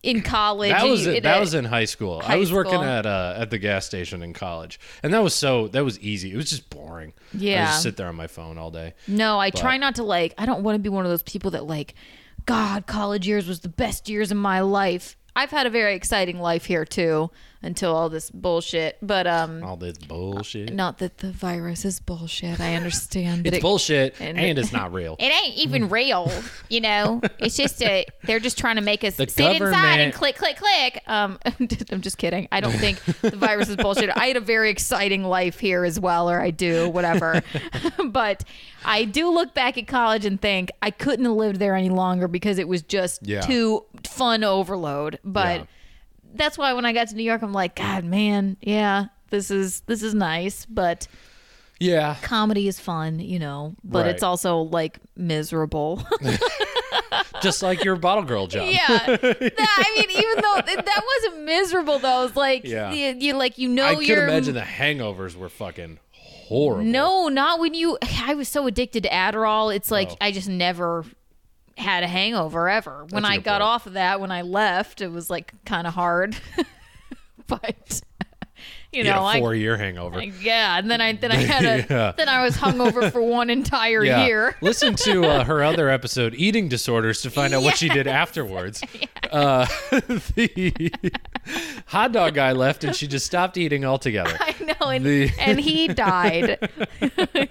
in 0.02 0.20
college. 0.22 0.70
That 0.72 0.84
was 0.86 1.06
you- 1.06 1.12
it, 1.12 1.22
that 1.22 1.40
was 1.40 1.54
in 1.54 1.64
high 1.64 1.84
school. 1.84 2.20
I 2.24 2.36
was 2.36 2.52
working 2.52 2.72
school. 2.74 2.84
at 2.84 3.06
uh, 3.06 3.34
at 3.36 3.50
the 3.50 3.58
gas 3.58 3.86
station 3.86 4.22
in 4.22 4.32
college, 4.32 4.80
and 5.02 5.12
that 5.14 5.22
was 5.22 5.34
so 5.34 5.68
that 5.68 5.84
was 5.84 5.98
easy. 6.00 6.32
It 6.32 6.36
was 6.36 6.50
just 6.50 6.68
boring. 6.70 7.12
I 7.34 7.36
Yeah. 7.38 7.66
just 7.66 7.82
sit 7.82 7.96
there 7.96 8.08
on 8.08 8.16
my 8.16 8.26
phone 8.26 8.58
all 8.58 8.70
day. 8.70 8.94
No, 9.06 9.38
I 9.38 9.50
try 9.50 9.76
not 9.76 9.94
to 9.96 10.02
like. 10.02 10.34
I 10.38 10.46
don't 10.46 10.62
want 10.62 10.74
to 10.76 10.80
be 10.80 10.88
one 10.88 11.04
of 11.04 11.10
those 11.10 11.22
people 11.22 11.52
that 11.52 11.64
like. 11.66 11.94
God, 12.46 12.86
college 12.86 13.26
years 13.26 13.46
was 13.46 13.60
the 13.60 13.68
best 13.68 14.08
years 14.08 14.30
of 14.30 14.36
my 14.36 14.60
life. 14.60 15.16
I've 15.34 15.50
had 15.50 15.66
a 15.66 15.70
very 15.70 15.94
exciting 15.94 16.38
life 16.40 16.64
here 16.66 16.84
too, 16.84 17.30
until 17.62 17.94
all 17.94 18.08
this 18.08 18.30
bullshit. 18.30 18.98
But 19.02 19.26
um, 19.26 19.62
All 19.62 19.76
this 19.76 19.96
bullshit. 19.98 20.72
not 20.72 20.98
that 20.98 21.18
the 21.18 21.30
virus 21.32 21.84
is 21.84 22.00
bullshit. 22.00 22.60
I 22.60 22.74
understand 22.74 23.46
it's 23.46 23.58
it, 23.58 23.62
bullshit, 23.62 24.16
and- 24.20 24.38
and, 24.38 24.58
it's 24.58 24.72
not 24.72 24.92
real. 24.92 25.16
It 25.18 25.32
ain't 25.32 25.56
even 25.56 25.88
real, 25.88 26.30
you 26.68 26.80
know. 26.80 27.20
It's 27.38 27.56
just 27.56 27.82
a 27.82 28.04
they're 28.24 28.40
just 28.40 28.58
trying 28.58 28.76
to 28.76 28.82
make 28.82 29.04
us 29.04 29.16
The 29.16 29.28
sit 29.28 29.56
inside 29.62 30.00
and 30.00 30.12
click, 30.12 30.36
click, 30.36 30.56
click. 30.56 31.02
Um, 31.06 31.38
I'm 31.90 32.00
just 32.00 32.18
kidding. 32.18 32.48
I 32.50 32.60
don't 32.60 32.72
think 32.72 33.02
the 33.20 33.36
virus 33.36 33.68
is 33.68 33.76
bullshit. 33.76 34.10
I 34.16 34.26
had 34.26 34.36
a 34.36 34.40
very 34.40 34.70
exciting 34.70 35.24
life 35.24 35.58
here 35.58 35.84
as 35.84 35.98
well, 36.00 36.28
or 36.30 36.40
I 36.40 36.50
do, 36.50 36.88
whatever. 36.88 37.42
but 38.08 38.44
I 38.84 39.04
do 39.04 39.30
look 39.30 39.54
back 39.54 39.78
at 39.78 39.86
college 39.86 40.24
and 40.24 40.40
think 40.40 40.70
I 40.82 40.90
couldn't 40.90 41.24
have 41.24 41.34
lived 41.34 41.58
there 41.60 41.76
any 41.76 41.90
longer 41.90 42.26
because 42.28 42.58
it 42.58 42.66
was 42.68 42.82
just 42.82 43.26
Yeah. 43.26 43.40
too 43.42 43.84
fun 44.04 44.42
overload. 44.44 45.18
But 45.24 45.60
Yeah. 45.60 45.64
That's 46.34 46.56
why 46.58 46.72
when 46.72 46.84
I 46.84 46.92
got 46.92 47.08
to 47.08 47.14
New 47.16 47.22
York, 47.22 47.42
I'm 47.42 47.52
like, 47.52 47.76
God, 47.76 48.04
man, 48.04 48.56
yeah, 48.60 49.06
this 49.30 49.50
is 49.50 49.80
this 49.86 50.02
is 50.02 50.14
nice, 50.14 50.66
but 50.66 51.06
yeah, 51.80 52.16
comedy 52.22 52.68
is 52.68 52.78
fun, 52.78 53.18
you 53.18 53.38
know, 53.38 53.74
but 53.82 54.06
Right. 54.06 54.10
it's 54.14 54.22
also 54.22 54.58
like 54.58 54.98
miserable. 55.16 56.06
just 57.42 57.62
like 57.62 57.82
your 57.84 57.96
bottle 57.96 58.24
girl 58.24 58.46
job. 58.46 58.68
yeah. 58.68 58.98
That- 59.16 59.56
I 59.58 59.94
mean, 60.06 60.10
even 60.10 60.42
though 60.42 60.60
th- 60.60 60.84
that 60.84 61.02
wasn't 61.24 61.44
miserable, 61.44 61.98
though, 61.98 62.24
it's 62.26 62.36
like 62.36 62.64
Yeah. 62.64 62.92
you, 62.92 63.16
you 63.18 63.34
like 63.34 63.58
you 63.58 63.68
know 63.68 63.84
I 63.84 63.94
could 63.96 64.08
imagine 64.18 64.54
the 64.54 64.60
hangovers 64.60 65.34
were 65.36 65.48
fucking 65.48 65.98
horrible. 66.12 66.84
no, 66.84 67.28
not 67.28 67.58
when 67.60 67.74
you. 67.74 67.98
I 68.24 68.34
was 68.34 68.48
so 68.48 68.66
addicted 68.66 69.02
to 69.04 69.08
Adderall. 69.08 69.74
It's 69.74 69.90
like 69.90 70.10
Oh. 70.12 70.16
I 70.20 70.32
just 70.32 70.48
never 70.48 71.04
had 71.82 72.02
a 72.02 72.08
hangover 72.08 72.68
ever. 72.68 73.06
When 73.10 73.24
I 73.24 73.38
got 73.38 73.60
point. 73.60 73.62
off 73.62 73.86
of 73.86 73.92
that, 73.94 74.20
when 74.20 74.30
I 74.30 74.42
left, 74.42 75.00
it 75.00 75.08
was 75.10 75.28
like 75.28 75.52
kind 75.64 75.86
of 75.86 75.94
hard, 75.94 76.36
but. 77.46 78.00
You 79.02 79.04
You 79.04 79.10
know, 79.10 79.20
a 79.22 79.24
I, 79.24 79.38
four 79.40 79.54
year 79.54 79.78
hangover. 79.78 80.18
I- 80.18 80.32
yeah, 80.42 80.76
and 80.78 80.90
then 80.90 81.00
I 81.00 81.14
then 81.14 81.32
I 81.32 81.36
had 81.54 81.64
a 81.64 81.86
Yeah. 81.88 82.12
then 82.14 82.28
I 82.28 82.42
was 82.44 82.56
hungover 82.56 83.10
for 83.10 83.22
one 83.22 83.48
entire 83.48 84.04
yeah. 84.04 84.26
year. 84.26 84.54
Listen 84.60 84.94
to 84.96 85.24
uh, 85.24 85.44
her 85.44 85.62
other 85.64 85.88
episode, 85.88 86.34
Eating 86.34 86.68
Disorders, 86.68 87.22
to 87.22 87.30
find 87.30 87.54
out 87.54 87.62
what 87.62 87.78
she 87.78 87.88
did 87.88 88.06
afterwards. 88.06 88.82
Uh, 89.30 89.64
the 89.90 90.90
hot 91.86 92.12
dog 92.12 92.34
guy 92.34 92.52
left 92.52 92.84
and 92.84 92.94
she 92.94 93.06
just 93.06 93.26
stopped 93.26 93.56
eating 93.56 93.84
altogether. 93.84 94.36
I 94.40 94.54
know, 94.62 94.88
and, 94.90 95.04
The- 95.04 95.30
and 95.38 95.58
he 95.60 95.88
died. 95.88 96.58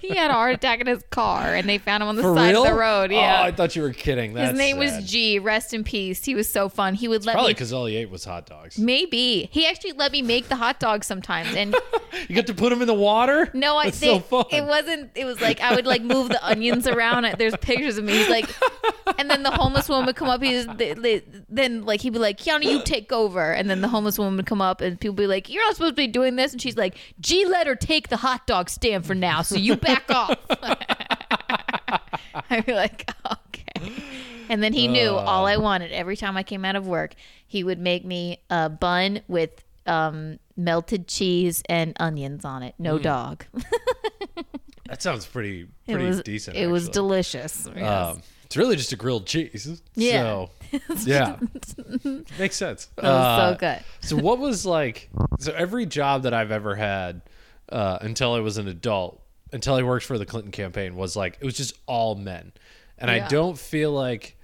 he 0.02 0.16
had 0.16 0.30
a 0.32 0.34
heart 0.34 0.54
attack 0.56 0.80
in 0.80 0.88
his 0.88 1.04
car, 1.10 1.56
and 1.56 1.68
they 1.68 1.78
found 1.80 2.04
him 2.04 2.10
on 2.10 2.16
the 2.18 2.22
For 2.22 2.36
side 2.36 2.52
real? 2.52 2.64
of 2.64 2.70
the 2.70 2.76
road. 2.76 3.12
Yeah. 3.12 3.40
Oh, 3.42 3.46
I 3.46 3.52
thought 3.52 3.76
you 3.76 3.82
were 3.82 3.94
kidding. 3.94 4.34
That's 4.34 4.52
his 4.52 4.58
name 4.60 4.76
sad. 4.80 4.98
was 5.00 5.10
G. 5.10 5.40
Rest 5.40 5.74
in 5.74 5.84
peace. 5.84 6.24
He 6.24 6.36
was 6.36 6.48
so 6.48 6.70
fun. 6.70 6.94
He 6.94 7.08
would 7.08 7.26
let 7.26 7.34
Probably 7.34 7.50
me. 7.50 7.54
because 7.56 7.74
all 7.74 7.88
he 7.88 7.96
ate 7.96 8.10
was 8.12 8.26
hot 8.26 8.46
dogs. 8.46 8.78
Maybe 8.78 9.50
he 9.52 9.66
actually 9.66 9.94
let 9.94 10.12
me 10.12 10.22
make 10.22 10.48
the 10.50 10.56
hot 10.58 10.80
dogs 10.80 11.08
sometimes, 11.08 11.31
and 11.40 11.76
You 12.28 12.36
got 12.36 12.48
to 12.48 12.54
put 12.54 12.70
them 12.70 12.82
in 12.82 12.88
the 12.88 12.94
water? 12.94 13.50
no, 13.54 13.78
I 13.78 13.90
think 13.90 14.26
so 14.30 14.48
it 14.52 14.64
wasn't. 14.66 15.12
It 15.16 15.26
was 15.26 15.42
like 15.42 15.62
I 15.62 15.76
would 15.76 15.86
like 15.86 16.02
move 16.02 16.30
the 16.30 16.46
onions 16.46 16.88
around. 16.88 17.26
There's 17.38 17.56
pictures 17.58 17.98
of 17.98 18.04
me. 18.04 18.14
He's 18.14 18.30
like, 18.30 18.50
and 19.18 19.30
then 19.30 19.44
the 19.44 19.52
homeless 19.52 19.90
woman 19.90 20.06
would 20.06 20.16
come 20.16 20.30
up. 20.30 20.42
He's 20.44 20.68
then 21.50 21.86
like 21.86 22.02
he'd 22.02 22.12
be 22.14 22.20
like, 22.20 22.38
Kiana, 22.38 22.64
you 22.64 22.82
take 22.84 23.12
over, 23.12 23.52
and 23.54 23.70
then 23.70 23.82
the 23.82 23.88
homeless 23.88 24.18
woman 24.20 24.38
would 24.38 24.46
come 24.46 24.62
up, 24.62 24.82
and 24.82 25.00
people 25.00 25.14
would 25.16 25.24
be 25.24 25.28
like, 25.28 25.50
you're 25.50 25.64
not 25.64 25.76
supposed 25.76 25.92
to 25.96 26.02
be 26.02 26.08
doing 26.08 26.36
this, 26.36 26.52
and 26.52 26.62
she's 26.62 26.78
like, 26.78 26.98
G, 27.20 27.46
let 27.46 27.66
her 27.68 27.76
take 27.76 28.10
the 28.10 28.18
hot 28.18 28.46
dog 28.46 28.70
stand 28.70 29.06
for 29.06 29.16
now, 29.16 29.42
so 29.42 29.56
you 29.56 29.76
back 29.76 30.04
off. 30.10 30.38
I'd 32.50 32.66
be 32.66 32.74
like, 32.74 33.10
okay. 33.26 33.92
And 34.50 34.62
then 34.62 34.74
he 34.74 34.88
knew 34.88 35.12
all 35.12 35.46
I 35.48 35.58
wanted. 35.58 35.92
Every 35.92 36.18
time 36.18 36.36
I 36.38 36.44
came 36.44 36.66
out 36.66 36.76
of 36.76 36.88
work, 36.88 37.16
he 37.48 37.64
would 37.64 37.80
make 37.80 38.04
me 38.04 38.40
a 38.50 38.70
bun 38.70 39.22
with 39.28 39.64
um, 39.88 40.40
melted 40.64 41.08
cheese 41.08 41.62
and 41.68 41.94
onions 42.00 42.46
on 42.46 42.64
it. 42.64 42.76
No 42.80 42.98
dog. 43.00 43.46
That 44.92 45.02
sounds 45.02 45.26
pretty 45.26 45.62
It 45.88 45.94
pretty 45.94 46.06
was 46.06 46.22
decent. 46.22 46.58
It 46.58 46.68
was 46.68 46.90
delicious. 46.90 47.66
Yes. 47.74 48.16
Um, 48.16 48.22
it's 48.44 48.58
really 48.58 48.76
just 48.76 48.92
a 48.92 48.98
grilled 48.98 49.26
cheese. 49.26 49.82
Yeah. 49.96 50.48
So, 50.98 51.06
yeah. 51.06 51.38
Makes 52.38 52.58
sense. 52.58 52.90
It 52.98 53.06
Uh, 53.06 53.54
so 53.54 53.58
good. 53.58 53.80
so 54.02 54.18
what 54.18 54.38
was 54.40 54.66
like 54.66 55.10
so 55.40 55.54
every 55.54 55.86
job 55.86 56.24
that 56.24 56.34
I've 56.34 56.52
ever 56.52 56.76
had 56.76 57.22
uh, 57.70 58.00
until 58.02 58.34
I 58.34 58.42
was 58.42 58.58
an 58.58 58.68
adult, 58.68 59.22
until 59.54 59.76
I 59.76 59.84
worked 59.84 60.06
for 60.06 60.18
the 60.18 60.26
Clinton 60.26 60.52
campaign 60.52 60.98
was 60.98 61.16
like 61.16 61.38
it 61.40 61.46
was 61.46 61.56
just 61.56 61.74
all 61.86 62.16
men. 62.16 62.52
And 62.98 63.10
I 63.10 63.30
don't 63.30 63.58
feel 63.58 63.94
like 63.94 64.38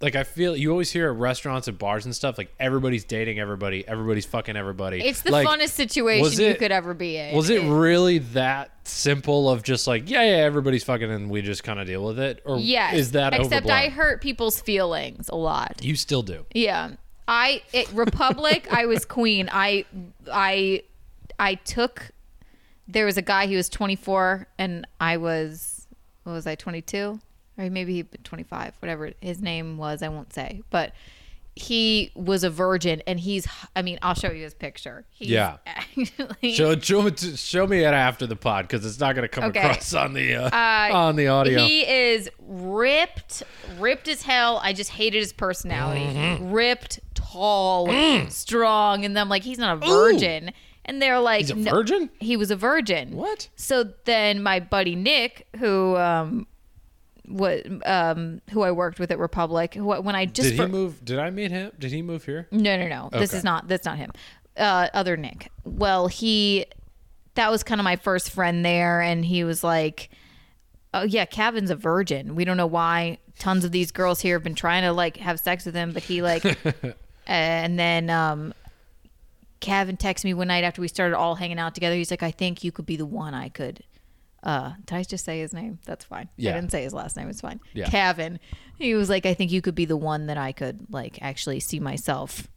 like 0.00 0.16
I 0.16 0.24
feel 0.24 0.56
you 0.56 0.70
always 0.70 0.90
hear 0.90 1.10
at 1.10 1.16
restaurants 1.18 1.68
and 1.68 1.78
bars 1.78 2.04
and 2.06 2.14
stuff 2.16 2.38
like 2.38 2.52
everybody's 2.58 3.04
dating 3.04 3.38
everybody, 3.38 3.86
everybody's 3.86 4.24
fucking 4.26 4.56
everybody. 4.56 5.00
It's 5.04 5.22
the 5.22 5.30
Like, 5.30 5.46
funnest 5.46 5.70
situation 5.70 6.22
was 6.22 6.38
you 6.40 6.54
could 6.54 6.72
ever 6.72 6.94
be 6.94 7.16
in. 7.16 7.36
Was 7.36 7.50
it 7.50 7.62
really 7.68 8.18
that 8.18 8.70
simple 8.84 9.48
of 9.50 9.62
just 9.62 9.86
like 9.86 10.08
yeah 10.10 10.22
yeah 10.22 10.36
everybody's 10.44 10.82
fucking 10.84 11.10
and 11.10 11.30
we 11.30 11.42
just 11.42 11.62
kind 11.62 11.78
of 11.78 11.86
deal 11.86 12.04
with 12.04 12.18
it 12.18 12.42
or 12.44 12.58
Yes. 12.58 12.94
is 12.94 13.12
that 13.12 13.34
Except 13.34 13.52
overblown? 13.52 13.76
I 13.76 13.88
hurt 13.90 14.20
people's 14.22 14.60
feelings 14.60 15.28
a 15.28 15.36
lot. 15.36 15.80
you 15.84 15.94
still 15.96 16.22
do. 16.22 16.46
Yeah. 16.54 16.92
I 17.28 17.62
it, 17.72 17.92
Republic, 17.92 18.66
I 18.72 18.86
was 18.86 19.04
queen. 19.04 19.48
I 19.52 19.84
I 20.32 20.82
I 21.38 21.54
took 21.54 22.10
there 22.88 23.06
was 23.06 23.16
a 23.16 23.22
guy 23.22 23.46
he 23.46 23.54
was 23.54 23.68
24 23.68 24.48
and 24.58 24.84
I 25.00 25.16
was 25.18 25.86
what 26.24 26.32
was 26.32 26.46
I 26.46 26.56
22 26.56 27.20
or 27.60 27.70
maybe 27.70 27.94
he 27.94 28.02
25 28.02 28.74
whatever 28.80 29.12
his 29.20 29.40
name 29.42 29.76
was 29.78 30.02
I 30.02 30.08
won't 30.08 30.32
say 30.32 30.62
but 30.70 30.92
he 31.56 32.12
was 32.14 32.44
a 32.44 32.48
virgin 32.48 33.02
and 33.06 33.18
he's 33.20 33.46
I 33.76 33.82
mean 33.82 33.98
I'll 34.02 34.14
show 34.14 34.30
you 34.30 34.44
his 34.44 34.54
picture 34.54 35.04
he's 35.10 35.28
Yeah. 35.28 35.56
actually 35.66 36.52
Show, 36.54 36.78
show, 36.78 37.02
me 37.02 37.10
show 37.16 37.66
me 37.66 37.80
it 37.80 37.92
after 37.92 38.26
the 38.26 38.36
pod 38.36 38.66
because 38.68 38.86
it's 38.86 39.00
not 39.00 39.14
going 39.14 39.24
to 39.24 39.28
come 39.28 39.44
Okay. 39.44 39.58
across 39.60 39.92
on 39.92 40.14
the 40.14 40.36
uh, 40.36 40.48
Uh, 40.50 40.90
on 40.96 41.16
the 41.16 41.26
audio. 41.28 41.60
He 41.64 41.80
is 41.86 42.30
ripped, 42.38 43.42
ripped 43.78 44.08
as 44.08 44.22
hell. 44.22 44.60
I 44.62 44.72
just 44.72 44.90
hated 44.90 45.18
his 45.18 45.32
personality. 45.32 46.00
Mm-hmm. 46.04 46.50
Ripped, 46.52 47.00
tall, 47.14 47.90
strong, 48.30 49.04
and 49.04 49.16
then 49.16 49.28
like, 49.28 49.42
he's 49.42 49.58
not 49.58 49.82
a 49.82 49.86
virgin. 49.86 50.52
And 50.84 51.00
they're 51.02 51.20
like, 51.20 51.40
He's 51.42 51.50
a 51.50 51.54
"No." 51.56 51.70
virgin. 51.72 52.10
He 52.20 52.36
was 52.36 52.50
a 52.50 52.56
virgin. 52.56 53.14
What? 53.16 53.48
So 53.56 53.84
then 54.06 54.42
my 54.42 54.60
buddy 54.60 54.96
Nick, 54.96 55.46
who 55.58 55.96
um, 55.96 56.46
what 57.30 57.66
um, 57.86 58.40
who 58.50 58.62
I 58.62 58.72
worked 58.72 58.98
with 58.98 59.10
at 59.10 59.18
Republic, 59.18 59.74
who 59.74 59.84
when 59.84 60.14
I 60.14 60.26
just 60.26 60.50
Did 60.50 60.58
he 60.58 60.66
move? 60.66 61.04
Did 61.04 61.18
I 61.18 61.30
meet 61.30 61.50
him? 61.50 61.72
Did 61.78 61.92
he 61.92 62.02
move 62.02 62.24
here? 62.24 62.48
no, 62.50 62.76
no, 62.76 62.88
no. 62.88 63.08
This 63.12 63.32
is 63.32 63.44
not. 63.44 63.68
That's 63.68 63.84
not 63.84 63.98
him. 63.98 64.10
Uh, 64.56 64.88
other 64.92 65.16
Nick. 65.16 65.50
Well, 65.64 66.08
he. 66.08 66.66
That 67.34 67.50
was 67.50 67.62
kind 67.62 67.80
of 67.80 67.84
my 67.84 67.96
first 67.96 68.30
friend 68.30 68.64
there, 68.64 69.00
and 69.00 69.24
he 69.24 69.44
was 69.44 69.62
like, 69.62 70.10
"Oh 70.92 71.02
yeah, 71.04 71.24
Kevin's 71.24 71.70
a 71.70 71.76
virgin. 71.76 72.34
We 72.34 72.44
don't 72.44 72.56
know 72.56 72.66
why. 72.66 73.18
Tons 73.38 73.64
of 73.64 73.72
these 73.72 73.92
girls 73.92 74.20
here 74.20 74.34
have 74.34 74.42
been 74.42 74.54
trying 74.54 74.82
to 74.82 74.92
like 74.92 75.16
have 75.18 75.40
sex 75.40 75.64
with 75.64 75.74
him, 75.74 75.92
but 75.92 76.02
he 76.02 76.22
like." 76.22 76.44
and 77.26 77.78
then 77.78 78.10
um, 78.10 78.52
Kevin 79.60 79.96
texted 79.96 80.24
me 80.24 80.34
one 80.34 80.48
night 80.48 80.64
after 80.64 80.80
we 80.80 80.88
started 80.88 81.16
all 81.16 81.36
hanging 81.36 81.58
out 81.58 81.74
together. 81.74 81.94
He's 81.94 82.10
like, 82.10 82.22
"I 82.22 82.32
think 82.32 82.64
you 82.64 82.72
could 82.72 82.86
be 82.86 82.96
the 82.96 83.06
one 83.06 83.34
I 83.34 83.48
could." 83.48 83.84
Uh, 84.42 84.72
did 84.86 84.94
I 84.96 85.02
just 85.02 85.24
say 85.24 85.40
his 85.40 85.52
name? 85.52 85.78
That's 85.84 86.04
fine. 86.04 86.28
Yeah. 86.36 86.52
I 86.52 86.54
didn't 86.54 86.70
say 86.70 86.82
his 86.82 86.94
last 86.94 87.16
name. 87.16 87.28
It's 87.28 87.40
fine. 87.42 87.60
Yeah. 87.74 87.88
Kevin. 87.88 88.40
He 88.78 88.94
was 88.94 89.10
like, 89.10 89.26
I 89.26 89.34
think 89.34 89.52
you 89.52 89.60
could 89.60 89.74
be 89.74 89.84
the 89.84 89.96
one 89.96 90.26
that 90.28 90.38
I 90.38 90.52
could 90.52 90.86
like 90.90 91.18
actually 91.20 91.60
see 91.60 91.78
myself 91.80 92.48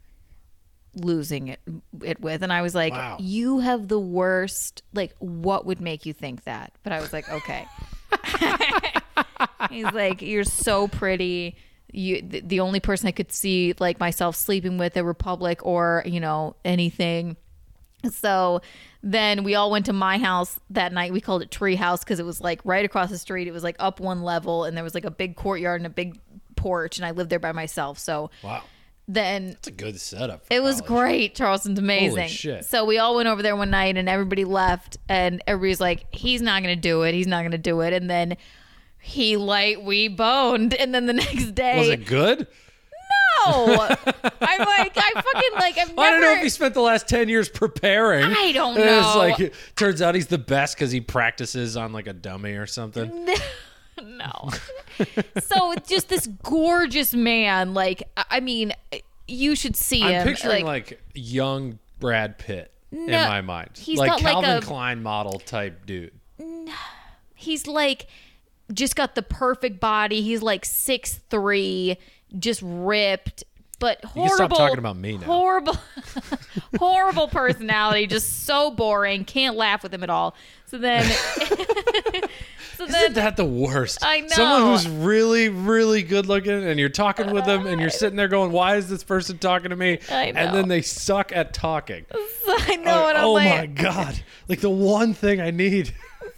losing 0.95 1.49
it, 1.49 1.59
it 2.01 2.21
with. 2.21 2.43
And 2.43 2.53
I 2.53 2.61
was 2.61 2.73
like, 2.75 2.93
Wow. 2.93 3.17
you 3.19 3.59
have 3.59 3.87
the 3.87 3.99
worst. 3.99 4.83
Like, 4.93 5.13
what 5.19 5.65
would 5.65 5.81
make 5.81 6.05
you 6.05 6.13
think 6.13 6.43
that? 6.45 6.71
But 6.83 6.93
I 6.93 7.01
was 7.01 7.11
like, 7.11 7.27
okay. 7.29 7.65
He's 9.69 9.91
like, 9.91 10.21
you're 10.21 10.43
so 10.43 10.87
pretty. 10.87 11.55
You, 11.91 12.21
the, 12.21 12.39
the 12.41 12.59
only 12.59 12.79
person 12.79 13.07
I 13.07 13.11
could 13.11 13.31
see 13.31 13.73
like 13.79 13.99
myself 13.99 14.35
sleeping 14.35 14.77
with 14.77 14.95
a 14.97 15.03
Republic 15.03 15.65
or 15.65 16.03
you 16.05 16.19
know 16.19 16.55
anything. 16.65 17.37
So 18.11 18.61
then 19.01 19.43
we 19.43 19.55
all 19.55 19.71
went 19.71 19.85
to 19.87 19.93
my 19.93 20.17
house 20.17 20.59
that 20.69 20.91
night. 20.93 21.13
We 21.13 21.21
called 21.21 21.41
it 21.41 21.51
Tree 21.51 21.75
House 21.75 22.03
because 22.03 22.19
it 22.19 22.25
was 22.25 22.41
like 22.41 22.59
right 22.63 22.83
across 22.85 23.09
the 23.09 23.17
street. 23.17 23.47
It 23.47 23.51
was 23.51 23.63
like 23.63 23.75
up 23.79 23.99
one 23.99 24.23
level, 24.23 24.63
and 24.65 24.75
there 24.75 24.83
was 24.83 24.93
like 24.93 25.05
a 25.05 25.11
big 25.11 25.35
courtyard 25.35 25.79
and 25.81 25.85
a 25.87 25.89
big 25.89 26.19
porch, 26.55 26.97
and 26.97 27.05
I 27.05 27.11
lived 27.11 27.29
there 27.29 27.39
by 27.39 27.51
myself. 27.51 27.99
So 27.99 28.29
Wow, 28.43 28.63
then 29.07 29.49
it's 29.49 29.67
a 29.67 29.71
good 29.71 29.99
setup. 29.99 30.45
it 30.49 30.61
was 30.63 30.75
college. 30.81 30.87
great. 30.87 31.35
Charleston's 31.35 31.79
amazing. 31.79 32.27
shit. 32.29 32.65
So 32.65 32.85
we 32.85 32.97
all 32.99 33.15
went 33.15 33.27
over 33.27 33.41
there 33.41 33.55
one 33.55 33.69
night 33.69 33.97
and 33.97 34.07
everybody 34.07 34.45
left 34.45 34.97
and 35.09 35.41
everybody's 35.47 35.81
like, 35.81 36.05
he's 36.13 36.41
not 36.41 36.63
going 36.63 36.73
to 36.75 36.81
do 36.81 37.01
it. 37.03 37.13
He's 37.13 37.27
not 37.27 37.41
going 37.41 37.51
to 37.51 37.57
do 37.57 37.81
it. 37.81 37.91
And 37.93 38.09
then 38.09 38.37
he 39.01 39.35
like, 39.35 39.79
we 39.81 40.07
boned. 40.07 40.73
And 40.73 40.95
then 40.95 41.05
the 41.05 41.13
next 41.25 41.51
day, 41.51 41.79
Was 41.79 41.89
it 41.89 42.05
good? 42.05 42.47
No. 43.45 43.75
I'm 44.41 44.59
like, 44.59 44.93
I 44.97 45.11
fucking 45.13 45.53
like, 45.55 45.77
I've 45.77 45.89
never. 45.89 46.01
I 46.01 46.11
don't 46.11 46.21
know 46.21 46.33
if 46.33 46.41
he 46.41 46.49
spent 46.49 46.73
the 46.73 46.81
last 46.81 47.07
ten 47.07 47.29
years 47.29 47.49
preparing. 47.49 48.25
I 48.25 48.51
don't 48.51 48.75
And 48.77 48.83
It's 48.85 49.13
know. 49.13 49.17
like 49.17 49.39
it 49.39 49.53
turns 49.75 50.01
out 50.01 50.15
he's 50.15 50.27
the 50.27 50.37
best 50.37 50.75
because 50.75 50.91
he 50.91 51.01
practices 51.01 51.75
on 51.77 51.93
like 51.93 52.07
a 52.07 52.13
dummy 52.13 52.53
or 52.53 52.65
something. 52.67 53.27
no. 54.03 54.49
so 55.41 55.73
just 55.87 56.09
this 56.09 56.27
gorgeous 56.43 57.13
man. 57.13 57.73
Like, 57.73 58.03
I 58.29 58.39
mean, 58.39 58.73
you 59.27 59.55
should 59.55 59.75
see 59.75 59.99
him. 60.01 60.07
I'm 60.07 60.13
him. 60.13 60.27
picturing 60.27 60.65
like, 60.65 61.01
young 61.13 61.79
Brad 61.99 62.37
Pitt 62.37 62.71
in 62.91 63.09
my 63.09 63.41
mind, 63.41 63.71
he's 63.75 63.97
like 63.97 64.11
like, 64.11 64.21
Calvin 64.21 64.57
a- 64.57 64.61
Klein 64.61 65.01
model 65.01 65.39
type 65.39 65.85
dude. 65.85 66.11
No, 66.37 66.71
he's 67.33 67.65
like 67.67 68.07
just 68.71 68.95
got 68.95 69.15
the 69.15 69.21
perfect 69.21 69.79
body. 69.79 70.21
He's 70.21 70.41
like 70.41 70.63
six 70.65 71.19
three, 71.29 71.97
just 72.37 72.61
ripped, 72.63 73.43
but 73.79 74.03
horrible. 74.05 74.35
stop 74.35 74.49
talking 74.51 74.77
about 74.77 74.95
me 74.95 75.17
now. 75.17 75.25
Horrible, 75.25 75.77
horrible 76.79 77.27
personality. 77.27 78.07
Just 78.07 78.45
so 78.45 78.71
boring. 78.71 79.25
Can't 79.25 79.55
laugh 79.55 79.83
with 79.83 79.93
him 79.93 80.03
at 80.03 80.09
all. 80.09 80.35
So 80.67 80.77
then, 80.77 81.03
so 82.75 82.85
Isn't 82.85 82.91
then, 82.91 83.13
that 83.13 83.37
the 83.37 83.45
worst? 83.45 83.99
I 84.01 84.21
know. 84.21 84.27
Someone 84.29 84.71
who's 84.71 84.87
really, 84.87 85.49
really 85.49 86.01
good 86.01 86.25
looking, 86.25 86.63
and 86.63 86.79
you're 86.79 86.89
talking 86.89 87.31
with 87.31 87.45
them, 87.45 87.67
and 87.67 87.79
you're 87.79 87.89
sitting 87.89 88.15
there 88.15 88.27
going, 88.27 88.51
"Why 88.51 88.77
is 88.77 88.89
this 88.89 89.03
person 89.03 89.37
talking 89.37 89.69
to 89.69 89.75
me?" 89.75 89.99
I 90.09 90.31
know. 90.31 90.39
And 90.39 90.55
then 90.55 90.67
they 90.69 90.81
suck 90.81 91.31
at 91.31 91.53
talking. 91.53 92.05
I 92.47 92.77
know, 92.77 93.09
and 93.09 93.17
oh 93.17 93.21
I'm 93.21 93.25
oh 93.25 93.33
like, 93.33 93.59
my 93.59 93.65
god! 93.67 94.23
Like 94.47 94.61
the 94.61 94.69
one 94.69 95.13
thing 95.13 95.41
I 95.41 95.51
need. 95.51 95.93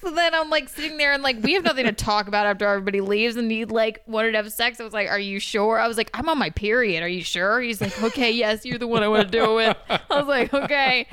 So 0.05 0.11
then 0.11 0.35
I'm 0.35 0.51
like 0.51 0.69
sitting 0.69 0.97
there 0.97 1.13
and 1.13 1.23
like 1.23 1.37
we 1.41 1.53
have 1.53 1.63
nothing 1.63 1.85
to 1.85 1.91
talk 1.91 2.27
about 2.27 2.45
after 2.45 2.67
everybody 2.67 3.01
leaves 3.01 3.37
and 3.37 3.49
he 3.49 3.65
like 3.65 4.03
wanted 4.05 4.31
to 4.33 4.37
have 4.37 4.51
sex. 4.51 4.79
I 4.79 4.83
was 4.83 4.93
like, 4.93 5.09
Are 5.09 5.17
you 5.17 5.39
sure? 5.39 5.79
I 5.79 5.87
was 5.87 5.97
like, 5.97 6.11
I'm 6.13 6.29
on 6.29 6.37
my 6.37 6.51
period. 6.51 7.01
Are 7.01 7.07
you 7.07 7.23
sure? 7.23 7.59
He's 7.59 7.81
like, 7.81 8.03
Okay, 8.03 8.29
yes, 8.29 8.65
you're 8.67 8.77
the 8.77 8.85
one 8.87 9.01
I 9.01 9.07
want 9.07 9.23
to 9.23 9.31
do 9.31 9.43
it 9.43 9.55
with. 9.55 9.77
I 9.89 10.19
was 10.19 10.27
like, 10.27 10.53
Okay. 10.53 11.07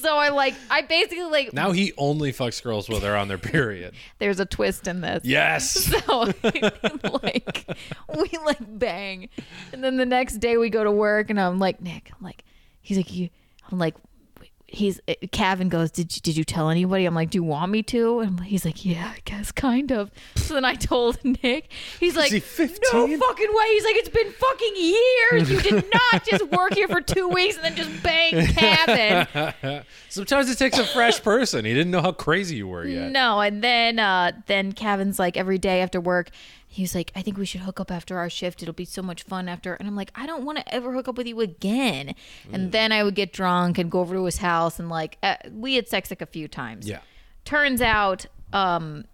So 0.00 0.16
I 0.16 0.30
like 0.30 0.54
I 0.70 0.80
basically 0.80 1.24
like 1.24 1.52
Now 1.52 1.72
he 1.72 1.92
only 1.98 2.32
fucks 2.32 2.62
girls 2.62 2.88
while 2.88 3.00
they're 3.00 3.16
on 3.18 3.28
their 3.28 3.36
period. 3.36 3.92
there's 4.18 4.40
a 4.40 4.46
twist 4.46 4.86
in 4.86 5.02
this. 5.02 5.24
Yes. 5.24 5.92
So 6.06 6.32
like 7.22 7.66
we 8.16 8.30
like 8.46 8.78
bang. 8.78 9.28
And 9.74 9.84
then 9.84 9.98
the 9.98 10.06
next 10.06 10.38
day 10.38 10.56
we 10.56 10.70
go 10.70 10.84
to 10.84 10.90
work 10.90 11.28
and 11.28 11.38
I'm 11.38 11.58
like, 11.58 11.82
Nick, 11.82 12.10
I'm 12.16 12.24
like 12.24 12.44
he's 12.80 12.96
like 12.96 13.12
you 13.12 13.28
I'm 13.70 13.78
like 13.78 13.94
he's 14.68 15.00
uh, 15.08 15.14
Kevin 15.32 15.68
goes, 15.68 15.90
did 15.90 16.14
you, 16.14 16.20
did 16.20 16.36
you 16.36 16.44
tell 16.44 16.68
anybody? 16.68 17.06
I'm 17.06 17.14
like, 17.14 17.30
do 17.30 17.38
you 17.38 17.42
want 17.42 17.72
me 17.72 17.82
to? 17.84 18.20
And 18.20 18.40
he's 18.40 18.64
like, 18.64 18.84
yeah, 18.84 19.12
I 19.16 19.18
guess 19.24 19.50
kind 19.50 19.90
of. 19.90 20.10
So 20.48 20.54
then 20.54 20.64
I 20.64 20.76
told 20.76 21.22
Nick. 21.24 21.70
He's 22.00 22.16
like, 22.16 22.32
he 22.32 22.38
no 22.38 22.38
fucking 22.38 23.18
way. 23.18 23.18
He's 23.18 23.84
like, 23.84 23.96
it's 23.96 24.08
been 24.08 24.32
fucking 24.32 24.76
years. 24.76 25.50
You 25.50 25.60
did 25.60 25.84
not 26.12 26.24
just 26.24 26.48
work 26.50 26.72
here 26.72 26.88
for 26.88 27.02
two 27.02 27.28
weeks 27.28 27.56
and 27.56 27.66
then 27.66 27.76
just 27.76 28.02
bang 28.02 28.46
Kevin. 28.46 29.84
Sometimes 30.08 30.48
it 30.48 30.56
takes 30.56 30.78
a 30.78 30.86
fresh 30.86 31.22
person. 31.22 31.66
He 31.66 31.74
didn't 31.74 31.90
know 31.90 32.00
how 32.00 32.12
crazy 32.12 32.56
you 32.56 32.66
were 32.66 32.86
yet. 32.86 33.12
No, 33.12 33.40
and 33.40 33.62
then 33.62 33.98
uh 33.98 34.32
then 34.46 34.72
Kevin's 34.72 35.18
like 35.18 35.36
every 35.36 35.58
day 35.58 35.82
after 35.82 36.00
work, 36.00 36.30
he's 36.70 36.94
like, 36.94 37.10
I 37.16 37.22
think 37.22 37.36
we 37.38 37.46
should 37.46 37.62
hook 37.62 37.80
up 37.80 37.90
after 37.90 38.18
our 38.18 38.28
shift. 38.30 38.62
It'll 38.62 38.74
be 38.74 38.84
so 38.84 39.02
much 39.02 39.22
fun 39.24 39.48
after. 39.48 39.74
And 39.74 39.88
I'm 39.88 39.96
like, 39.96 40.12
I 40.14 40.26
don't 40.26 40.44
want 40.44 40.58
to 40.58 40.74
ever 40.74 40.92
hook 40.92 41.08
up 41.08 41.16
with 41.16 41.26
you 41.26 41.40
again. 41.40 42.08
Mm. 42.48 42.52
And 42.54 42.72
then 42.72 42.92
I 42.92 43.02
would 43.02 43.14
get 43.14 43.32
drunk 43.32 43.78
and 43.78 43.90
go 43.90 44.00
over 44.00 44.14
to 44.14 44.24
his 44.26 44.36
house 44.36 44.78
and 44.78 44.88
like 44.88 45.16
uh, 45.22 45.36
we 45.50 45.74
had 45.74 45.88
sex 45.88 46.10
like 46.10 46.20
a 46.22 46.26
few 46.26 46.46
times. 46.46 46.86
Yeah. 46.88 47.00
Turns 47.44 47.80
out, 47.80 48.26
um, 48.52 49.06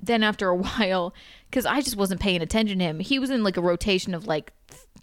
then 0.00 0.22
after 0.22 0.48
a 0.48 0.56
while, 0.56 1.14
because 1.48 1.64
I 1.66 1.80
just 1.80 1.96
wasn't 1.96 2.20
paying 2.20 2.42
attention 2.42 2.78
to 2.80 2.84
him, 2.84 2.98
he 3.00 3.18
was 3.18 3.30
in 3.30 3.42
like 3.44 3.56
a 3.56 3.62
rotation 3.62 4.12
of 4.14 4.26
like 4.26 4.52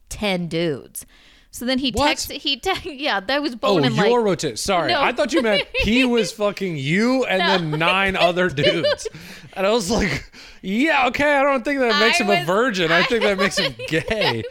ten 0.09 0.47
dudes. 0.47 1.05
So 1.51 1.66
then 1.66 1.78
he 1.78 1.91
What? 1.91 2.18
texted. 2.18 2.38
He 2.38 2.57
te- 2.57 2.95
yeah, 2.95 3.20
that 3.20 3.41
was 3.41 3.53
Oh, 3.53 3.57
boning 3.57 3.93
your 3.93 4.05
like 4.18 4.26
rotation. 4.26 4.57
Sorry, 4.57 4.91
No. 4.91 5.01
I 5.01 5.11
thought 5.11 5.34
you 5.34 5.41
meant 5.43 5.64
he 5.82 6.03
was 6.03 6.32
fucking 6.34 6.78
you 6.78 7.26
and 7.26 7.39
then 7.41 7.80
nine 7.80 8.16
other 8.16 8.49
dudes. 8.49 9.07
And 9.56 9.68
I 9.68 9.72
was 9.72 9.91
like, 9.91 10.30
yeah, 10.62 11.08
okay, 11.08 11.36
I 11.38 11.43
don't 11.43 11.64
think 11.64 11.80
that 11.80 11.99
makes 11.99 12.20
I 12.20 12.24
him 12.24 12.30
a 12.41 12.45
virgin. 12.45 12.91
I, 12.91 12.99
I 12.99 13.04
think 13.04 13.24
that 13.24 13.38
makes 13.38 13.58
him 13.58 13.74
was- 13.78 13.88
gay. 13.88 14.43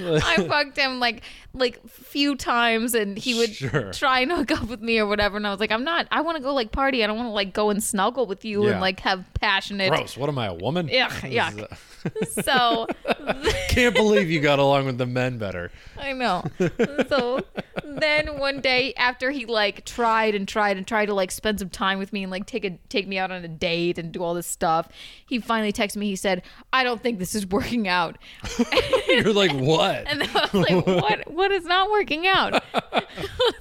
I 0.00 0.36
fucked 0.46 0.76
him 0.76 1.00
like 1.00 1.22
like 1.52 1.80
few 1.88 2.36
times, 2.36 2.94
and 2.94 3.18
he 3.18 3.34
would 3.34 3.54
Sure. 3.54 3.92
try 3.92 4.20
and 4.20 4.30
hook 4.30 4.50
up 4.52 4.68
with 4.68 4.80
me 4.80 4.98
or 4.98 5.06
whatever. 5.06 5.36
And 5.36 5.46
I 5.46 5.50
was 5.50 5.60
like, 5.60 5.72
I'm 5.72 5.84
not. 5.84 6.06
I 6.12 6.20
want 6.20 6.36
to 6.36 6.42
go 6.42 6.54
like 6.54 6.70
party. 6.72 7.02
I 7.02 7.06
don't 7.06 7.16
want 7.16 7.26
to 7.28 7.32
like 7.32 7.52
go 7.52 7.70
and 7.70 7.82
snuggle 7.82 8.26
with 8.26 8.44
you 8.44 8.64
Yeah. 8.66 8.72
and 8.72 8.80
like 8.80 9.00
have 9.00 9.24
passionate. 9.40 9.90
Gross. 9.90 10.16
What 10.16 10.28
am 10.28 10.38
I, 10.38 10.46
a 10.46 10.54
woman? 10.54 10.88
Yuck, 10.92 11.10
yuck. 11.32 11.76
So 12.46 12.86
Can't 13.68 13.94
believe 13.94 14.30
you 14.30 14.40
got 14.40 14.58
along 14.58 14.86
with 14.86 14.96
the 14.96 15.04
men 15.04 15.36
better. 15.36 15.70
I 15.98 16.14
know. 16.14 16.42
So 17.10 17.44
then 17.84 18.38
one 18.38 18.62
day 18.62 18.94
after 18.94 19.30
he 19.30 19.44
like 19.44 19.84
tried 19.84 20.34
and 20.34 20.48
tried 20.48 20.78
and 20.78 20.86
tried 20.86 21.06
to 21.06 21.14
like 21.14 21.30
spend 21.30 21.58
some 21.58 21.68
time 21.68 21.98
with 21.98 22.10
me 22.14 22.22
and 22.22 22.30
like 22.30 22.46
take 22.46 22.64
a 22.64 22.78
take 22.88 23.06
me 23.06 23.18
out 23.18 23.30
on 23.30 23.44
a 23.44 23.48
date 23.48 23.98
and 23.98 24.12
do 24.12 24.22
all 24.22 24.32
this 24.32 24.46
stuff, 24.46 24.88
he 25.26 25.40
finally 25.40 25.74
texted 25.74 25.96
me. 25.96 26.06
He 26.06 26.16
said, 26.16 26.42
"I 26.72 26.84
don't 26.84 27.02
think 27.02 27.18
this 27.18 27.34
is 27.34 27.46
working 27.46 27.86
out." 27.86 28.16
You're 29.08 29.34
like, 29.34 29.52
what? 29.52 30.04
And 30.06 30.22
I 30.22 30.48
was 30.50 30.54
like, 30.54 30.86
"What? 30.86 31.30
What 31.40 31.52
is 31.52 31.64
not 31.64 31.90
working 31.90 32.26
out?" 32.26 32.62
I 32.74 33.02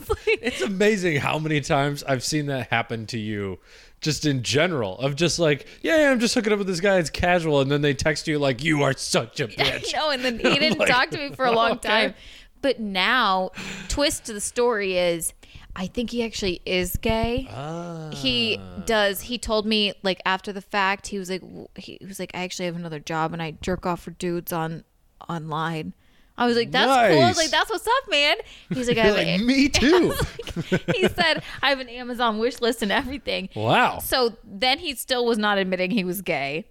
like, 0.09 0.39
It's 0.41 0.61
amazing 0.61 1.17
how 1.17 1.39
many 1.39 1.61
times 1.61 2.03
I've 2.03 2.23
seen 2.23 2.47
that 2.47 2.67
happen 2.69 3.05
to 3.07 3.17
you 3.17 3.59
just 4.01 4.25
in 4.25 4.43
general 4.43 4.97
of 4.99 5.15
just 5.15 5.39
like, 5.39 5.65
yeah, 5.81 5.97
yeah, 5.97 6.11
I'm 6.11 6.19
just 6.19 6.33
hooking 6.33 6.53
up 6.53 6.59
with 6.59 6.67
this 6.67 6.79
guy. 6.79 6.97
It's 6.97 7.09
casual. 7.09 7.61
And 7.61 7.71
then 7.71 7.81
they 7.81 7.93
text 7.93 8.27
you 8.27 8.39
like, 8.39 8.63
you 8.63 8.83
are 8.83 8.93
such 8.93 9.39
a 9.39 9.47
bitch. 9.47 9.93
I 9.95 9.97
know, 9.97 10.09
and 10.09 10.23
then 10.23 10.39
he 10.39 10.59
didn't 10.59 10.79
like, 10.79 10.89
talk 10.89 11.09
to 11.11 11.17
me 11.17 11.35
for 11.35 11.45
a 11.45 11.51
long 11.51 11.73
okay. 11.73 11.87
time. 11.87 12.15
But 12.61 12.79
now, 12.79 13.51
twist 13.87 14.25
to 14.25 14.33
the 14.33 14.41
story 14.41 14.97
is, 14.97 15.33
I 15.75 15.87
think 15.87 16.09
he 16.09 16.23
actually 16.23 16.61
is 16.65 16.97
gay. 16.97 17.47
Ah. 17.51 18.09
He 18.11 18.59
does. 18.85 19.21
He 19.21 19.37
told 19.37 19.65
me 19.65 19.93
like 20.03 20.21
after 20.25 20.51
the 20.51 20.61
fact. 20.61 21.07
He 21.07 21.17
was 21.17 21.29
like, 21.29 21.41
he 21.77 21.97
was 22.05 22.19
like, 22.19 22.31
I 22.33 22.39
actually 22.39 22.65
have 22.65 22.75
another 22.75 22.99
job, 22.99 23.31
and 23.31 23.41
I 23.41 23.51
jerk 23.61 23.85
off 23.85 24.01
for 24.01 24.11
dudes 24.11 24.51
on 24.51 24.83
online. 25.29 25.93
I 26.39 26.45
was 26.47 26.55
like, 26.55 26.71
that's 26.71 26.85
cool. 27.13 27.21
I 27.21 27.27
was 27.27 27.37
like, 27.37 27.49
that's 27.49 27.69
what's 27.69 27.85
up, 27.85 28.09
man. 28.09 28.37
He's 28.69 28.87
like, 28.87 28.97
I 28.97 29.01
have 29.07 29.15
like, 29.15 29.27
a- 29.27 29.37
me 29.39 29.67
too. 29.69 30.13
he 30.95 31.07
said, 31.09 31.43
I 31.61 31.69
have 31.69 31.79
an 31.79 31.89
Amazon 31.89 32.39
wish 32.39 32.61
list 32.61 32.81
and 32.81 32.91
everything. 32.91 33.49
wow. 33.55 33.99
So 33.99 34.37
then 34.45 34.79
he 34.79 34.95
still 34.95 35.25
was 35.25 35.37
not 35.37 35.57
admitting 35.57 35.91
he 35.91 36.03
was 36.05 36.21
gay. 36.21 36.65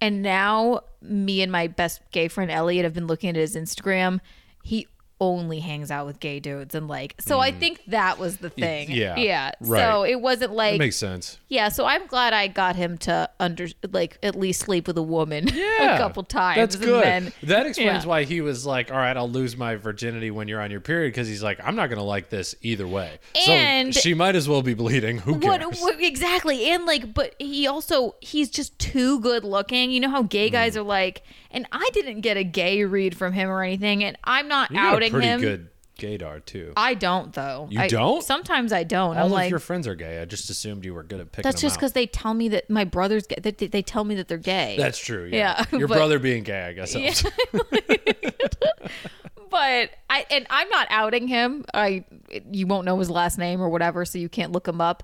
And 0.00 0.20
now 0.22 0.80
me 1.00 1.42
and 1.42 1.52
my 1.52 1.68
best 1.68 2.00
gay 2.10 2.28
friend 2.28 2.50
Elliot 2.50 2.84
have 2.84 2.94
been 2.94 3.06
looking 3.06 3.30
at 3.30 3.36
his 3.36 3.54
Instagram. 3.54 4.20
He 4.64 4.86
only 5.20 5.60
hangs 5.60 5.90
out 5.90 6.06
with 6.06 6.18
gay 6.18 6.40
dudes 6.40 6.74
and 6.74 6.88
like 6.88 7.14
so 7.18 7.38
I 7.40 7.52
think 7.52 7.82
that 7.88 8.18
was 8.18 8.38
the 8.38 8.48
thing. 8.48 8.88
Mm. 8.88 8.94
yeah, 8.96 9.16
Yeah. 9.18 9.50
So 9.62 10.02
it 10.04 10.20
wasn't 10.20 10.52
That 10.52 10.56
like 10.56 10.78
makes 10.78 10.96
sense. 10.96 11.38
yeah, 11.48 11.68
so 11.68 11.84
I'm 11.84 12.06
glad 12.06 12.32
I 12.32 12.46
got 12.48 12.74
him 12.74 12.96
to 12.98 13.28
under 13.38 13.66
like 13.92 14.16
at 14.22 14.34
least 14.34 14.60
sleep 14.60 14.86
with 14.86 14.96
a 14.96 15.02
woman 15.02 15.46
Yeah, 15.52 15.96
a 15.96 15.98
couple 15.98 16.22
times. 16.22 16.56
That's 16.56 16.76
good. 16.76 17.04
then- 17.04 17.32
that 17.42 17.66
explains 17.66 18.04
yeah. 18.04 18.08
why 18.08 18.24
he 18.24 18.40
was 18.40 18.64
like, 18.64 18.90
"All 18.90 18.96
right, 18.96 19.14
I'll 19.16 19.28
lose 19.28 19.56
my 19.56 19.76
virginity 19.76 20.30
when 20.30 20.48
you're 20.48 20.60
on 20.60 20.70
your 20.70 20.80
period," 20.80 21.08
because 21.10 21.28
he's 21.28 21.42
like, 21.42 21.60
"I'm 21.62 21.76
not 21.76 21.90
gonna 21.90 22.02
like 22.02 22.30
this 22.30 22.54
either 22.62 22.86
way." 22.88 23.18
And- 23.46 23.94
so 23.94 24.00
she 24.00 24.14
might 24.14 24.36
as 24.36 24.48
well 24.48 24.62
be 24.62 24.72
bleeding. 24.74 25.18
Who 25.18 25.38
cares? 25.38 25.64
What, 25.64 25.76
what 25.80 26.00
exactly? 26.02 26.70
And 26.70 26.86
like, 26.86 27.12
but 27.12 27.34
he 27.38 27.66
also 27.66 28.14
he's 28.20 28.48
just 28.50 28.78
too 28.78 29.20
good 29.20 29.44
looking. 29.44 29.90
You 29.90 30.00
know 30.00 30.08
how 30.10 30.22
gay 30.22 30.48
guys 30.48 30.74
Mm. 30.74 30.78
are 30.78 30.82
like, 30.84 31.22
and 31.50 31.66
I 31.72 31.88
didn't 31.92 32.20
get 32.20 32.36
a 32.36 32.44
gay 32.44 32.84
read 32.84 33.16
from 33.16 33.32
him 33.32 33.48
or 33.50 33.62
anything, 33.62 34.04
and 34.04 34.16
I'm 34.24 34.48
not 34.48 34.70
you 34.70 34.78
outing 34.78 35.10
pretty 35.12 35.26
him. 35.26 35.40
good 35.40 35.68
gaydar 35.98 36.42
too. 36.44 36.72
I 36.76 36.94
don't 36.94 37.32
though. 37.34 37.68
You 37.70 37.80
I- 37.80 37.88
don't? 37.88 38.22
Sometimes 38.24 38.72
I 38.72 38.84
don't. 38.84 39.16
All 39.16 39.24
I'm 39.24 39.26
of 39.26 39.32
like, 39.32 39.50
your 39.50 39.58
friends 39.58 39.86
are 39.86 39.94
gay. 39.94 40.20
I 40.20 40.24
just 40.24 40.48
assumed 40.48 40.84
you 40.84 40.94
were 40.94 41.02
good 41.02 41.20
at 41.20 41.30
picking 41.32 41.48
that's 41.48 41.60
just 41.60 41.76
because 41.76 41.92
they 41.92 42.06
tell 42.06 42.32
me 42.32 42.48
that 42.48 42.70
my 42.70 42.84
brother's 42.84 43.26
gay. 43.26 43.36
They, 43.42 43.50
they 43.50 43.82
tell 43.82 44.04
me 44.04 44.14
that 44.14 44.26
they're 44.28 44.38
gay. 44.38 44.76
That's 44.78 44.98
true. 44.98 45.28
Yeah. 45.30 45.64
Yeah, 45.72 45.78
Your 45.78 45.88
but- 45.88 45.96
brother 45.98 46.18
being 46.18 46.42
gay, 46.44 46.62
I 46.62 46.72
guess. 46.72 46.92
helps. 46.94 47.22
but 49.50 49.90
I 50.08 50.26
and 50.30 50.46
I'm 50.50 50.68
not 50.68 50.86
outing 50.90 51.28
him. 51.28 51.64
I 51.74 52.04
you 52.50 52.66
won't 52.66 52.84
know 52.84 52.98
his 52.98 53.10
last 53.10 53.38
name 53.38 53.60
or 53.60 53.68
whatever, 53.68 54.04
so 54.04 54.18
you 54.18 54.28
can't 54.28 54.52
look 54.52 54.66
him 54.68 54.80
up. 54.80 55.02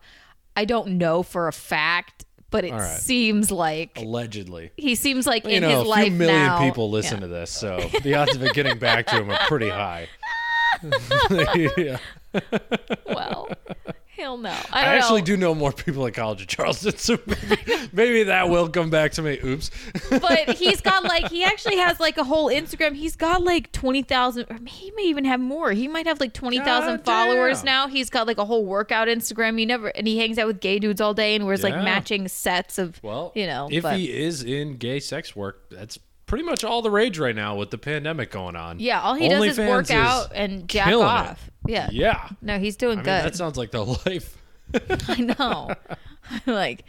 I 0.57 0.65
don't 0.65 0.99
know 0.99 1.23
for 1.23 1.49
a 1.49 1.53
fact, 1.53 2.25
but 2.57 2.65
it 2.65 2.73
right. 2.73 2.99
seems 3.01 3.51
like 3.51 3.99
Allegedly. 3.99 4.71
he 4.79 4.95
seems 4.95 5.27
like 5.27 5.45
in 5.45 5.61
know, 5.61 5.69
his 5.69 5.79
a 5.81 5.83
few 5.83 5.91
life 5.91 6.13
million 6.15 6.47
now. 6.47 6.59
people 6.59 6.89
listen 6.89 7.19
Yeah. 7.19 7.27
to 7.27 7.29
this, 7.29 7.51
so 7.51 7.77
the 8.03 8.15
odds 8.15 8.35
of 8.35 8.43
it 8.43 8.55
getting 8.55 8.79
back 8.79 9.07
to 9.09 9.17
him 9.17 9.31
are 9.31 9.39
pretty 9.47 9.69
high. 9.69 10.09
yeah. 11.77 11.99
Well, 13.07 13.51
hell 14.17 14.39
no. 14.39 14.51
I, 14.73 14.83
I 14.83 14.85
actually 14.97 15.21
know. 15.21 15.27
do 15.27 15.37
know 15.37 15.55
more 15.55 15.73
people 15.73 16.07
at 16.07 16.15
College 16.15 16.43
of 16.43 16.47
Charleston, 16.49 16.97
so 16.97 17.19
maybe, 17.27 17.89
maybe 17.93 18.23
that 18.25 18.49
will 18.49 18.69
come 18.69 18.91
back 18.91 19.13
to 19.13 19.23
me. 19.23 19.39
Oops. 19.45 19.71
But 20.11 20.51
he's 20.57 20.81
got 20.81 21.05
like 21.05 21.29
he 21.31 21.45
actually 21.45 21.77
has 21.77 22.01
like 22.01 22.17
a 22.19 22.25
whole 22.25 22.49
Instagram. 22.49 22.95
He's 22.95 23.17
got 23.17 23.43
like 23.43 23.73
twenty 23.73 24.03
thousand, 24.03 24.47
or 24.51 24.59
he 24.67 24.91
may 24.97 25.05
even 25.05 25.25
have 25.25 25.41
more. 25.41 25.73
He 25.73 25.89
might 25.89 26.07
have 26.07 26.21
like 26.21 26.33
twenty 26.33 26.59
thousand 26.59 27.05
followers 27.05 27.59
damn. 27.59 27.67
now. 27.67 27.89
He's 27.89 28.11
got 28.11 28.27
like 28.27 28.39
a 28.39 28.45
whole 28.45 28.65
workout 28.65 29.09
Instagram. 29.09 29.59
He 29.59 29.67
never 29.67 29.89
and 29.89 30.07
he 30.07 30.19
hangs 30.19 30.39
out 30.39 30.47
with 30.47 30.61
gay 30.61 30.79
dudes 30.79 31.01
all 31.01 31.15
day 31.15 31.35
and 31.35 31.47
wears 31.47 31.63
like 31.63 31.75
matching 31.75 32.29
sets 32.29 32.79
of 32.79 33.03
Well, 33.03 33.33
you 33.35 33.47
know. 33.47 33.69
if 33.71 33.83
but 33.83 33.97
he 33.97 34.13
is 34.13 34.43
in 34.43 34.77
gay 34.77 35.01
sex 35.01 35.37
work, 35.37 35.69
that's 35.71 35.99
pretty 36.27 36.45
much 36.45 36.65
all 36.65 36.83
the 36.83 36.91
rage 36.91 37.19
right 37.19 37.37
now 37.37 37.55
with 37.57 37.71
the 37.71 37.79
pandemic 37.79 38.31
going 38.31 38.57
on. 38.57 38.81
yeah, 38.81 39.01
all 39.01 39.15
he 39.15 39.29
does 39.29 39.45
is 39.45 39.59
work 39.59 39.91
out 39.91 40.33
and 40.35 40.69
jack 40.69 40.93
off. 40.93 41.47
it. 41.47 41.53
Yeah. 41.69 41.89
Yeah. 41.93 42.29
No, 42.43 42.59
he's 42.59 42.77
doing 42.77 42.95
I 42.99 43.03
mean, 43.03 43.05
good. 43.05 43.25
that 43.25 43.37
sounds 43.37 43.57
like 43.57 43.71
the 43.71 43.85
life. 44.07 44.37
I 45.09 45.21
know. 45.21 45.75
like, 46.47 46.85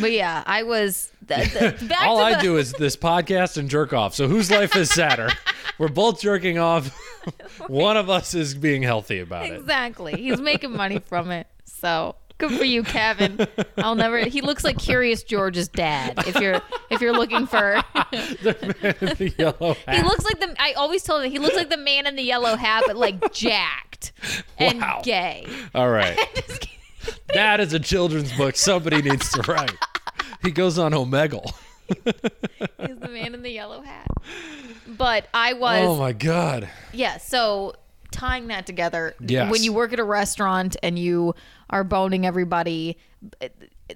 but 0.00 0.12
yeah, 0.12 0.42
I 0.46 0.62
was. 0.64 1.10
The, 1.22 1.76
the, 1.80 1.96
All 2.02 2.18
I 2.18 2.34
the, 2.34 2.42
do 2.42 2.56
is 2.58 2.72
this 2.72 2.96
podcast 2.96 3.56
and 3.56 3.70
jerk 3.70 3.92
off. 3.92 4.14
So 4.14 4.28
whose 4.28 4.50
life 4.50 4.76
is 4.76 4.90
sadder? 4.90 5.30
We're 5.78 5.88
both 5.88 6.20
jerking 6.20 6.58
off. 6.58 6.94
One 7.68 7.96
of 7.96 8.10
us 8.10 8.34
is 8.34 8.54
being 8.54 8.82
healthy 8.82 9.20
about 9.20 9.46
it. 9.46 9.52
Exactly. 9.54 10.20
He's 10.20 10.40
making 10.40 10.76
money 10.76 10.98
from 10.98 11.30
it. 11.30 11.46
So 11.64 12.16
good 12.48 12.58
for 12.58 12.64
you, 12.64 12.82
Kevin. 12.82 13.46
I'll 13.78 13.94
never. 13.94 14.18
He 14.18 14.40
looks 14.40 14.64
like 14.64 14.78
Curious 14.78 15.22
George's 15.22 15.68
dad. 15.68 16.14
If 16.26 16.36
you're 16.40 16.60
if 16.90 17.00
you're 17.00 17.12
looking 17.12 17.46
for, 17.46 17.82
the 18.02 18.74
man 18.82 18.96
in 19.00 19.16
the 19.16 19.34
yellow 19.38 19.74
hat. 19.74 19.96
he 19.96 20.02
looks 20.02 20.24
like 20.24 20.40
the. 20.40 20.54
I 20.58 20.72
always 20.72 21.02
told 21.02 21.24
him 21.24 21.30
he 21.30 21.38
looks 21.38 21.56
like 21.56 21.70
the 21.70 21.76
man 21.76 22.06
in 22.06 22.16
the 22.16 22.22
yellow 22.22 22.56
hat, 22.56 22.84
but 22.86 22.96
like 22.96 23.32
jacked 23.32 24.12
and 24.58 24.80
Wow. 24.80 25.00
gay. 25.04 25.46
All 25.74 25.90
right. 25.90 26.18
that 27.34 27.60
is 27.60 27.72
a 27.72 27.80
children's 27.80 28.36
book 28.36 28.56
somebody 28.56 29.02
needs 29.02 29.30
to 29.32 29.42
write. 29.42 29.76
He 30.42 30.50
goes 30.50 30.78
on 30.78 30.92
Omegle. 30.92 31.52
He's 31.88 32.98
the 32.98 33.08
man 33.08 33.34
in 33.34 33.42
the 33.42 33.50
yellow 33.50 33.82
hat. 33.82 34.06
But 34.86 35.28
I 35.32 35.52
oh 35.52 35.56
was. 35.56 35.80
Oh 35.82 35.96
my 35.96 36.12
god. 36.12 36.68
Yeah, 36.92 37.18
so 37.18 37.74
tying 38.12 38.46
that 38.48 38.66
together, 38.66 39.14
Yes. 39.20 39.50
when 39.50 39.62
you 39.62 39.72
work 39.72 39.92
at 39.92 39.98
a 39.98 40.04
restaurant 40.04 40.76
and 40.82 40.98
you 40.98 41.34
are 41.70 41.82
boning 41.84 42.24
everybody, 42.26 42.98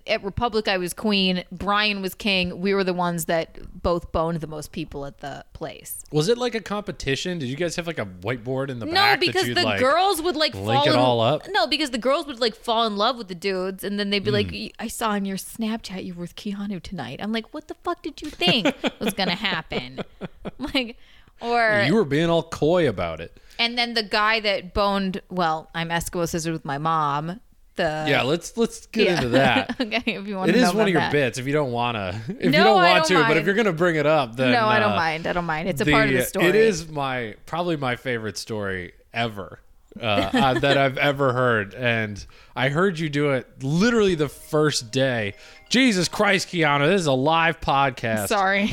at 0.07 0.23
Republic 0.23 0.69
I 0.69 0.77
was 0.77 0.93
queen, 0.93 1.45
Brian 1.51 2.03
was 2.03 2.15
king. 2.15 2.61
We 2.61 2.75
were 2.75 2.85
the 2.85 2.93
ones 2.93 3.25
that 3.27 3.83
both 3.83 4.13
boned 4.13 4.41
the 4.41 4.47
most 4.47 4.71
people 4.73 5.07
at 5.07 5.19
the 5.19 5.45
place. 5.53 6.05
Was 6.13 6.29
it 6.29 6.37
like 6.39 6.55
a 6.55 6.61
competition? 6.61 7.39
Did 7.39 7.47
you 7.49 7.57
guys 7.57 7.77
have 7.77 7.87
like 7.87 7.99
a 7.99 8.05
whiteboard 8.05 8.69
in 8.69 8.79
the 8.79 8.87
No, 8.87 8.93
back? 8.93 9.21
that 9.21 9.27
because 9.27 9.47
the 9.47 9.63
like, 9.63 9.81
girls 9.81 10.21
would 10.21 10.37
like 10.37 10.55
link 10.55 10.67
fall 10.67 10.85
it 10.87 10.91
in, 10.91 10.97
all 10.97 11.21
up? 11.21 11.47
Hmm. 11.47 11.53
No, 11.53 11.67
because 11.67 11.91
the 11.91 11.99
girls 11.99 12.27
would 12.27 12.41
like 12.41 12.55
fall 12.55 12.87
in 12.87 12.97
love 12.97 13.17
with 13.17 13.29
the 13.29 13.35
dudes, 13.35 13.83
and 13.85 13.99
then 13.99 14.11
they'd 14.11 14.25
be 14.25 14.31
like, 14.31 14.53
"I 14.79 14.87
saw 14.89 15.11
on 15.11 15.25
your 15.25 15.39
Snapchat 15.39 16.05
you 16.05 16.15
were 16.15 16.23
with 16.23 16.37
Kiana 16.37 16.83
tonight." 16.83 17.21
I'm 17.23 17.33
like, 17.33 17.53
"What 17.55 17.69
the 17.69 17.75
fuck 17.83 18.03
did 18.03 18.21
you 18.23 18.29
think 18.31 18.75
was 19.01 19.15
gonna 19.15 19.35
happen?" 19.35 20.01
like, 20.59 20.99
or 21.41 21.85
You 21.87 21.95
were 21.95 22.05
being 22.05 22.29
all 22.29 22.43
coy 22.43 22.89
about 22.89 23.21
it. 23.21 23.37
And 23.59 23.77
then 23.79 23.95
the 23.95 24.03
guy 24.03 24.41
that 24.41 24.75
boned, 24.75 25.21
well, 25.31 25.71
I'm 25.75 25.89
Eskimo 25.89 26.29
sisters 26.29 26.53
with 26.53 26.65
my 26.65 26.79
mom. 26.79 27.41
The 27.77 28.07
Yeah, 28.09 28.23
let's 28.23 28.57
let's 28.57 28.87
get 28.87 29.05
Yeah. 29.07 29.17
into 29.17 29.29
that. 29.31 29.77
okay, 29.81 30.03
if 30.07 30.27
you 30.27 30.37
want 30.37 30.49
It 30.49 30.55
to 30.55 30.61
know 30.61 30.69
is 30.69 30.75
one 30.75 30.85
of 30.87 30.89
your 30.93 31.01
that. 31.03 31.13
bits. 31.13 31.37
If 31.39 31.47
you 31.47 31.53
don't 31.53 31.73
wanna, 31.73 32.21
if 32.27 32.29
No, 32.29 32.45
you 32.45 32.53
don't 32.65 32.75
want 32.77 33.07
don't 33.09 33.23
to, 33.23 33.29
but 33.29 33.37
if 33.37 33.45
you're 33.45 33.55
gonna 33.55 33.73
bring 33.73 33.97
it 33.97 34.07
up, 34.07 34.35
then 34.37 34.53
No, 34.53 34.67
I 34.67 34.79
don't 34.79 34.93
uh, 34.93 34.97
mind. 34.97 35.27
I 35.27 35.33
don't 35.35 35.45
mind. 35.45 35.69
It's 35.69 35.81
a 35.83 35.85
part 35.87 36.09
of 36.09 36.15
the 36.15 36.23
story. 36.23 36.47
It 36.47 36.55
is 36.55 36.89
my 36.89 37.35
probably 37.45 37.77
my 37.77 37.97
favorite 37.97 38.39
story 38.39 38.93
ever 39.13 39.61
uh, 40.01 40.05
uh, 40.05 40.59
that 40.61 40.79
I've 40.79 40.97
ever 40.99 41.33
heard, 41.35 41.75
and 41.75 42.25
I 42.55 42.71
heard 42.71 42.99
you 42.99 43.09
do 43.11 43.33
it 43.33 43.47
literally 43.63 44.15
the 44.15 44.29
first 44.31 44.91
day. 44.91 45.35
Jesus 45.69 46.09
Christ, 46.09 46.49
Kiana, 46.49 46.87
this 46.87 47.01
is 47.03 47.07
a 47.07 47.13
live 47.13 47.61
podcast. 47.61 48.29
Sorry. 48.29 48.73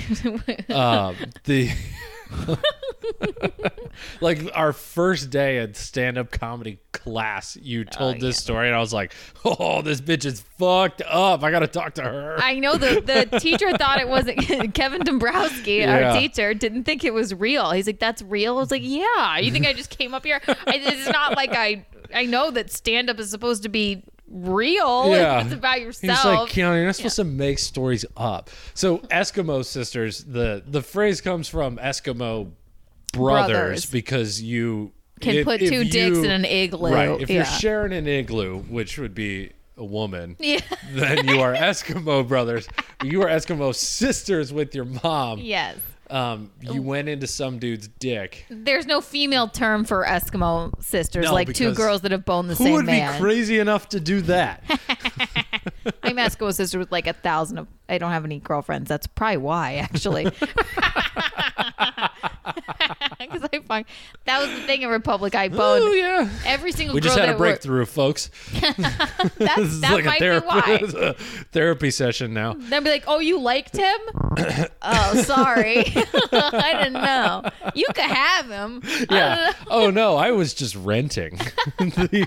Um, 0.73 1.15
the 1.43 1.71
like 4.22 4.39
our 4.54 4.74
first 4.74 5.30
day 5.30 5.60
at 5.60 5.76
stand-up 5.76 6.32
comedy 6.32 6.80
class, 6.91 7.58
you 7.62 7.82
oh, 7.82 7.84
told 7.91 8.20
this 8.20 8.38
story, 8.38 8.68
and 8.68 8.76
I 8.76 8.80
was 8.80 8.93
like, 8.93 9.14
"Oh, 9.45 9.82
this 9.82 10.01
bitch 10.01 10.26
is 10.26 10.41
fucked 10.58 11.01
up. 11.08 11.43
I 11.43 11.51
gotta 11.51 11.68
talk 11.68 11.95
to 11.95 12.04
her." 12.04 12.38
I 12.39 12.60
know 12.60 12.76
the 12.76 13.01
the 13.01 13.39
teacher 13.39 13.72
thought 13.78 13.99
it 13.99 14.08
wasn't 14.08 14.39
Kevin 14.74 15.01
Dombrowski, 15.01 15.76
Yeah. 15.76 16.12
our 16.14 16.20
teacher, 16.20 16.54
didn't 16.54 16.84
think 16.84 17.04
it 17.04 17.14
was 17.14 17.34
real. 17.34 17.72
He's 17.72 17.88
like, 17.88 17.99
"That's 17.99 18.22
real." 18.22 18.58
I 18.58 18.60
was 18.60 18.72
like, 18.72 18.84
"Yeah." 18.84 19.38
You 19.38 19.51
think 19.51 19.66
I 19.66 19.74
just 19.74 19.89
came 19.89 20.14
up 20.14 20.26
here? 20.26 20.41
I, 20.47 20.76
it's 20.76 21.10
not 21.10 21.36
like 21.36 21.51
I 21.54 21.86
I 22.14 22.26
know 22.26 22.51
that 22.51 22.72
stand 22.72 23.10
up 23.10 23.20
is 23.20 23.30
supposed 23.30 23.64
to 23.64 23.70
be 23.70 24.04
real. 24.34 25.10
Yeah. 25.10 25.43
It's 25.43 25.54
about 25.54 25.82
yourself. 25.82 26.18
He's 26.18 26.26
like, 26.26 26.49
Kiana, 26.49 26.76
you're 26.76 26.86
not 26.86 26.95
supposed 26.95 27.18
to 27.18 27.24
make 27.24 27.60
stories 27.60 28.06
up. 28.18 28.49
So 28.74 28.99
Eskimo 28.99 29.64
sisters, 29.64 30.24
the 30.24 30.64
the 30.66 30.82
phrase 30.82 31.22
comes 31.22 31.47
from 31.47 31.78
Eskimo 31.78 32.51
brothers, 33.14 33.47
Brothers. 33.55 33.86
because 33.86 34.41
you 34.41 34.91
Can 35.22 35.36
if- 35.36 35.45
put 35.45 35.61
if 35.61 35.70
two 35.70 35.86
dicks 35.86 36.18
in 36.18 36.30
an 36.32 36.43
igloo. 36.43 36.93
Right. 36.93 37.22
If 37.22 37.30
you're 37.30 37.45
sharing 37.45 37.93
an 37.93 38.07
igloo, 38.07 38.59
which 38.64 38.97
would 38.97 39.16
be 39.16 39.51
a 39.78 39.86
woman, 39.86 40.36
yeah. 40.39 40.59
then 40.91 41.26
you 41.28 41.39
are 41.39 41.53
Eskimo 41.53 42.28
brothers. 42.28 42.68
You 43.03 43.22
are 43.24 43.28
Eskimo 43.30 43.74
sisters 43.74 44.51
with 44.51 44.76
your 44.76 44.86
mom. 44.86 45.39
Yes. 45.39 45.78
Um, 46.09 46.51
you 46.61 46.82
went 46.84 47.07
into 47.09 47.26
some 47.26 47.57
dude's 47.57 47.88
dick. 47.88 48.45
There's 48.49 48.86
no 48.86 49.01
female 49.01 49.47
term 49.47 49.84
for 49.84 50.05
Eskimo 50.05 50.72
sisters, 50.84 51.26
No, 51.26 51.34
like 51.34 51.53
two 51.53 51.74
girls 51.74 52.01
that 52.01 52.11
have 52.11 52.24
boned 52.26 52.49
the 52.51 52.55
same 52.55 52.86
man. 52.86 53.07
Who 53.07 53.11
would 53.14 53.18
be 53.18 53.20
crazy 53.20 53.57
enough 53.57 53.89
to 53.89 53.99
do 53.99 54.22
that? 54.24 54.64
I'm 56.03 56.18
Eskimo 56.18 56.53
sister 56.53 56.78
with 56.78 56.91
like 56.91 57.07
a 57.07 57.14
thousand 57.14 57.57
of. 57.57 57.68
I 57.89 57.97
don't 57.97 58.11
have 58.11 58.26
any 58.26 58.39
girlfriends. 58.39 58.89
That's 58.89 59.07
probably 59.07 59.38
why, 59.38 59.76
actually. 59.76 60.28
Because 63.19 63.47
I 63.53 63.59
find 63.59 63.85
that 64.25 64.39
was 64.39 64.49
the 64.49 64.65
thing 64.67 64.81
in 64.81 64.89
Republic. 64.89 65.33
I 65.33 65.47
boned 65.47 65.83
oh 65.83 65.93
yeah. 65.93 66.29
every 66.45 66.71
single 66.73 66.93
We 66.93 66.99
just 67.01 67.17
had 67.17 67.29
a 67.29 67.37
breakthrough, 67.37 67.85
folks. 67.85 68.29
That, 69.37 69.55
This 69.57 69.57
is 69.73 69.81
that 69.81 69.93
like 69.93 70.03
a 70.03 70.07
might 70.07 70.19
therapy, 70.19 70.45
be 70.45 70.47
why. 70.47 70.79
a 71.01 71.13
therapy 71.51 71.91
session 71.91 72.33
now. 72.33 72.53
They'll 72.53 72.81
be 72.81 72.89
like, 72.89 73.05
"Oh, 73.07 73.19
you 73.19 73.39
liked 73.39 73.77
him? 73.77 73.99
oh, 74.81 75.23
sorry, 75.23 75.79
I 76.31 76.83
didn't 76.83 76.93
know. 76.93 77.49
You 77.73 77.85
could 77.87 78.03
have 78.03 78.49
him." 78.49 78.81
Yeah. 79.09 79.53
oh 79.69 79.89
no, 79.89 80.15
I 80.15 80.31
was 80.31 80.53
just 80.53 80.75
renting. 80.75 81.39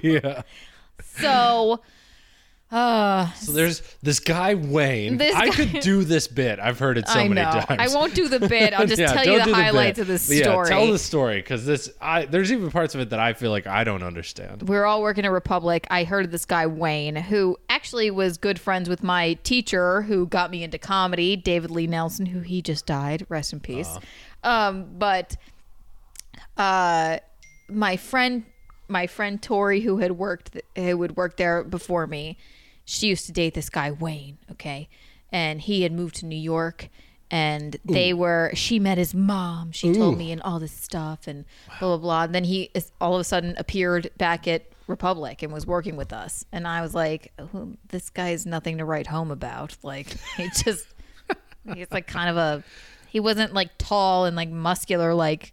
yeah. 0.03 0.43
So, 1.21 1.81
uh, 2.77 3.33
So 3.33 3.53
there's 3.53 3.83
this 4.03 4.21
guy 4.21 4.55
Wayne. 4.55 5.17
This 5.17 5.35
I 5.35 5.47
guy- 5.49 5.55
could 5.55 5.81
do 5.81 6.05
this 6.05 6.29
bit. 6.29 6.59
I've 6.59 6.79
heard 6.79 6.99
it 6.99 7.09
so 7.09 7.19
I 7.21 7.29
many 7.29 7.41
know. 7.43 7.61
times. 7.61 7.81
I 7.81 7.95
won't 7.97 8.15
do 8.15 8.29
the 8.29 8.41
bit. 8.49 8.75
I'll 8.75 8.87
just 8.87 9.01
Yeah, 9.01 9.13
tell 9.13 9.25
you 9.25 9.45
the 9.45 9.55
highlights 9.55 9.97
bit. 9.97 10.03
of 10.03 10.09
this 10.09 10.23
story. 10.23 10.69
Yeah, 10.69 10.77
tell 10.77 10.93
the 10.93 10.99
story 10.99 11.39
because 11.41 11.65
this. 11.65 11.91
I 12.01 12.27
there's 12.27 12.53
even 12.53 12.71
parts 12.71 12.95
of 12.95 13.01
it 13.01 13.11
that 13.11 13.19
I 13.21 13.33
feel 13.33 13.51
like 13.51 13.67
I 13.67 13.85
don't 13.85 14.03
understand. 14.03 14.69
We're 14.69 14.85
all 14.85 15.01
working 15.03 15.25
at 15.25 15.31
Republic. 15.31 15.87
I 15.91 16.05
heard 16.05 16.25
of 16.27 16.31
this 16.31 16.45
guy 16.45 16.67
Wayne, 16.67 17.17
who 17.17 17.57
actually 17.71 18.11
was 18.11 18.37
good 18.37 18.59
friends 18.61 18.89
with 18.89 19.03
my 19.03 19.35
teacher, 19.43 20.03
who 20.03 20.27
got 20.27 20.51
me 20.51 20.63
into 20.63 20.79
comedy, 20.79 21.37
David 21.37 21.71
Lee 21.71 21.87
Nelson, 21.87 22.27
who 22.27 22.41
he 22.41 22.61
just 22.63 22.85
died. 22.87 23.25
Rest 23.29 23.53
in 23.53 23.61
peace. 23.61 23.97
Um, 24.45 24.87
but 24.99 25.37
uh, 26.57 27.19
my 27.69 27.97
friend, 27.97 28.45
my 28.89 29.07
friend 29.07 29.43
Tori, 29.43 29.81
who 29.81 29.99
had 29.99 30.13
worked, 30.13 30.57
who 30.77 31.03
had 31.03 31.17
worked 31.17 31.37
there 31.37 31.65
before 31.65 32.07
me, 32.07 32.39
she 32.87 33.09
used 33.09 33.27
to 33.27 33.33
date 33.33 33.53
this 33.53 33.69
guy 33.69 33.91
Wayne. 33.91 34.39
Okay, 34.53 34.89
and 35.31 35.61
he 35.61 35.83
had 35.83 35.93
moved 35.93 36.15
to 36.17 36.27
New 36.27 36.37
York. 36.37 36.89
And 37.29 37.77
they 37.85 38.13
were. 38.15 38.53
She 38.55 38.79
met 38.79 38.99
his 38.99 39.13
mom. 39.13 39.73
She 39.73 39.93
told 39.93 40.17
me 40.17 40.31
and 40.31 40.41
all 40.43 40.61
this 40.61 40.71
stuff 40.71 41.27
and 41.27 41.45
blah 41.81 41.89
blah 41.89 41.97
blah. 41.97 42.23
And 42.23 42.35
then 42.35 42.45
he 42.45 42.71
is, 42.73 42.93
all 43.01 43.17
of 43.17 43.21
a 43.21 43.25
sudden 43.25 43.57
appeared 43.59 44.13
back 44.17 44.47
at 44.47 44.67
Republic 44.87 45.43
and 45.43 45.53
was 45.53 45.67
working 45.67 45.97
with 45.97 46.13
us. 46.13 46.45
And 46.53 46.69
I 46.69 46.83
was 46.83 46.95
like, 46.95 47.33
oh, 47.37 47.73
"This 47.89 48.11
guy 48.11 48.29
is 48.29 48.47
nothing 48.47 48.79
to 48.79 48.85
write 48.85 49.09
home 49.09 49.33
about." 49.33 49.77
Like 49.83 50.17
he 50.37 50.49
just 50.51 50.87
He's 51.75 51.91
like 51.91 52.07
kind 52.07 52.31
of 52.31 52.37
a 52.37 52.65
he 53.09 53.21
wasn't 53.21 53.55
like 53.55 53.71
tall 53.79 54.25
and 54.27 54.37
like 54.37 54.51
muscular 54.51 55.15
like 55.15 55.53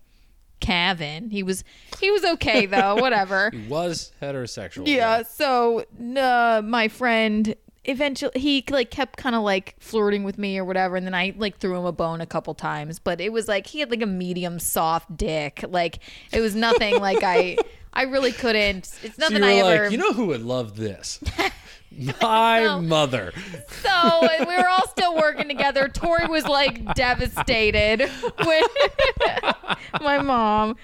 Kevin. 0.63 1.29
He 1.29 1.43
was 1.43 1.63
he 1.99 2.09
was 2.09 2.23
okay 2.23 2.65
though, 2.65 2.95
whatever. 2.95 3.51
He 3.53 3.67
was 3.67 4.11
heterosexual. 4.21 4.87
Yeah, 4.87 5.23
so 5.23 5.83
uh, 6.17 6.61
my 6.63 6.87
friend 6.87 7.53
eventually 7.85 8.31
he 8.39 8.63
like 8.69 8.89
kept 8.89 9.17
kind 9.17 9.35
of 9.35 9.43
like 9.43 9.75
flirting 9.79 10.23
with 10.23 10.37
me 10.37 10.57
or 10.57 10.63
whatever 10.63 10.95
and 10.95 11.05
then 11.05 11.13
I 11.13 11.33
like 11.37 11.57
threw 11.57 11.75
him 11.77 11.83
a 11.85 11.91
bone 11.91 12.21
a 12.21 12.25
couple 12.25 12.53
times, 12.53 12.97
but 12.97 13.19
it 13.19 13.33
was 13.33 13.47
like 13.49 13.67
he 13.67 13.81
had 13.81 13.91
like 13.91 14.01
a 14.01 14.05
medium 14.07 14.57
soft 14.57 15.15
dick. 15.17 15.65
Like 15.67 15.99
it 16.31 16.39
was 16.39 16.55
nothing 16.55 16.99
like 17.01 17.23
I 17.23 17.57
I 17.93 18.03
really 18.03 18.31
couldn't. 18.31 18.89
It's 19.03 19.17
So 19.17 19.19
nothing 19.19 19.41
were 19.41 19.47
I 19.47 19.61
like, 19.61 19.79
ever 19.81 19.89
you 19.89 19.97
know 19.97 20.13
who 20.13 20.27
would 20.27 20.41
love 20.43 20.77
this? 20.77 21.19
My 22.21 22.63
No. 22.63 22.81
mother. 22.81 23.33
So 23.81 24.27
we 24.47 24.55
were 24.55 24.67
all 24.67 24.87
still 24.87 25.15
working 25.15 25.47
together. 25.47 25.87
Tori 25.87 26.27
was 26.27 26.45
like 26.47 26.93
devastated 26.95 28.01
when 28.45 28.63
my 30.01 30.19
mom. 30.21 30.75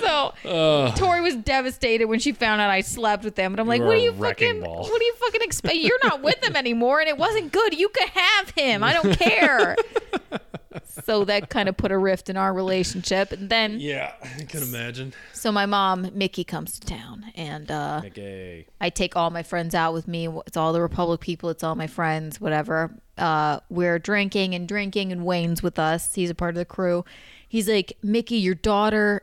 So 0.00 0.32
Ugh. 0.44 0.94
Tori 0.96 1.20
was 1.20 1.34
devastated 1.34 2.04
when 2.04 2.20
she 2.20 2.30
found 2.32 2.60
out 2.60 2.70
I 2.70 2.80
slept 2.82 3.24
with 3.24 3.34
them. 3.34 3.52
And 3.52 3.60
I'm 3.60 3.66
like, 3.66 3.82
what 3.82 3.96
do 3.96 4.00
you 4.00 4.12
fucking 4.12 4.60
ball. 4.60 4.82
what 4.82 4.98
do 4.98 5.04
you 5.04 5.14
fucking 5.14 5.42
expect? 5.42 5.74
You're 5.76 5.98
not 6.04 6.22
with 6.22 6.42
him 6.44 6.54
anymore 6.54 7.00
and 7.00 7.08
it 7.08 7.18
wasn't 7.18 7.50
good. 7.52 7.76
You 7.78 7.88
could 7.88 8.08
have 8.10 8.50
him. 8.50 8.84
I 8.84 8.92
don't 8.92 9.18
care. 9.18 9.76
so 10.86 11.24
that 11.24 11.50
kind 11.50 11.68
of 11.68 11.76
put 11.76 11.90
a 11.92 11.98
rift 11.98 12.28
in 12.30 12.36
our 12.36 12.52
relationship. 12.52 13.32
And 13.32 13.48
then 13.50 13.80
Yeah, 13.80 14.12
I 14.22 14.44
can 14.44 14.62
imagine. 14.62 15.12
so 15.32 15.50
my 15.52 15.66
mom, 15.66 16.10
Mickey, 16.14 16.44
comes 16.44 16.78
to 16.78 16.86
town 16.86 17.26
and 17.34 17.70
uh 17.70 18.02
Okay. 18.06 18.66
I 18.80 18.90
take 18.90 19.16
all 19.16 19.30
my 19.30 19.42
friends 19.42 19.74
out 19.74 19.92
with 19.94 20.08
me. 20.08 20.28
It's 20.46 20.56
all 20.56 20.72
the 20.72 20.80
Republic 20.82 21.20
people. 21.20 21.50
It's 21.50 21.62
all 21.64 21.74
my 21.74 21.86
friends, 21.86 22.40
whatever. 22.40 22.92
Uh, 23.16 23.58
we're 23.68 23.98
drinking 23.98 24.54
and 24.54 24.68
drinking, 24.68 25.10
and 25.10 25.24
Wayne's 25.24 25.60
with 25.62 25.78
us. 25.78 26.14
He's 26.14 26.30
a 26.30 26.34
part 26.36 26.50
of 26.50 26.58
the 26.58 26.64
crew. 26.64 27.04
He's 27.48 27.68
like, 27.68 27.94
Mickey, 28.02 28.36
your 28.36 28.54
daughter 28.54 29.22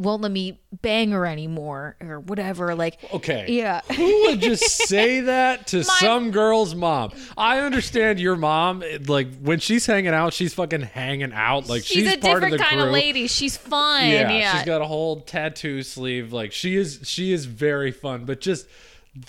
won't 0.00 0.22
let 0.22 0.32
me 0.32 0.58
bang 0.80 1.10
her 1.10 1.26
anymore, 1.26 1.94
or 2.00 2.20
whatever. 2.20 2.74
Like, 2.74 2.98
Okay. 3.12 3.44
yeah. 3.48 3.82
Who 3.94 4.22
would 4.22 4.40
just 4.40 4.64
say 4.88 5.20
that 5.20 5.66
to 5.68 5.84
some 6.00 6.30
girl's 6.30 6.74
mom? 6.74 7.12
I 7.36 7.60
understand 7.60 8.18
your 8.18 8.34
mom, 8.36 8.82
like 9.06 9.28
when 9.40 9.58
she's 9.60 9.84
hanging 9.84 10.14
out, 10.14 10.32
she's 10.32 10.54
fucking 10.54 10.80
hanging 10.82 11.32
out. 11.34 11.68
Like 11.68 11.84
she's, 11.84 12.04
She's, 12.04 12.12
a 12.14 12.16
different 12.16 12.54
of 12.54 12.60
kind 12.60 12.78
crew. 12.80 12.86
of 12.86 12.92
lady. 12.92 13.26
She's 13.28 13.56
fun. 13.58 14.08
Yeah, 14.08 14.30
Yeah. 14.32 14.52
she's 14.56 14.64
got 14.64 14.80
a 14.80 14.86
whole 14.86 15.20
tattoo 15.20 15.82
sleeve. 15.82 16.32
Like 16.32 16.52
she 16.52 16.76
is, 16.76 17.00
she 17.04 17.32
is 17.32 17.44
very 17.44 17.92
fun. 17.92 18.24
But 18.24 18.40
just 18.40 18.66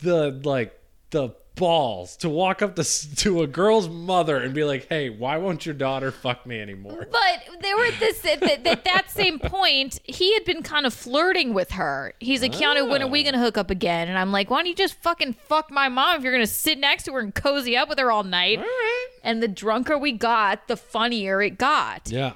the 0.01 0.31
like 0.45 0.73
the 1.09 1.31
balls 1.61 2.17
to 2.17 2.27
walk 2.27 2.63
up 2.63 2.75
to 2.75 3.15
to 3.17 3.43
a 3.43 3.47
girl's 3.47 3.87
mother 3.87 4.37
and 4.37 4.51
be 4.53 4.63
like, 4.63 4.87
"Hey, 4.89 5.09
why 5.09 5.37
won't 5.37 5.63
your 5.63 5.75
daughter 5.75 6.11
fuck 6.11 6.43
me 6.45 6.59
anymore?" 6.59 7.07
But 7.11 7.61
they 7.61 7.73
were 7.75 7.85
at 7.85 7.99
this 7.99 8.25
at 8.25 8.39
that, 8.39 8.63
that, 8.63 8.83
that 8.83 9.11
same 9.11 9.37
point. 9.37 9.99
He 10.03 10.33
had 10.33 10.43
been 10.43 10.63
kind 10.63 10.87
of 10.87 10.93
flirting 10.93 11.53
with 11.53 11.71
her. 11.71 12.13
He's 12.19 12.41
like, 12.41 12.53
Kiana, 12.53 12.89
when 12.89 13.03
are 13.03 13.07
we 13.07 13.21
oh. 13.21 13.25
gonna 13.25 13.43
hook 13.43 13.59
up 13.59 13.69
again? 13.69 14.09
And 14.09 14.17
I'm 14.17 14.31
like, 14.31 14.49
why 14.49 14.57
don't 14.57 14.65
you 14.65 14.75
just 14.75 14.95
fucking 14.95 15.33
fuck 15.33 15.69
my 15.69 15.87
mom 15.87 16.17
if 16.17 16.23
you're 16.23 16.33
gonna 16.33 16.47
sit 16.47 16.79
next 16.79 17.03
to 17.03 17.13
her 17.13 17.19
and 17.19 17.33
cozy 17.35 17.77
up 17.77 17.87
with 17.87 17.99
her 17.99 18.11
all 18.11 18.23
night? 18.23 18.57
All 18.57 18.65
right. 18.65 19.07
And 19.23 19.43
the 19.43 19.47
drunker 19.47 19.99
we 19.99 20.13
got, 20.13 20.67
the 20.67 20.75
funnier 20.75 21.43
it 21.43 21.59
got. 21.59 22.09
Yeah. 22.09 22.33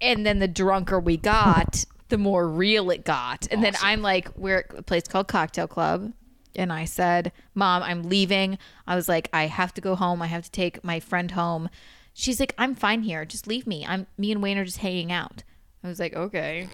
And 0.00 0.24
then 0.24 0.38
the 0.38 0.48
drunker 0.48 1.00
we 1.00 1.16
got, 1.16 1.84
the 2.08 2.18
more 2.18 2.48
real 2.48 2.90
it 2.90 3.04
got. 3.04 3.48
And 3.50 3.64
then 3.64 3.74
I'm 3.82 4.00
like, 4.00 4.28
we're 4.36 4.58
at 4.58 4.78
a 4.78 4.82
place 4.82 5.02
called 5.08 5.26
Cocktail 5.26 5.66
Club. 5.66 6.12
And 6.56 6.72
I 6.72 6.84
said, 6.84 7.32
Mom, 7.54 7.82
I'm 7.82 8.04
leaving. 8.04 8.58
I 8.86 8.94
was 8.94 9.08
like, 9.08 9.28
I 9.32 9.46
have 9.46 9.74
to 9.74 9.80
go 9.80 9.94
home. 9.94 10.22
I 10.22 10.26
have 10.26 10.44
to 10.44 10.50
take 10.50 10.84
my 10.84 11.00
friend 11.00 11.30
home. 11.32 11.68
She's 12.12 12.38
like, 12.38 12.54
I'm 12.58 12.74
fine 12.74 13.02
here. 13.02 13.24
Just 13.24 13.46
leave 13.46 13.66
me. 13.66 13.84
I'm 13.86 14.06
me 14.16 14.30
and 14.32 14.42
Wayne 14.42 14.58
are 14.58 14.64
just 14.64 14.78
hanging 14.78 15.10
out. 15.10 15.42
I 15.82 15.88
was 15.88 15.98
like, 15.98 16.14
okay. 16.14 16.68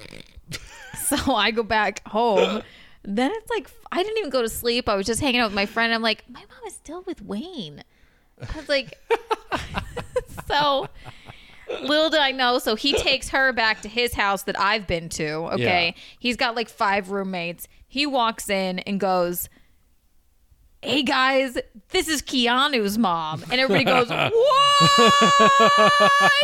so 0.99 1.35
I 1.35 1.51
go 1.51 1.63
back 1.63 2.07
home. 2.07 2.63
Then 3.03 3.33
it's 3.35 3.51
like 3.51 3.71
I 3.91 4.03
didn't 4.03 4.19
even 4.19 4.31
go 4.31 4.43
to 4.43 4.49
sleep. 4.49 4.89
I 4.89 4.95
was 4.95 5.07
just 5.07 5.21
hanging 5.21 5.41
out 5.41 5.47
with 5.47 5.55
my 5.55 5.67
friend. 5.67 5.93
I'm 5.93 6.03
like, 6.03 6.25
my 6.29 6.41
mom 6.41 6.67
is 6.67 6.75
still 6.75 7.03
with 7.07 7.23
Wayne. 7.23 7.83
I 8.41 8.57
was 8.57 8.69
like, 8.69 8.99
so 10.47 10.89
little 11.83 12.11
did 12.11 12.21
I 12.21 12.33
know. 12.33 12.59
So 12.59 12.75
he 12.75 12.93
takes 12.93 13.31
her 13.31 13.53
back 13.53 13.83
to 13.83 13.89
his 13.89 14.15
house 14.15 14.43
that 14.45 14.59
I've 14.59 14.87
been 14.87 15.09
to. 15.11 15.31
Okay. 15.55 15.95
Yeah. 15.97 16.03
He's 16.19 16.37
got 16.37 16.55
like 16.55 16.69
five 16.69 17.11
roommates. 17.11 17.69
He 17.87 18.07
walks 18.07 18.49
in 18.49 18.81
and 18.81 19.01
goes, 19.01 19.49
Hey 20.83 21.03
guys, 21.03 21.59
this 21.91 22.09
is 22.09 22.23
Kiana's 22.23 22.97
mom. 22.97 23.43
And 23.51 23.61
everybody 23.61 23.85
goes, 23.85 24.09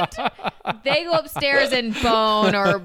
What? 0.05 0.83
they 0.85 1.05
go 1.05 1.13
upstairs 1.13 1.73
and 1.73 1.95
bone 2.03 2.55
or 2.55 2.83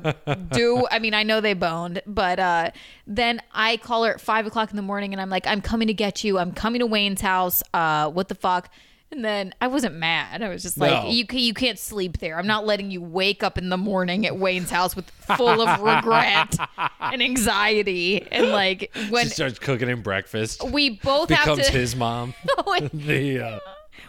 do. 0.49 0.87
I 0.89 0.99
mean, 0.99 1.13
I 1.13 1.23
know 1.23 1.41
they 1.41 1.53
boned, 1.53 2.01
but 2.07 2.39
uh, 2.39 2.71
then 3.05 3.41
I 3.51 3.75
call 3.75 4.05
her 4.05 4.13
at 4.13 4.21
five 4.21 4.47
o'clock 4.47 4.69
in 4.69 4.77
the 4.77 4.81
morning 4.81 5.11
and 5.13 5.21
I'm 5.21 5.29
like, 5.29 5.45
I'm 5.45 5.59
coming 5.59 5.87
to 5.89 5.93
get 5.93 6.23
you. 6.23 6.39
I'm 6.39 6.53
coming 6.53 6.79
to 6.79 6.85
Wayne's 6.85 7.19
house. 7.19 7.61
Uh, 7.73 8.09
what 8.09 8.29
the 8.29 8.35
fuck? 8.35 8.69
And 9.13 9.25
then 9.25 9.53
I 9.59 9.67
wasn't 9.67 9.95
mad. 9.95 10.41
I 10.41 10.47
was 10.47 10.61
just 10.63 10.77
like, 10.77 11.03
No. 11.03 11.09
you 11.09 11.25
you 11.31 11.53
can't 11.53 11.77
sleep 11.77 12.19
there. 12.19 12.39
I'm 12.39 12.47
not 12.47 12.65
letting 12.65 12.91
you 12.91 13.01
wake 13.01 13.43
up 13.43 13.57
in 13.57 13.67
the 13.67 13.75
morning 13.77 14.25
at 14.25 14.37
Wayne's 14.37 14.69
house 14.69 14.95
with 14.95 15.09
full 15.37 15.61
of 15.61 15.81
regret 15.81 16.55
and 17.01 17.21
anxiety. 17.21 18.25
And 18.31 18.49
like 18.51 18.95
when 19.09 19.25
She 19.25 19.31
starts 19.31 19.59
cooking 19.59 19.89
him 19.89 20.01
breakfast. 20.01 20.63
we 20.63 20.91
both 20.91 21.29
have 21.29 21.39
Becomes 21.45 21.67
to, 21.67 21.71
his 21.73 21.93
mom. 21.95 22.33
the 22.93 23.39
uh, 23.41 23.59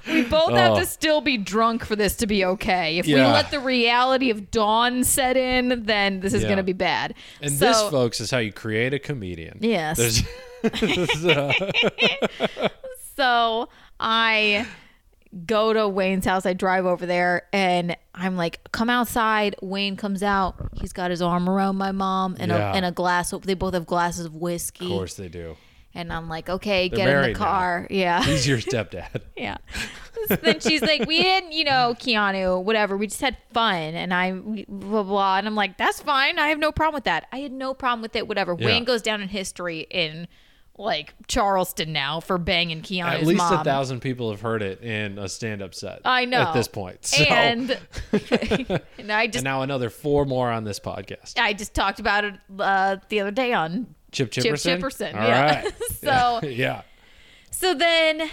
we 0.06 0.22
both 0.22 0.52
have 0.52 0.72
Oh. 0.72 0.78
to 0.80 0.86
still 0.86 1.20
be 1.20 1.36
drunk 1.36 1.84
for 1.84 1.96
this 1.96 2.16
to 2.18 2.26
be 2.28 2.44
okay. 2.44 2.98
If 2.98 3.06
we 3.06 3.14
let 3.16 3.50
the 3.50 3.58
reality 3.60 4.30
of 4.30 4.50
dawn 4.52 5.02
set 5.04 5.36
in, 5.36 5.82
then 5.84 6.20
this 6.20 6.32
is 6.32 6.42
Yeah. 6.42 6.48
going 6.48 6.56
to 6.58 6.62
be 6.62 6.72
bad. 6.72 7.14
and 7.40 7.52
so, 7.52 7.66
this, 7.66 7.80
folks, 7.90 8.20
is 8.20 8.30
how 8.30 8.38
you 8.38 8.52
create 8.52 8.94
a 8.94 8.98
comedian. 9.00 9.58
Yes. 9.60 10.22
Uh, 10.64 11.52
so 13.16 13.68
I 14.00 14.66
go 15.46 15.72
to 15.72 15.88
Wayne's 15.88 16.24
house. 16.26 16.44
I 16.46 16.52
drive 16.52 16.84
over 16.86 17.06
there 17.06 17.42
and 17.52 17.96
I'm 18.14 18.36
like, 18.36 18.60
come 18.72 18.90
outside. 18.90 19.56
Wayne 19.62 19.96
comes 19.96 20.22
out. 20.22 20.54
He's 20.74 20.92
got 20.92 21.10
his 21.10 21.22
arm 21.22 21.48
around 21.48 21.76
my 21.76 21.92
mom 21.92 22.36
and, 22.38 22.50
Yeah. 22.50 22.72
a, 22.72 22.74
and 22.76 22.84
a 22.84 22.90
glass. 22.92 23.32
They 23.42 23.54
both 23.54 23.74
have 23.74 23.86
glasses 23.86 24.26
of 24.26 24.34
whiskey. 24.34 24.84
of 24.86 24.90
course 24.90 25.14
they 25.14 25.28
do. 25.28 25.56
And 25.94 26.10
I'm 26.12 26.26
like, 26.28 26.48
okay, 26.48 26.88
They're 26.88 26.96
get 26.96 27.08
in 27.08 27.22
the 27.22 27.38
now. 27.38 27.44
car. 27.44 27.86
Yeah. 27.90 28.22
He's 28.24 28.46
your 28.46 28.58
stepdad. 28.58 29.22
Yeah. 29.36 29.56
So 30.28 30.36
then 30.36 30.60
she's 30.60 30.82
like, 30.82 31.06
we 31.08 31.20
didn't, 31.20 31.50
you 31.52 31.64
know, 31.64 31.96
Kiana, 31.98 32.62
whatever. 32.62 32.96
We 32.96 33.08
just 33.08 33.20
had 33.20 33.36
fun. 33.52 33.74
And 33.94 34.14
I, 34.14 34.32
blah, 34.32 35.02
blah. 35.02 35.38
And 35.38 35.48
I'm 35.48 35.56
like, 35.56 35.76
that's 35.78 36.00
fine. 36.00 36.38
I 36.38 36.48
have 36.48 36.58
no 36.60 36.70
problem 36.70 36.94
with 36.94 37.04
that. 37.04 37.26
I 37.32 37.38
had 37.38 37.50
no 37.50 37.74
problem 37.74 38.02
with 38.02 38.14
it, 38.14 38.28
whatever. 38.28 38.54
Yeah. 38.56 38.66
Wayne 38.66 38.84
goes 38.84 39.02
down 39.02 39.20
in 39.20 39.28
history 39.28 39.86
in 39.90 40.28
like 40.78 41.14
Charleston 41.28 41.92
now 41.92 42.20
for 42.20 42.38
banging 42.38 42.82
Kiana's 42.82 43.20
At 43.20 43.26
least 43.26 43.38
mom. 43.38 43.60
a 43.60 43.64
thousand 43.64 44.00
people 44.00 44.30
have 44.30 44.40
heard 44.40 44.62
it 44.62 44.82
in 44.82 45.18
a 45.18 45.28
stand-up 45.28 45.74
set. 45.74 46.00
I 46.04 46.24
know. 46.24 46.40
At 46.40 46.54
this 46.54 46.68
point. 46.68 47.04
So, 47.04 47.22
And, 47.24 47.70
and 48.98 49.12
I 49.12 49.26
just, 49.26 49.38
and 49.38 49.44
now 49.44 49.62
another 49.62 49.90
four 49.90 50.24
more 50.24 50.50
on 50.50 50.64
this 50.64 50.80
podcast. 50.80 51.38
I 51.38 51.52
just 51.52 51.74
talked 51.74 52.00
about 52.00 52.24
it 52.24 52.34
uh, 52.58 52.96
the 53.08 53.20
other 53.20 53.30
day 53.30 53.52
on 53.52 53.94
Chip 54.12 54.30
Chip 54.30 54.44
Chipperson. 54.44 54.80
Chipperson. 54.80 55.14
All 55.14 55.28
yeah. 55.28 55.62
right. 55.62 55.72
so, 56.00 56.46
yeah. 56.46 56.82
So 57.50 57.74
then 57.74 58.30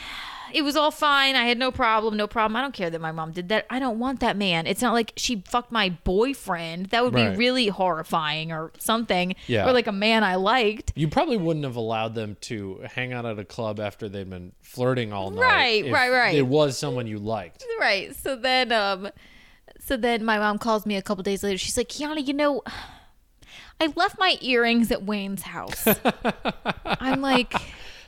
it 0.53 0.61
was 0.63 0.75
all 0.75 0.91
fine. 0.91 1.35
I 1.35 1.45
had 1.45 1.57
no 1.57 1.71
problem, 1.71 2.17
no 2.17 2.27
problem. 2.27 2.55
I 2.55 2.61
don't 2.61 2.73
care 2.73 2.89
that 2.89 2.99
my 3.01 3.11
mom 3.11 3.31
did 3.31 3.49
that. 3.49 3.65
I 3.69 3.79
don't 3.79 3.99
want 3.99 4.19
that 4.21 4.37
man. 4.37 4.67
It's 4.67 4.81
not 4.81 4.93
like 4.93 5.13
she 5.15 5.43
fucked 5.47 5.71
my 5.71 5.89
boyfriend. 6.03 6.87
That 6.87 7.03
would 7.03 7.13
Right. 7.13 7.31
be 7.31 7.37
really 7.37 7.67
horrifying 7.67 8.51
or 8.51 8.71
something. 8.79 9.35
Yeah. 9.47 9.67
Or 9.67 9.73
like 9.73 9.87
a 9.87 9.91
man 9.91 10.23
I 10.23 10.35
liked. 10.35 10.93
You 10.95 11.07
probably 11.07 11.37
wouldn't 11.37 11.65
have 11.65 11.75
allowed 11.75 12.15
them 12.15 12.37
to 12.41 12.81
hang 12.93 13.13
out 13.13 13.25
at 13.25 13.37
a 13.39 13.45
club 13.45 13.79
after 13.79 14.09
they'd 14.09 14.29
been 14.29 14.51
flirting 14.61 15.13
all 15.13 15.29
night. 15.31 15.41
Right, 15.41 15.85
if 15.85 15.93
right, 15.93 16.09
right. 16.09 16.35
It 16.35 16.47
was 16.47 16.77
someone 16.77 17.07
you 17.07 17.19
liked. 17.19 17.63
Right. 17.79 18.15
So 18.15 18.35
then 18.35 18.71
um 18.71 19.09
so 19.79 19.97
then 19.97 20.23
my 20.25 20.37
mom 20.39 20.57
calls 20.57 20.85
me 20.85 20.95
a 20.95 21.01
couple 21.01 21.23
days 21.23 21.43
later. 21.43 21.57
She's 21.57 21.77
like, 21.77 21.89
Kiana, 21.89 22.25
you 22.25 22.33
know, 22.33 22.61
I 23.81 23.91
left 23.95 24.19
my 24.19 24.37
earrings 24.41 24.91
at 24.91 25.03
Wayne's 25.03 25.43
house. 25.43 25.87
I'm 26.85 27.21
like 27.21 27.53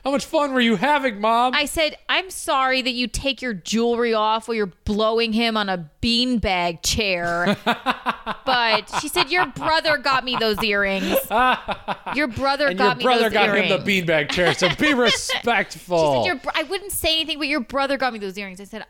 How 0.04 0.10
much 0.10 0.24
fun 0.24 0.52
were 0.52 0.60
you 0.60 0.74
having, 0.74 1.20
Mom? 1.20 1.54
I 1.54 1.64
said, 1.64 1.96
I'm 2.08 2.28
sorry 2.28 2.82
that 2.82 2.90
you 2.90 3.06
take 3.06 3.40
your 3.40 3.54
jewelry 3.54 4.12
off 4.12 4.48
while 4.48 4.56
you're 4.56 4.66
blowing 4.66 5.32
him 5.32 5.56
on 5.56 5.68
a 5.68 5.88
beanbag 6.02 6.82
chair. 6.82 7.56
but 8.44 8.92
she 9.00 9.06
said, 9.06 9.30
Your 9.30 9.46
brother 9.46 9.98
got 9.98 10.24
me 10.24 10.36
those 10.40 10.60
earrings. 10.62 11.16
Your 12.16 12.26
brother 12.26 12.66
and 12.68 12.78
got 12.78 12.88
your 12.88 12.94
me 12.96 13.04
brother 13.04 13.22
those 13.24 13.32
got 13.32 13.48
earrings. 13.50 13.70
him 13.70 13.84
the 13.84 14.02
beanbag 14.02 14.30
chair, 14.30 14.54
so 14.54 14.68
be 14.74 14.92
respectful. 14.94 15.98
She 16.14 16.18
said, 16.18 16.26
your, 16.26 16.36
br- 16.36 16.50
I 16.54 16.62
wouldn't 16.64 16.92
say 16.92 17.16
anything, 17.16 17.38
but 17.38 17.48
your 17.48 17.60
brother 17.60 17.96
got 17.96 18.12
me 18.12 18.18
those 18.18 18.36
earrings. 18.36 18.60
I 18.60 18.64
said, 18.64 18.84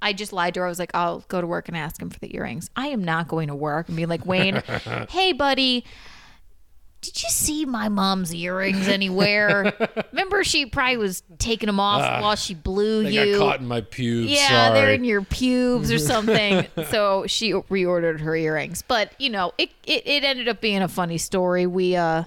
I 0.00 0.12
just 0.12 0.32
lied 0.32 0.54
to 0.54 0.60
her. 0.60 0.66
I 0.66 0.68
was 0.68 0.78
like, 0.78 0.92
I'll 0.94 1.20
go 1.28 1.40
to 1.40 1.46
work 1.46 1.68
and 1.68 1.76
ask 1.76 2.00
him 2.00 2.10
for 2.10 2.18
the 2.20 2.34
earrings. 2.36 2.70
I 2.76 2.88
am 2.88 3.02
not 3.02 3.26
going 3.26 3.48
to 3.48 3.54
work 3.54 3.88
and 3.88 3.96
be 3.96 4.06
like, 4.06 4.24
Wayne, 4.26 4.62
hey, 5.08 5.32
buddy, 5.32 5.84
did 7.00 7.22
you 7.22 7.28
see 7.30 7.64
my 7.64 7.88
mom's 7.88 8.34
earrings 8.34 8.88
anywhere? 8.88 9.72
Remember, 10.12 10.42
she 10.42 10.66
probably 10.66 10.96
was 10.96 11.22
taking 11.38 11.68
them 11.68 11.78
off 11.78 12.00
while 12.22 12.34
she 12.34 12.54
blew 12.54 13.04
they 13.04 13.10
you. 13.12 13.38
got 13.38 13.44
caught 13.44 13.60
in 13.60 13.66
my 13.66 13.82
pubes. 13.82 14.30
Yeah, 14.30 14.72
they're 14.72 14.92
in 14.92 15.04
your 15.04 15.22
pubes 15.22 15.92
or 15.92 15.98
something. 15.98 16.66
so 16.88 17.24
she 17.28 17.52
reordered 17.52 18.20
her 18.20 18.34
earrings. 18.34 18.82
But 18.82 19.12
you 19.18 19.30
know, 19.30 19.52
it, 19.58 19.70
it 19.86 20.06
it 20.06 20.24
ended 20.24 20.48
up 20.48 20.60
being 20.60 20.82
a 20.82 20.88
funny 20.88 21.18
story. 21.18 21.66
We 21.66 21.94
uh 21.94 22.24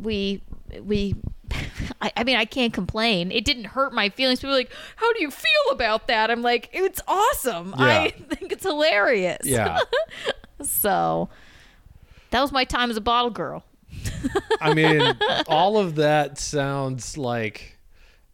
we 0.00 0.42
we 0.82 1.14
I, 2.00 2.12
I 2.16 2.24
mean 2.24 2.36
I 2.36 2.46
can't 2.46 2.72
complain. 2.72 3.30
It 3.30 3.44
didn't 3.44 3.64
hurt 3.64 3.92
my 3.92 4.08
feelings. 4.08 4.40
People 4.40 4.52
were 4.52 4.58
like, 4.60 4.72
How 4.96 5.12
do 5.12 5.20
you 5.20 5.30
feel 5.30 5.72
about 5.72 6.08
that? 6.08 6.30
I'm 6.30 6.42
like, 6.42 6.70
it's 6.72 7.02
awesome. 7.06 7.74
I 7.76 8.14
think 8.30 8.50
it's 8.50 8.64
hilarious. 8.64 9.44
yeah. 9.44 9.80
So 10.62 11.28
that 12.30 12.40
was 12.40 12.52
my 12.52 12.64
time 12.64 12.90
as 12.90 12.96
a 12.96 13.00
bottle 13.00 13.30
girl. 13.30 13.64
I 14.60 14.74
mean, 14.74 15.02
all 15.48 15.78
of 15.78 15.96
that 15.96 16.38
sounds 16.38 17.16
like 17.16 17.78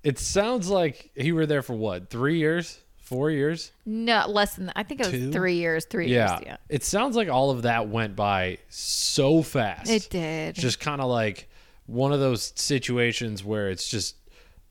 it 0.02 0.18
sounds 0.18 0.68
like 0.68 1.10
you 1.14 1.34
were 1.34 1.46
there 1.46 1.62
for 1.62 1.74
what, 1.74 2.10
three 2.10 2.38
years? 2.38 2.78
Four 2.98 3.30
years? 3.30 3.72
No, 3.84 4.24
less 4.26 4.54
than 4.56 4.66
that. 4.66 4.72
I 4.78 4.84
think 4.84 5.00
it 5.00 5.06
was 5.06 5.12
Two? 5.12 5.32
three 5.32 5.56
years, 5.56 5.84
three 5.84 6.08
Yeah. 6.08 6.30
years. 6.36 6.42
Yeah. 6.46 6.56
It 6.70 6.82
sounds 6.82 7.14
like 7.14 7.28
all 7.28 7.50
of 7.50 7.62
that 7.62 7.88
went 7.88 8.16
by 8.16 8.58
so 8.70 9.42
fast. 9.42 9.90
It 9.90 10.08
did. 10.08 10.54
Just 10.54 10.80
kind 10.80 11.00
of 11.00 11.08
like 11.08 11.48
one 11.86 12.12
of 12.12 12.20
those 12.20 12.52
situations 12.56 13.44
where 13.44 13.68
it's 13.68 13.86
just 13.88 14.16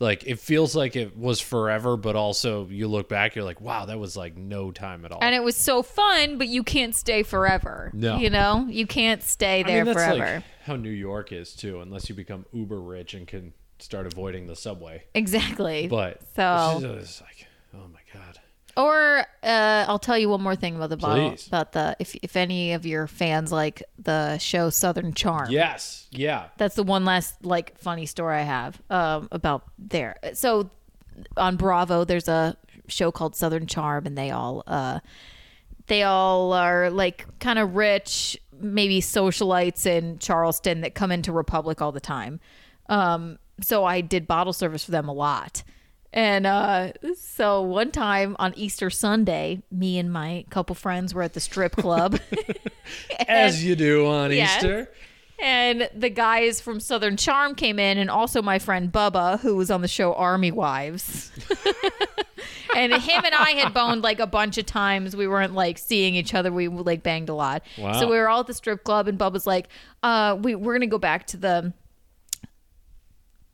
like 0.02 0.26
it 0.26 0.40
feels 0.40 0.76
like 0.76 0.96
it 0.96 1.16
was 1.16 1.40
forever, 1.40 1.96
but 1.96 2.16
also 2.18 2.68
you 2.68 2.88
look 2.88 3.08
back, 3.08 3.36
you're 3.36 3.46
like, 3.46 3.62
wow, 3.62 3.86
that 3.86 3.98
was 4.00 4.18
like 4.18 4.36
no 4.36 4.72
time 4.72 5.06
at 5.06 5.12
all. 5.12 5.20
and 5.22 5.34
it 5.34 5.44
was 5.44 5.56
so 5.56 5.82
fun, 5.84 6.38
but 6.38 6.48
you 6.48 6.64
can't 6.64 6.94
stay 6.96 7.24
forever. 7.24 7.92
No. 7.94 8.18
you 8.18 8.30
know, 8.30 8.66
you 8.70 8.86
can't 8.88 9.24
stay 9.24 9.62
I 9.62 9.64
there 9.64 9.86
mean, 9.86 9.94
that's 9.94 10.06
forever. 10.06 10.36
like 10.36 10.44
how 10.66 10.76
New 10.76 10.90
York 10.90 11.32
is 11.32 11.54
too, 11.54 11.80
unless 11.82 12.10
you 12.10 12.16
become 12.16 12.46
uber 12.52 12.82
rich 12.82 13.14
and 13.14 13.26
can 13.28 13.54
start 13.80 14.06
avoiding 14.08 14.48
the 14.48 14.56
subway. 14.56 15.04
exactly. 15.14 15.88
But 15.88 16.22
So- 16.36 16.72
it's, 16.74 16.82
just, 16.82 16.98
it's 17.00 17.22
like, 17.22 17.48
oh 17.76 17.88
my 17.88 18.00
god. 18.14 18.40
Or 18.78 19.26
uh, 19.44 19.86
I'll 19.88 20.00
tell 20.00 20.18
you 20.18 20.30
one 20.30 20.42
more 20.42 20.56
thing 20.56 20.76
about 20.76 20.90
the 20.90 20.98
bottle. 20.98 21.32
Please. 21.32 21.48
About 21.48 21.72
the 21.72 21.96
if 22.00 22.16
if 22.22 22.36
any 22.36 22.74
of 22.74 22.86
your 22.86 23.08
fans 23.08 23.52
like 23.52 23.84
the 23.98 24.38
show 24.38 24.70
Southern 24.70 25.14
Charm. 25.14 25.50
Yes, 25.50 26.08
yeah. 26.12 26.48
That's 26.58 26.76
the 26.76 26.84
one 26.84 27.06
last 27.06 27.46
like 27.46 27.78
funny 27.78 28.06
story 28.06 28.38
I 28.38 28.44
have 28.44 28.82
um, 28.90 29.28
about 29.32 29.64
there. 29.78 30.18
So 30.34 30.70
on 31.38 31.58
Bravo, 31.58 32.06
there's 32.06 32.28
a 32.28 32.58
show 32.88 33.12
called 33.12 33.36
Southern 33.36 33.68
Charm, 33.68 34.06
and 34.06 34.18
they 34.18 34.32
all 34.32 34.64
uh, 34.68 35.00
they 35.88 36.04
all 36.04 36.54
are 36.54 36.90
like 36.90 37.26
kind 37.40 37.60
of 37.60 37.76
rich, 37.76 38.40
maybe 38.60 39.02
socialites 39.02 39.86
in 39.86 40.20
Charleston 40.20 40.82
that 40.82 40.96
come 40.96 41.12
into 41.12 41.32
Republic 41.32 41.82
all 41.82 41.92
the 41.92 42.00
time. 42.00 42.40
Um, 42.90 43.40
so 43.62 43.86
I 43.86 44.02
did 44.02 44.28
bottle 44.28 44.54
service 44.54 44.84
for 44.86 44.92
them 44.92 45.08
a 45.08 45.14
lot. 45.14 45.64
And 46.14 46.46
uh, 46.46 46.92
so 47.16 47.62
one 47.62 47.92
time 47.92 48.36
on 48.38 48.54
Easter 48.56 48.90
Sunday, 48.90 49.62
me 49.72 49.98
and 49.98 50.12
my 50.12 50.46
couple 50.50 50.76
friends 50.76 51.14
were 51.14 51.22
at 51.22 51.34
the 51.34 51.40
strip 51.40 51.76
club. 51.76 52.20
As 53.28 53.64
you 53.64 53.76
do 53.76 54.06
on. 54.08 54.32
Easter. 54.34 54.90
And 55.40 55.90
the 55.96 56.10
guys 56.10 56.62
from 56.62 56.80
Southern 56.80 57.18
Charm 57.18 57.56
came 57.56 57.80
in, 57.80 57.98
and 57.98 58.12
also 58.12 58.44
my 58.44 58.60
friend 58.60 58.92
Bubba, 58.92 59.40
who 59.40 59.56
was 59.56 59.72
on 59.72 59.82
the 59.82 59.88
show 59.88 60.14
Army 60.14 60.52
Wives. 60.52 61.32
and 62.76 62.94
him 62.94 63.26
and 63.26 63.34
I 63.34 63.52
had 63.52 63.74
boned 63.74 64.04
like 64.04 64.20
a 64.20 64.28
bunch 64.28 64.60
of 64.60 64.68
times. 64.68 65.16
We 65.16 65.28
weren't 65.28 65.56
like 65.56 65.80
seeing 65.80 66.14
each 66.14 66.36
other. 66.36 66.52
We 66.52 66.68
like 66.68 67.02
banged 67.02 67.30
a 67.30 67.34
lot. 67.34 67.64
Wow. 67.80 67.94
So 67.94 68.08
we 68.08 68.18
were 68.18 68.30
all 68.30 68.42
at 68.42 68.48
the 68.48 68.54
strip 68.54 68.84
club, 68.84 69.08
and 69.08 69.18
Bubba's 69.18 69.48
like, 69.48 69.70
uh, 70.04 70.38
we, 70.40 70.54
we're 70.54 70.74
going 70.74 70.82
to 70.82 70.88
go 70.88 71.00
back 71.00 71.26
to 71.28 71.38
the. 71.38 71.74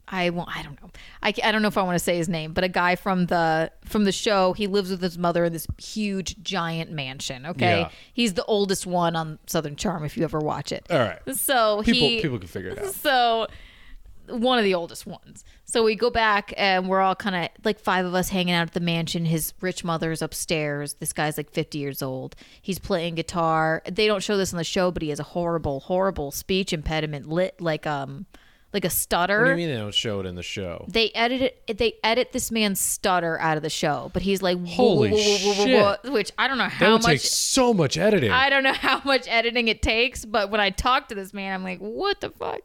I 0.10 0.30
won't. 0.30 0.50
I 0.56 0.64
don't 0.64 0.82
know. 0.82 0.90
I, 1.22 1.34
I 1.44 1.52
don't 1.52 1.62
know 1.62 1.68
if 1.68 1.78
I 1.78 1.84
want 1.84 1.96
to 1.96 2.04
say 2.04 2.16
his 2.18 2.30
name, 2.30 2.54
but 2.54 2.64
a 2.64 2.70
guy 2.70 2.96
from 2.96 3.26
the 3.26 3.72
from 3.86 4.06
the 4.06 4.12
show. 4.12 4.54
He 4.54 4.66
lives 4.68 4.90
with 4.90 5.02
his 5.02 5.18
mother 5.18 5.44
in 5.46 5.52
this 5.54 5.68
huge, 5.78 6.42
giant 6.42 6.92
mansion. 6.92 7.46
Okay, 7.46 7.82
Yeah. 7.82 7.90
he's 8.14 8.34
the 8.36 8.46
oldest 8.46 8.86
one 8.86 9.16
on 9.16 9.40
Southern 9.48 9.76
Charm. 9.76 10.06
If 10.06 10.16
you 10.18 10.24
ever 10.24 10.40
watch 10.40 10.72
it, 10.72 10.86
All 10.90 10.98
right. 11.00 11.20
so 11.36 11.82
People 11.84 12.08
he 12.08 12.22
people 12.22 12.40
can 12.40 12.48
figure 12.48 12.70
it 12.72 12.80
out. 12.80 12.94
so 12.94 13.48
one 14.30 14.58
of 14.58 14.64
the 14.66 14.74
oldest 14.74 15.06
ones. 15.08 15.46
So 15.66 15.84
we 15.84 15.96
go 15.96 16.10
back 16.10 16.54
and 16.58 16.90
we're 16.90 17.00
all 17.02 17.16
kind 17.16 17.36
of 17.36 17.50
like 17.66 17.80
five 17.80 18.06
of 18.06 18.14
us 18.14 18.30
hanging 18.30 18.54
out 18.54 18.64
at 18.64 18.74
the 18.74 18.80
mansion. 18.82 19.24
His 19.26 19.54
rich 19.62 19.84
mother's 19.86 20.22
upstairs. 20.22 20.96
This 20.96 21.14
guy's 21.14 21.38
like 21.38 21.50
50 21.52 21.78
years 21.78 22.02
old. 22.02 22.36
He's 22.62 22.78
playing 22.80 23.16
guitar. 23.16 23.82
They 23.90 24.06
don't 24.06 24.22
show 24.22 24.36
this 24.38 24.54
on 24.54 24.58
the 24.58 24.64
show, 24.66 24.92
but 24.92 25.02
he 25.02 25.10
has 25.10 25.20
a 25.22 25.24
horrible, 25.24 25.80
horrible 25.82 26.32
speech 26.32 26.74
impediment, 26.74 27.28
lit 27.30 27.60
like 27.62 27.86
um 27.88 28.26
like 28.74 28.84
a 28.86 28.90
stutter. 28.90 29.40
What 29.40 29.46
do 29.46 29.50
you 29.52 29.56
mean 29.56 29.70
they 29.70 29.78
don't 29.82 29.94
show 29.94 30.20
it 30.20 30.26
in 30.26 30.36
the 30.36 30.44
show? 30.44 30.86
They 30.90 31.10
edit 31.12 31.42
it. 31.68 31.78
They 31.78 31.94
edit 32.04 32.32
this 32.34 32.52
man's 32.52 32.80
stutter 32.80 33.40
out 33.40 33.58
of 33.58 33.64
the 33.64 33.70
show, 33.70 34.12
but 34.14 34.22
he's 34.22 34.42
like, 34.42 34.58
Holy 34.68 35.18
shit. 35.20 36.04
which 36.12 36.32
I 36.38 36.48
don't 36.48 36.58
know 36.58 36.66
That 36.66 36.72
how 36.72 36.92
would 36.94 37.04
much. 37.04 37.12
take 37.12 37.22
so 37.22 37.74
much 37.74 37.98
editing. 37.98 38.32
I 38.32 38.50
don't 38.50 38.64
know 38.64 38.74
how 38.88 39.02
much 39.06 39.28
editing 39.28 39.68
it 39.70 39.82
takes, 39.82 40.26
but 40.26 40.52
when 40.52 40.60
I 40.60 40.70
talk 40.70 41.08
to 41.10 41.16
this 41.16 41.34
man, 41.34 41.54
I'm 41.54 41.64
like, 41.64 41.80
what 41.80 42.20
the 42.22 42.30
fuck? 42.32 42.60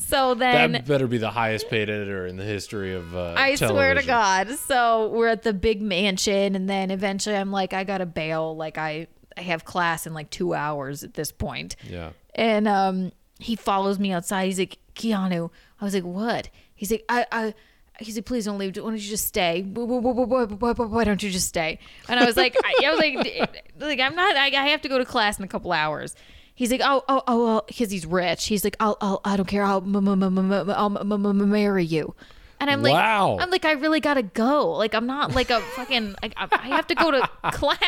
So 0.00 0.34
then 0.34 0.72
that 0.72 0.86
better 0.86 1.08
be 1.08 1.18
the 1.18 1.30
highest 1.30 1.68
paid 1.68 1.90
editor 1.90 2.24
in 2.26 2.36
the 2.36 2.44
history 2.44 2.94
of 2.94 3.16
uh, 3.16 3.34
I 3.36 3.56
swear 3.56 3.94
to. 3.94 4.02
God. 4.06 4.48
So 4.50 5.08
we're 5.08 5.26
at 5.26 5.42
the 5.42 5.52
big 5.52 5.82
mansion, 5.82 6.54
and 6.54 6.70
then 6.70 6.92
eventually 6.92 7.34
I'm 7.34 7.50
like, 7.50 7.72
I 7.72 7.82
gotta 7.82 8.06
bail. 8.06 8.54
Like 8.56 8.78
I, 8.78 9.08
I 9.36 9.40
have 9.42 9.64
class 9.64 10.06
in 10.06 10.14
like 10.14 10.30
two 10.30 10.54
hours 10.54 11.02
at 11.02 11.14
this 11.14 11.32
point. 11.32 11.74
Yeah. 11.82 12.10
And 12.36 12.68
um, 12.68 13.10
he 13.40 13.56
follows 13.56 13.98
me 13.98 14.12
outside. 14.12 14.44
He's 14.46 14.60
like, 14.60 14.78
Kiana. 14.98 15.50
I 15.80 15.84
was 15.84 15.94
like, 15.94 16.04
what? 16.04 16.50
He's 16.74 16.90
like, 16.90 17.04
I, 17.08 17.26
I. 17.32 17.54
He's 18.00 18.14
like, 18.14 18.26
please 18.26 18.44
don't 18.44 18.58
leave. 18.58 18.76
Why 18.76 18.82
don't 18.82 18.92
you 18.92 19.10
just 19.10 19.26
stay? 19.26 19.62
Why, 19.62 21.02
don't 21.04 21.20
you 21.20 21.30
just 21.30 21.48
stay? 21.48 21.80
And 22.08 22.20
I 22.20 22.26
was 22.26 22.36
like, 22.36 22.54
I, 22.62 22.74
I 22.86 22.90
was 22.90 23.00
like, 23.00 23.64
like 23.80 23.98
I'm 23.98 24.14
not. 24.14 24.36
I, 24.36 24.46
I 24.46 24.68
have 24.68 24.82
to 24.82 24.88
go 24.88 24.98
to 24.98 25.04
class 25.04 25.36
in 25.38 25.44
a 25.44 25.48
couple 25.48 25.72
hours. 25.72 26.14
He's 26.54 26.70
like, 26.70 26.80
oh, 26.84 27.02
oh, 27.08 27.22
oh, 27.26 27.62
because 27.66 27.90
he's 27.90 28.04
rich. 28.06 28.46
He's 28.46 28.62
like, 28.64 28.76
I'll, 28.78 28.96
I'll, 29.00 29.20
I 29.24 29.36
don't 29.36 29.46
care. 29.46 29.64
I'll, 29.64 29.78
m- 29.82 29.96
m- 29.96 30.22
m- 30.22 30.70
I'll 30.70 30.90
marry 31.32 31.84
you. 31.84 32.14
And 32.60 32.68
I'm 32.68 32.82
like, 32.82 32.92
Wow. 32.92 33.36
I'm 33.40 33.50
like, 33.50 33.64
I 33.64 33.72
really 33.72 34.00
gotta 34.00 34.22
go. 34.22 34.72
Like, 34.72 34.92
I'm 34.94 35.06
not 35.06 35.34
like 35.34 35.50
a 35.50 35.60
fucking. 35.76 36.16
Like, 36.22 36.34
I 36.36 36.48
I 36.50 36.66
have 36.68 36.86
to 36.88 36.94
go 36.94 37.10
to 37.12 37.28
class. 37.52 37.78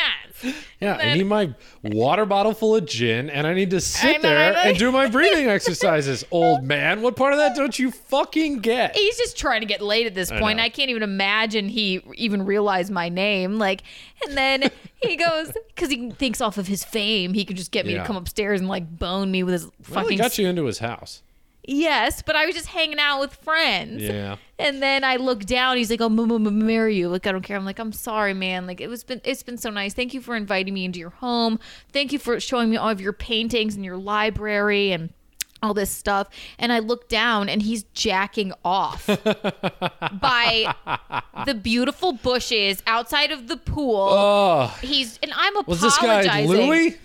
Yeah, 0.79 0.95
I 0.95 0.97
then- 0.97 1.17
need 1.17 1.27
my 1.27 1.53
water 1.83 2.25
bottle 2.25 2.53
full 2.53 2.75
of 2.77 2.85
gin, 2.85 3.29
and 3.29 3.45
I 3.45 3.53
need 3.53 3.69
to 3.71 3.81
sit 3.81 4.21
there 4.21 4.53
I- 4.55 4.69
and 4.69 4.77
do 4.77 4.91
my 4.91 5.07
breathing 5.07 5.47
exercises. 5.49 6.23
Old 6.31 6.63
man, 6.63 7.01
what 7.01 7.15
part 7.15 7.33
of 7.33 7.39
that 7.39 7.55
don't 7.55 7.77
you 7.77 7.91
fucking 7.91 8.59
get? 8.59 8.95
he's 8.95 9.17
just 9.17 9.37
trying 9.37 9.59
to 9.61 9.67
get 9.67 9.81
laid 9.81 10.07
at 10.07 10.15
this 10.15 10.31
point. 10.31 10.57
know. 10.57 10.63
I, 10.63 10.69
can't 10.69 10.89
even 10.89 11.03
imagine 11.03 11.67
he 11.67 12.01
even 12.15 12.45
realized 12.45 12.91
my 12.91 13.09
name. 13.09 13.59
Like, 13.59 13.83
and 14.25 14.37
then 14.37 14.71
he 15.03 15.15
goes 15.17 15.51
because 15.75 15.89
he 15.89 16.11
thinks 16.11 16.39
off 16.39 16.57
of 16.57 16.67
his 16.67 16.83
fame, 16.85 17.33
he 17.33 17.43
can 17.45 17.55
just 17.57 17.71
get 17.71 17.85
me 17.85 17.93
Yeah. 17.93 18.01
to 18.01 18.07
come 18.07 18.15
upstairs 18.15 18.61
and 18.61 18.69
like 18.69 18.97
bone 18.97 19.29
me 19.31 19.43
with 19.43 19.53
his 19.53 19.69
fucking. 19.83 20.17
got 20.17 20.37
you 20.37 20.47
into 20.47 20.63
his 20.65 20.79
house. 20.79 21.23
Yes, 21.63 22.21
but 22.23 22.35
I 22.35 22.45
was 22.47 22.55
just 22.55 22.67
hanging 22.67 22.97
out 22.99 23.19
with 23.19 23.35
friends. 23.35 24.01
Yeah. 24.01 24.37
And 24.57 24.81
then 24.81 25.03
I 25.03 25.17
look 25.17 25.45
down. 25.45 25.77
He's 25.77 25.89
like, 25.91 26.01
"Oh, 26.01 26.05
m- 26.07 26.19
m- 26.19 26.31
m- 26.47 26.65
marry 26.65 26.95
you." 26.95 27.07
Like 27.07 27.27
I 27.27 27.31
don't 27.31 27.43
care. 27.43 27.55
I'm 27.57 27.65
like, 27.65 27.77
"I'm 27.79 27.93
sorry, 27.93 28.33
man. 28.33 28.65
Like 28.67 28.81
it 28.81 28.87
was 28.87 29.03
been 29.03 29.21
it's 29.23 29.43
been 29.43 29.57
so 29.57 29.69
nice. 29.69 29.93
Thank 29.93 30.13
you 30.13 30.21
for 30.21 30.35
inviting 30.35 30.73
me 30.73 30.85
into 30.85 30.99
your 30.99 31.11
home. 31.11 31.59
Thank 31.93 32.11
you 32.13 32.19
for 32.19 32.39
showing 32.39 32.69
me 32.71 32.77
all 32.77 32.89
of 32.89 32.99
your 32.99 33.13
paintings 33.13 33.75
and 33.75 33.85
your 33.85 33.97
library 33.97 34.91
and." 34.91 35.13
all 35.63 35.75
this 35.75 35.91
stuff 35.91 36.27
and 36.57 36.73
I 36.73 36.79
look 36.79 37.07
down 37.07 37.47
and 37.47 37.61
he's 37.61 37.83
jacking 37.93 38.51
off 38.65 39.05
by 40.19 40.73
the 41.45 41.53
beautiful 41.53 42.13
bushes 42.13 42.81
outside 42.87 43.29
of 43.31 43.47
the 43.47 43.57
pool. 43.57 44.07
Oh, 44.09 44.75
he's 44.81 45.19
and 45.21 45.31
I'm 45.35 45.55
a 45.57 45.61
was 45.67 45.81
this 45.81 45.95
guy. 45.99 46.45
Louis? 46.45 46.97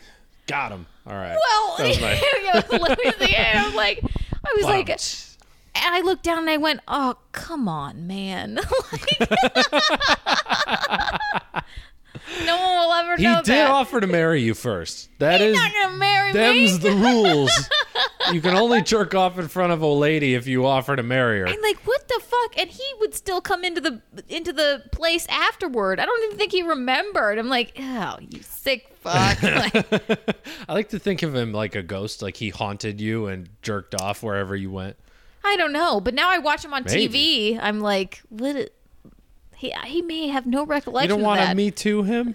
Got 0.46 0.72
him. 0.72 0.86
All 1.06 1.12
right. 1.12 1.36
Well, 1.38 1.76
That 1.76 1.88
was 1.88 2.00
my- 2.00 2.70
was 2.80 2.80
Louis 2.98 3.14
the 3.18 3.38
end. 3.38 3.58
I 3.58 3.64
was 3.66 3.74
like, 3.74 4.00
I 4.46 4.54
was 4.56 4.64
like, 4.66 4.88
and 5.74 5.94
I 5.94 6.00
looked 6.00 6.22
down 6.22 6.38
and 6.38 6.48
I 6.50 6.56
went, 6.56 6.80
"Oh, 6.88 7.16
come 7.32 7.68
on, 7.68 8.06
man!" 8.06 8.58
Like- 8.92 9.18
no 12.44 12.56
one 12.56 12.76
will 12.86 12.92
ever 12.92 13.16
he 13.16 13.22
know 13.24 13.36
did 13.36 13.46
that. 13.54 13.70
offer 13.70 14.00
to 14.00 14.06
marry 14.06 14.42
you 14.42 14.54
first. 14.54 15.08
That 15.18 15.40
is 15.40 15.54
not 15.56 15.72
gonna 15.72 15.96
marry 15.96 16.32
them's 16.32 16.82
me. 16.82 16.90
the 16.90 16.96
rules. 16.96 17.70
you 18.32 18.40
can 18.40 18.54
only 18.56 18.82
jerk 18.82 19.14
off 19.14 19.38
in 19.38 19.48
front 19.48 19.72
of 19.72 19.80
a 19.82 19.86
lady 19.86 20.34
if 20.34 20.46
you 20.46 20.66
offer 20.66 20.94
to 20.96 21.02
marry 21.02 21.40
her. 21.40 21.48
I'm 21.48 21.62
like, 21.62 21.78
what 21.86 22.06
the 22.08 22.20
fuck? 22.22 22.58
And 22.58 22.68
he 22.70 22.84
would 23.00 23.14
still 23.14 23.40
come 23.40 23.64
into 23.64 23.80
the 23.80 24.00
into 24.28 24.52
the 24.52 24.82
place 24.92 25.26
afterward. 25.28 26.00
I 26.00 26.04
don't 26.06 26.24
even 26.24 26.38
think 26.38 26.52
he 26.52 26.62
remembered. 26.62 27.38
I'm 27.38 27.48
like, 27.48 27.72
oh, 27.78 28.16
you 28.20 28.42
sick 28.42 28.88
fuck. 29.00 29.38
Like, 29.42 30.28
I 30.68 30.72
like 30.74 30.88
to 30.90 30.98
think 30.98 31.22
of 31.22 31.34
him 31.34 31.52
like 31.52 31.74
a 31.76 31.82
ghost, 31.82 32.22
like 32.22 32.36
he 32.36 32.48
haunted 32.50 33.00
you 33.00 33.26
and 33.28 33.48
jerked 33.62 33.94
off 33.94 34.22
wherever 34.22 34.54
you 34.56 34.70
went. 34.70 34.96
I 35.44 35.56
don't 35.56 35.72
know, 35.72 36.00
but 36.00 36.12
now 36.12 36.28
I 36.28 36.38
watch 36.38 36.64
him 36.64 36.74
on 36.74 36.82
Maybe. 36.84 37.52
TV. 37.54 37.58
I'm 37.62 37.78
like, 37.80 38.20
what? 38.30 38.70
He 39.56 39.72
he 39.84 40.02
may 40.02 40.28
have 40.28 40.46
no 40.46 40.64
recollection. 40.66 41.10
You 41.10 41.16
don't 41.16 41.24
want 41.24 41.40
to 41.40 41.54
me 41.54 41.70
too 41.70 42.02
him? 42.02 42.34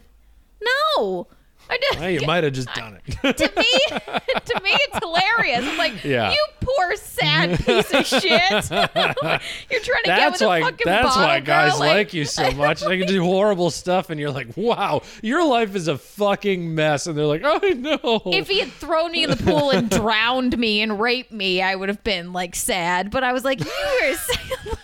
No, 0.98 1.28
I 1.70 1.78
just. 1.78 2.00
Well, 2.00 2.10
you 2.10 2.22
might 2.26 2.44
have 2.44 2.54
just 2.54 2.72
done 2.74 3.00
it. 3.06 3.12
to 3.38 3.52
me, 3.58 4.00
to 4.46 4.62
me, 4.64 4.70
it's 4.72 5.00
hilarious. 5.00 5.66
I'm 5.66 5.78
like, 5.78 6.04
Yeah. 6.04 6.32
you 6.32 6.46
poor 6.60 6.96
sad 6.98 7.60
piece 7.66 7.92
of 7.94 8.06
shit. 8.06 8.24
You're 8.70 8.70
trying 8.70 10.04
to 10.04 10.08
get 10.08 10.32
with 10.32 10.40
That's 10.40 10.42
a 10.42 10.48
why. 10.48 10.62
fucking 10.62 10.78
That's 10.86 11.08
bottle 11.08 11.24
why 11.24 11.40
guys 11.40 11.72
girl, 11.72 11.80
like, 11.80 12.14
you 12.14 12.26
so 12.26 12.52
much. 12.52 12.82
They 12.82 12.98
can 13.00 13.08
do 13.08 13.24
horrible 13.24 13.70
stuff, 13.72 14.10
and 14.10 14.20
you're 14.20 14.32
like, 14.32 14.56
"Wow, 14.58 15.02
your 15.24 15.46
life 15.48 15.76
is 15.76 15.88
a 15.88 15.98
fucking 15.98 16.76
mess." 16.76 17.08
And 17.08 17.18
they're 17.18 17.26
like, 17.26 17.42
"Oh 17.44 17.60
no." 17.76 18.22
If 18.34 18.48
he 18.50 18.60
had 18.60 18.72
thrown 18.74 19.12
me 19.12 19.24
in 19.24 19.30
the 19.32 19.38
pool 19.38 19.72
and 19.72 19.90
drowned 19.90 20.58
me 20.58 20.82
and 20.82 21.00
raped 21.00 21.32
me, 21.32 21.62
I 21.62 21.76
would 21.76 21.90
have 21.90 22.04
been 22.04 22.34
like 22.34 22.56
sad. 22.56 23.10
But 23.12 23.24
I 23.24 23.34
was 23.34 23.44
like, 23.44 23.60
you 23.60 23.66
were 24.04 24.14
sad. 24.16 24.78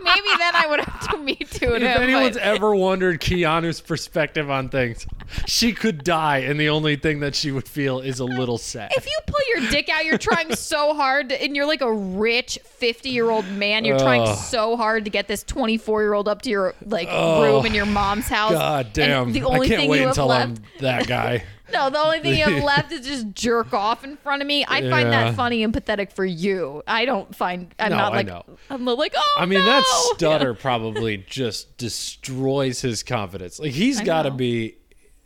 Maybe 0.00 0.28
then 0.38 0.54
I 0.54 0.66
would 0.68 0.80
have 0.80 1.10
to 1.10 1.18
me 1.18 1.36
too. 1.36 1.74
If 1.74 1.82
anyone's 1.82 2.36
ever 2.36 2.74
wondered 2.74 3.20
Kiana's 3.20 3.80
perspective 3.80 4.50
on 4.50 4.68
things, 4.68 5.06
she 5.46 5.72
could 5.72 6.04
die, 6.04 6.38
and 6.38 6.58
the 6.58 6.68
only 6.68 6.96
thing 6.96 7.20
that 7.20 7.34
she 7.34 7.50
would 7.50 7.68
feel 7.68 8.00
is 8.00 8.20
a 8.20 8.24
little 8.24 8.58
sad. 8.58 8.92
if 8.96 9.06
you 9.06 9.18
pull 9.26 9.40
your 9.54 9.70
dick 9.70 9.88
out, 9.88 10.04
you're 10.04 10.18
trying 10.18 10.54
so 10.56 10.94
hard, 10.94 11.30
to, 11.30 11.42
and 11.42 11.56
you're 11.56 11.66
like 11.66 11.80
a 11.80 11.92
rich 11.92 12.58
50 12.64 13.10
year 13.10 13.30
old 13.30 13.46
man. 13.48 13.84
You're 13.84 13.98
trying 13.98 14.34
so 14.36 14.76
hard 14.76 15.04
to 15.04 15.10
get 15.10 15.28
this 15.28 15.42
24 15.44 16.02
year 16.02 16.14
old 16.14 16.28
up 16.28 16.42
to 16.42 16.50
your 16.50 16.74
like 16.84 17.08
room 17.08 17.66
in 17.66 17.74
your 17.74 17.86
mom's 17.86 18.28
house. 18.28 18.52
God 18.52 18.86
and 18.86 18.94
damn! 18.94 19.32
the 19.32 19.44
only 19.44 19.66
I 19.66 19.68
can't 19.68 19.80
thing 19.80 19.90
wait 19.90 19.96
you 19.98 20.02
have 20.02 20.10
until 20.10 20.26
left, 20.26 20.48
I'm 20.48 20.64
that 20.80 21.06
guy. 21.06 21.44
no, 21.72 21.90
the 21.90 21.98
only 21.98 22.20
thing 22.20 22.36
you 22.36 22.44
have 22.44 22.62
left 22.72 22.92
is 22.92 23.06
just 23.06 23.32
jerk 23.34 23.72
off 23.72 24.04
in 24.04 24.16
front 24.18 24.42
of 24.42 24.48
me. 24.48 24.64
I 24.66 24.80
find 24.88 25.08
Yeah. 25.10 25.24
that 25.24 25.34
funny 25.34 25.62
and 25.62 25.72
pathetic 25.72 26.12
for 26.12 26.24
you. 26.24 26.82
I 26.86 27.04
don't 27.04 27.34
find. 27.34 27.74
I'm 27.78 27.90
No, 27.90 27.96
not 27.96 28.12
I 28.12 28.16
like. 28.16 28.26
know. 28.26 28.44
I'm 28.70 28.84
not 28.84 28.98
like. 28.98 29.14
Oh 29.16 29.36
I 29.38 29.46
mean, 29.46 29.60
no. 29.60 29.66
that 29.66 29.84
stutter 30.14 30.54
probably 30.68 31.16
just 31.18 31.76
destroys 31.78 32.80
his 32.80 33.02
confidence. 33.02 33.58
Like 33.58 33.72
he's 33.72 34.00
got 34.00 34.22
to 34.22 34.30
be. 34.30 34.76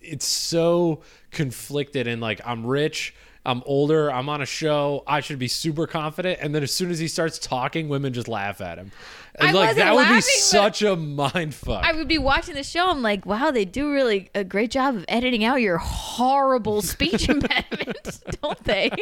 It's 0.00 0.26
so 0.26 1.02
conflicted 1.32 2.06
and 2.06 2.20
like 2.20 2.40
I'm 2.46 2.64
rich. 2.64 3.14
I'm 3.46 3.62
older. 3.64 4.12
I'm 4.12 4.28
on 4.28 4.42
a 4.42 4.46
show. 4.46 5.04
I 5.06 5.20
should 5.20 5.38
be 5.38 5.46
super 5.46 5.86
confident. 5.86 6.40
And 6.42 6.52
then 6.52 6.64
as 6.64 6.72
soon 6.72 6.90
as 6.90 6.98
he 6.98 7.06
starts 7.06 7.38
talking, 7.38 7.88
women 7.88 8.12
just 8.12 8.26
laugh 8.26 8.60
at 8.60 8.76
him. 8.76 8.90
And 9.36 9.50
I 9.50 9.52
like 9.52 9.76
that 9.76 9.94
would 9.94 10.02
be 10.08 10.14
laughing, 10.14 10.22
such 10.22 10.82
a 10.82 10.96
mind 10.96 11.54
fuck. 11.54 11.84
I 11.84 11.92
would 11.92 12.08
be 12.08 12.18
watching 12.18 12.56
the 12.56 12.64
show. 12.64 12.90
I'm 12.90 13.02
like, 13.02 13.24
wow, 13.24 13.52
they 13.52 13.64
do 13.64 13.92
really 13.92 14.30
a 14.34 14.42
great 14.42 14.72
job 14.72 14.96
of 14.96 15.04
editing 15.06 15.44
out 15.44 15.60
your 15.60 15.78
horrible 15.78 16.82
speech 16.82 17.28
impediment, 17.28 18.20
don't 18.42 18.62
they? 18.64 18.90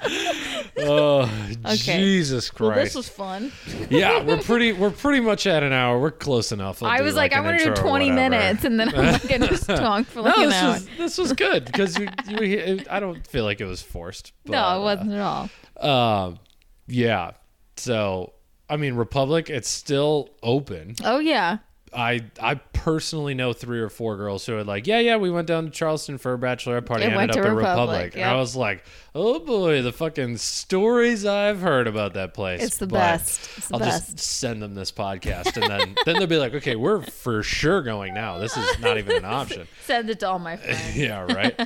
oh, 0.78 1.30
Okay. 1.64 1.98
Jesus 1.98 2.52
well, 2.52 2.70
Christ! 2.70 2.84
this 2.84 2.94
was 2.94 3.08
fun. 3.08 3.52
yeah, 3.90 4.22
we're 4.22 4.40
pretty. 4.40 4.72
We're 4.72 4.90
pretty 4.90 5.20
much 5.20 5.46
at 5.46 5.62
an 5.62 5.72
hour. 5.72 5.98
We're 5.98 6.10
close 6.10 6.52
enough. 6.52 6.82
I'll 6.82 6.88
I 6.88 7.00
was 7.00 7.14
like, 7.14 7.32
I 7.32 7.38
an 7.38 7.44
want 7.44 7.58
to 7.58 7.64
do 7.64 7.74
20 7.74 8.10
minutes, 8.10 8.64
and 8.64 8.78
then 8.78 8.94
I'm 8.94 9.12
like, 9.12 9.28
gonna 9.28 9.48
just 9.48 9.66
talk 9.66 10.06
for 10.06 10.22
like 10.22 10.36
No, 10.36 10.42
an 10.44 10.48
this 10.48 10.62
hour. 10.62 10.72
was 10.74 10.88
this 10.98 11.18
was 11.18 11.32
good 11.32 11.64
because 11.64 11.98
we, 11.98 12.08
we, 12.38 12.86
I 12.88 13.00
don't 13.00 13.26
feel 13.26 13.44
like 13.44 13.60
it 13.60 13.66
was 13.66 13.82
forced. 13.82 14.32
But, 14.44 14.52
no, 14.52 14.62
uh, 14.62 14.78
it 14.78 14.82
wasn't 14.82 15.12
at 15.12 15.20
all. 15.20 16.26
Um, 16.26 16.38
yeah. 16.86 17.32
So, 17.76 18.32
I 18.70 18.76
mean, 18.76 18.94
Republic, 18.94 19.50
it's 19.50 19.68
still 19.68 20.30
open. 20.42 20.94
Oh 21.04 21.18
yeah, 21.18 21.58
I 21.94 22.22
I 22.40 22.54
personally 22.56 23.34
know 23.34 23.52
three 23.52 23.80
or 23.80 23.88
four 23.88 24.16
girls 24.16 24.46
who 24.46 24.56
are 24.56 24.64
like, 24.64 24.86
yeah, 24.86 24.98
yeah, 25.00 25.16
we 25.16 25.30
went 25.30 25.48
down 25.48 25.64
to 25.64 25.70
Charleston 25.70 26.18
for 26.18 26.34
a 26.34 26.38
bachelorette 26.38 26.86
party, 26.86 27.04
And 27.04 27.14
ended 27.14 27.30
up 27.36 27.42
to 27.42 27.48
at 27.48 27.54
Republic, 27.54 27.66
Republic, 27.78 28.16
and. 28.16 28.24
I 28.24 28.36
was 28.36 28.54
like, 28.56 28.84
oh 29.14 29.40
boy, 29.40 29.82
the 29.82 29.92
fucking 29.92 30.36
stories 30.36 31.24
I've 31.26 31.60
heard 31.60 31.86
about 31.86 32.14
that 32.14 32.34
place. 32.34 32.62
It's 32.62 32.76
the 32.78 32.86
But 32.86 32.98
best. 32.98 33.50
It's 33.58 33.68
the 33.68 33.74
I'll 33.74 33.80
best. 33.80 34.16
just 34.16 34.18
send 34.20 34.62
them 34.62 34.74
this 34.74 34.92
podcast, 34.92 35.60
and 35.60 35.70
then 35.70 35.96
then 36.04 36.16
they'll 36.18 36.26
be 36.26 36.36
like, 36.36 36.54
okay, 36.54 36.76
we're 36.76 37.02
for 37.02 37.42
sure 37.42 37.82
going 37.82 38.14
now. 38.14 38.38
This 38.38 38.56
is 38.56 38.78
not 38.80 38.98
even 38.98 39.16
an 39.16 39.24
option. 39.24 39.66
send 39.84 40.10
it 40.10 40.20
to 40.20 40.28
all 40.28 40.38
my 40.38 40.56
friends. 40.56 40.96
yeah, 40.96 41.20
right. 41.32 41.58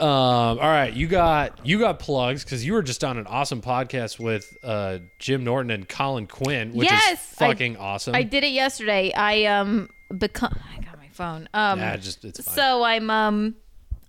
um, 0.00 0.08
all 0.08 0.56
right, 0.58 0.92
you 0.92 1.06
got 1.06 1.64
you 1.66 1.78
got 1.78 1.98
plugs 1.98 2.44
because 2.44 2.64
you 2.66 2.72
were 2.72 2.82
just 2.82 3.04
on 3.04 3.16
an 3.18 3.26
awesome 3.26 3.62
podcast 3.62 4.18
with 4.18 4.56
uh, 4.62 4.98
Jim 5.18 5.44
Norton 5.44 5.70
and 5.70 5.88
Colin 5.88 6.26
Quinn, 6.26 6.72
which 6.72 6.90
Yes, 6.90 7.12
is 7.12 7.36
I- 7.40 7.48
fucking 7.48 7.76
awesome. 7.76 8.14
I 8.14 8.22
did 8.22 8.44
it 8.44 8.52
yesterday. 8.52 9.12
I 9.12 9.44
um 9.44 9.77
become. 10.16 10.58
I 10.76 10.80
got 10.82 10.96
my 10.98 11.08
phone. 11.08 11.48
Um, 11.54 11.78
Yeah, 11.78 11.96
just 11.96 12.24
it's 12.24 12.40
fine. 12.40 12.54
so 12.54 12.82
I'm 12.84 13.10
um 13.10 13.56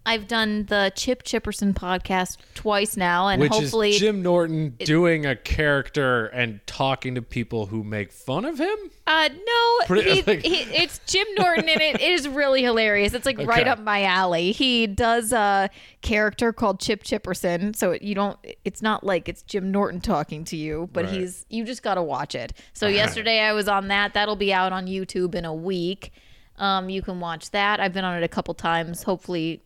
I've 0.09 0.27
done 0.27 0.65
the 0.65 0.91
Chip 0.95 1.21
Chipperson 1.21 1.73
podcast 1.75 2.37
twice 2.55 2.97
now, 2.97 3.27
and 3.27 3.39
Which 3.39 3.51
hopefully, 3.51 3.91
is 3.91 3.99
Jim 3.99 4.23
Norton 4.23 4.75
doing 4.79 5.23
a 5.27 5.35
character 5.35 6.25
and 6.27 6.61
talking 6.65 7.13
to 7.13 7.21
people 7.21 7.67
who 7.67 7.83
make 7.83 8.11
fun 8.11 8.43
of 8.43 8.57
him. 8.59 8.75
uh, 9.05 9.29
no, 9.31 9.85
Pretty- 9.85 10.09
he, 10.15 10.21
like- 10.27 10.41
he, 10.43 10.55
it's 10.75 10.99
Jim 11.05 11.27
Norton, 11.37 11.69
and 11.69 11.79
it, 11.79 12.01
it 12.01 12.11
is 12.11 12.27
really 12.27 12.63
hilarious. 12.63 13.13
It's 13.13 13.27
like 13.27 13.37
right 13.37 13.67
up 13.67 13.79
my 13.81 14.03
alley. 14.05 14.51
He 14.51 14.87
does 14.87 15.31
a 15.31 15.69
character 16.01 16.51
called 16.53 16.79
Chip 16.79 17.03
Chipperson, 17.03 17.75
so 17.75 17.95
you 18.01 18.15
don't. 18.15 18.39
It's 18.65 18.81
not 18.81 19.03
like 19.03 19.29
it's 19.29 19.43
Jim 19.43 19.69
Norton 19.71 20.01
talking 20.01 20.43
to 20.45 20.55
you, 20.57 20.89
but 20.91 21.05
Right. 21.05 21.13
he's 21.13 21.45
you 21.49 21.63
just 21.65 21.83
got 21.83 21.95
to 21.95 22.03
watch 22.03 22.33
it. 22.33 22.53
So 22.73 22.87
yesterday 22.87 23.41
I 23.41 23.53
was 23.53 23.67
on 23.67 23.89
that. 23.89 24.15
That'll 24.15 24.35
be 24.35 24.51
out 24.51 24.73
on 24.73 24.87
YouTube 24.87 25.35
in 25.35 25.45
a 25.45 25.53
week. 25.53 26.13
Um, 26.57 26.89
you 26.89 27.01
can 27.01 27.19
watch 27.19 27.51
that. 27.51 27.79
I've 27.79 27.93
been 27.93 28.03
on 28.03 28.17
it 28.17 28.23
a 28.23 28.27
couple 28.27 28.53
times. 28.53 29.03
Hopefully, 29.03 29.61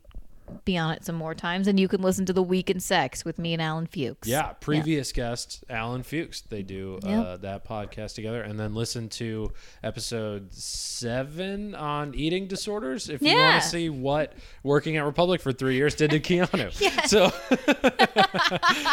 be 0.64 0.76
on 0.76 0.90
it 0.92 1.04
some 1.04 1.14
more 1.14 1.34
times, 1.34 1.66
and 1.66 1.78
you 1.78 1.88
can 1.88 2.02
listen 2.02 2.26
to 2.26 2.32
the 2.32 2.42
Week 2.42 2.70
in 2.70 2.80
Sex 2.80 3.24
with 3.24 3.38
me 3.38 3.52
and 3.52 3.62
Alan 3.62 3.86
Fuchs. 3.86 4.28
Yeah, 4.28 4.52
previous 4.60 5.12
guest 5.12 5.64
Alan 5.68 6.02
Fuchs. 6.02 6.42
They 6.42 6.62
do 6.62 6.98
uh, 7.02 7.36
that 7.38 7.66
podcast 7.66 8.14
together, 8.14 8.42
and 8.42 8.58
then 8.58 8.74
listen 8.74 9.08
to 9.10 9.52
episode 9.82 10.52
seven 10.52 11.74
on 11.74 12.14
eating 12.14 12.46
disorders. 12.46 13.08
If 13.08 13.22
you 13.22 13.34
want 13.36 13.62
to 13.62 13.68
see 13.68 13.88
what 13.90 14.32
working 14.62 14.96
at 14.96 15.04
Republic 15.04 15.40
for 15.40 15.52
three 15.52 15.76
years 15.76 15.94
did 15.94 16.10
to 16.10 16.20
Kiana, 16.24 16.72
so 17.08 17.32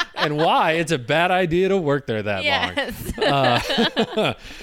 and 0.16 0.38
why 0.38 0.74
it's 0.74 0.92
a 0.92 1.00
bad 1.00 1.32
idea 1.32 1.70
to 1.70 1.78
work 1.78 2.08
there 2.08 2.24
that 2.24 2.38
long. 2.38 2.74
Yes. 3.26 4.36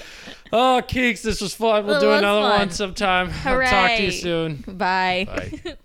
Oh, 0.51 0.81
Keeks, 0.83 1.21
this 1.21 1.41
was 1.41 1.53
fun. 1.53 1.85
We'll 1.85 1.99
do 1.99 2.11
another 2.11 2.41
fun. 2.41 2.59
one 2.59 2.71
sometime. 2.71 3.29
I'll 3.45 3.61
talk 3.61 3.97
to 3.97 4.03
you 4.03 4.11
soon. 4.11 4.63
Bye. 4.67 5.27
Bye. 5.63 5.77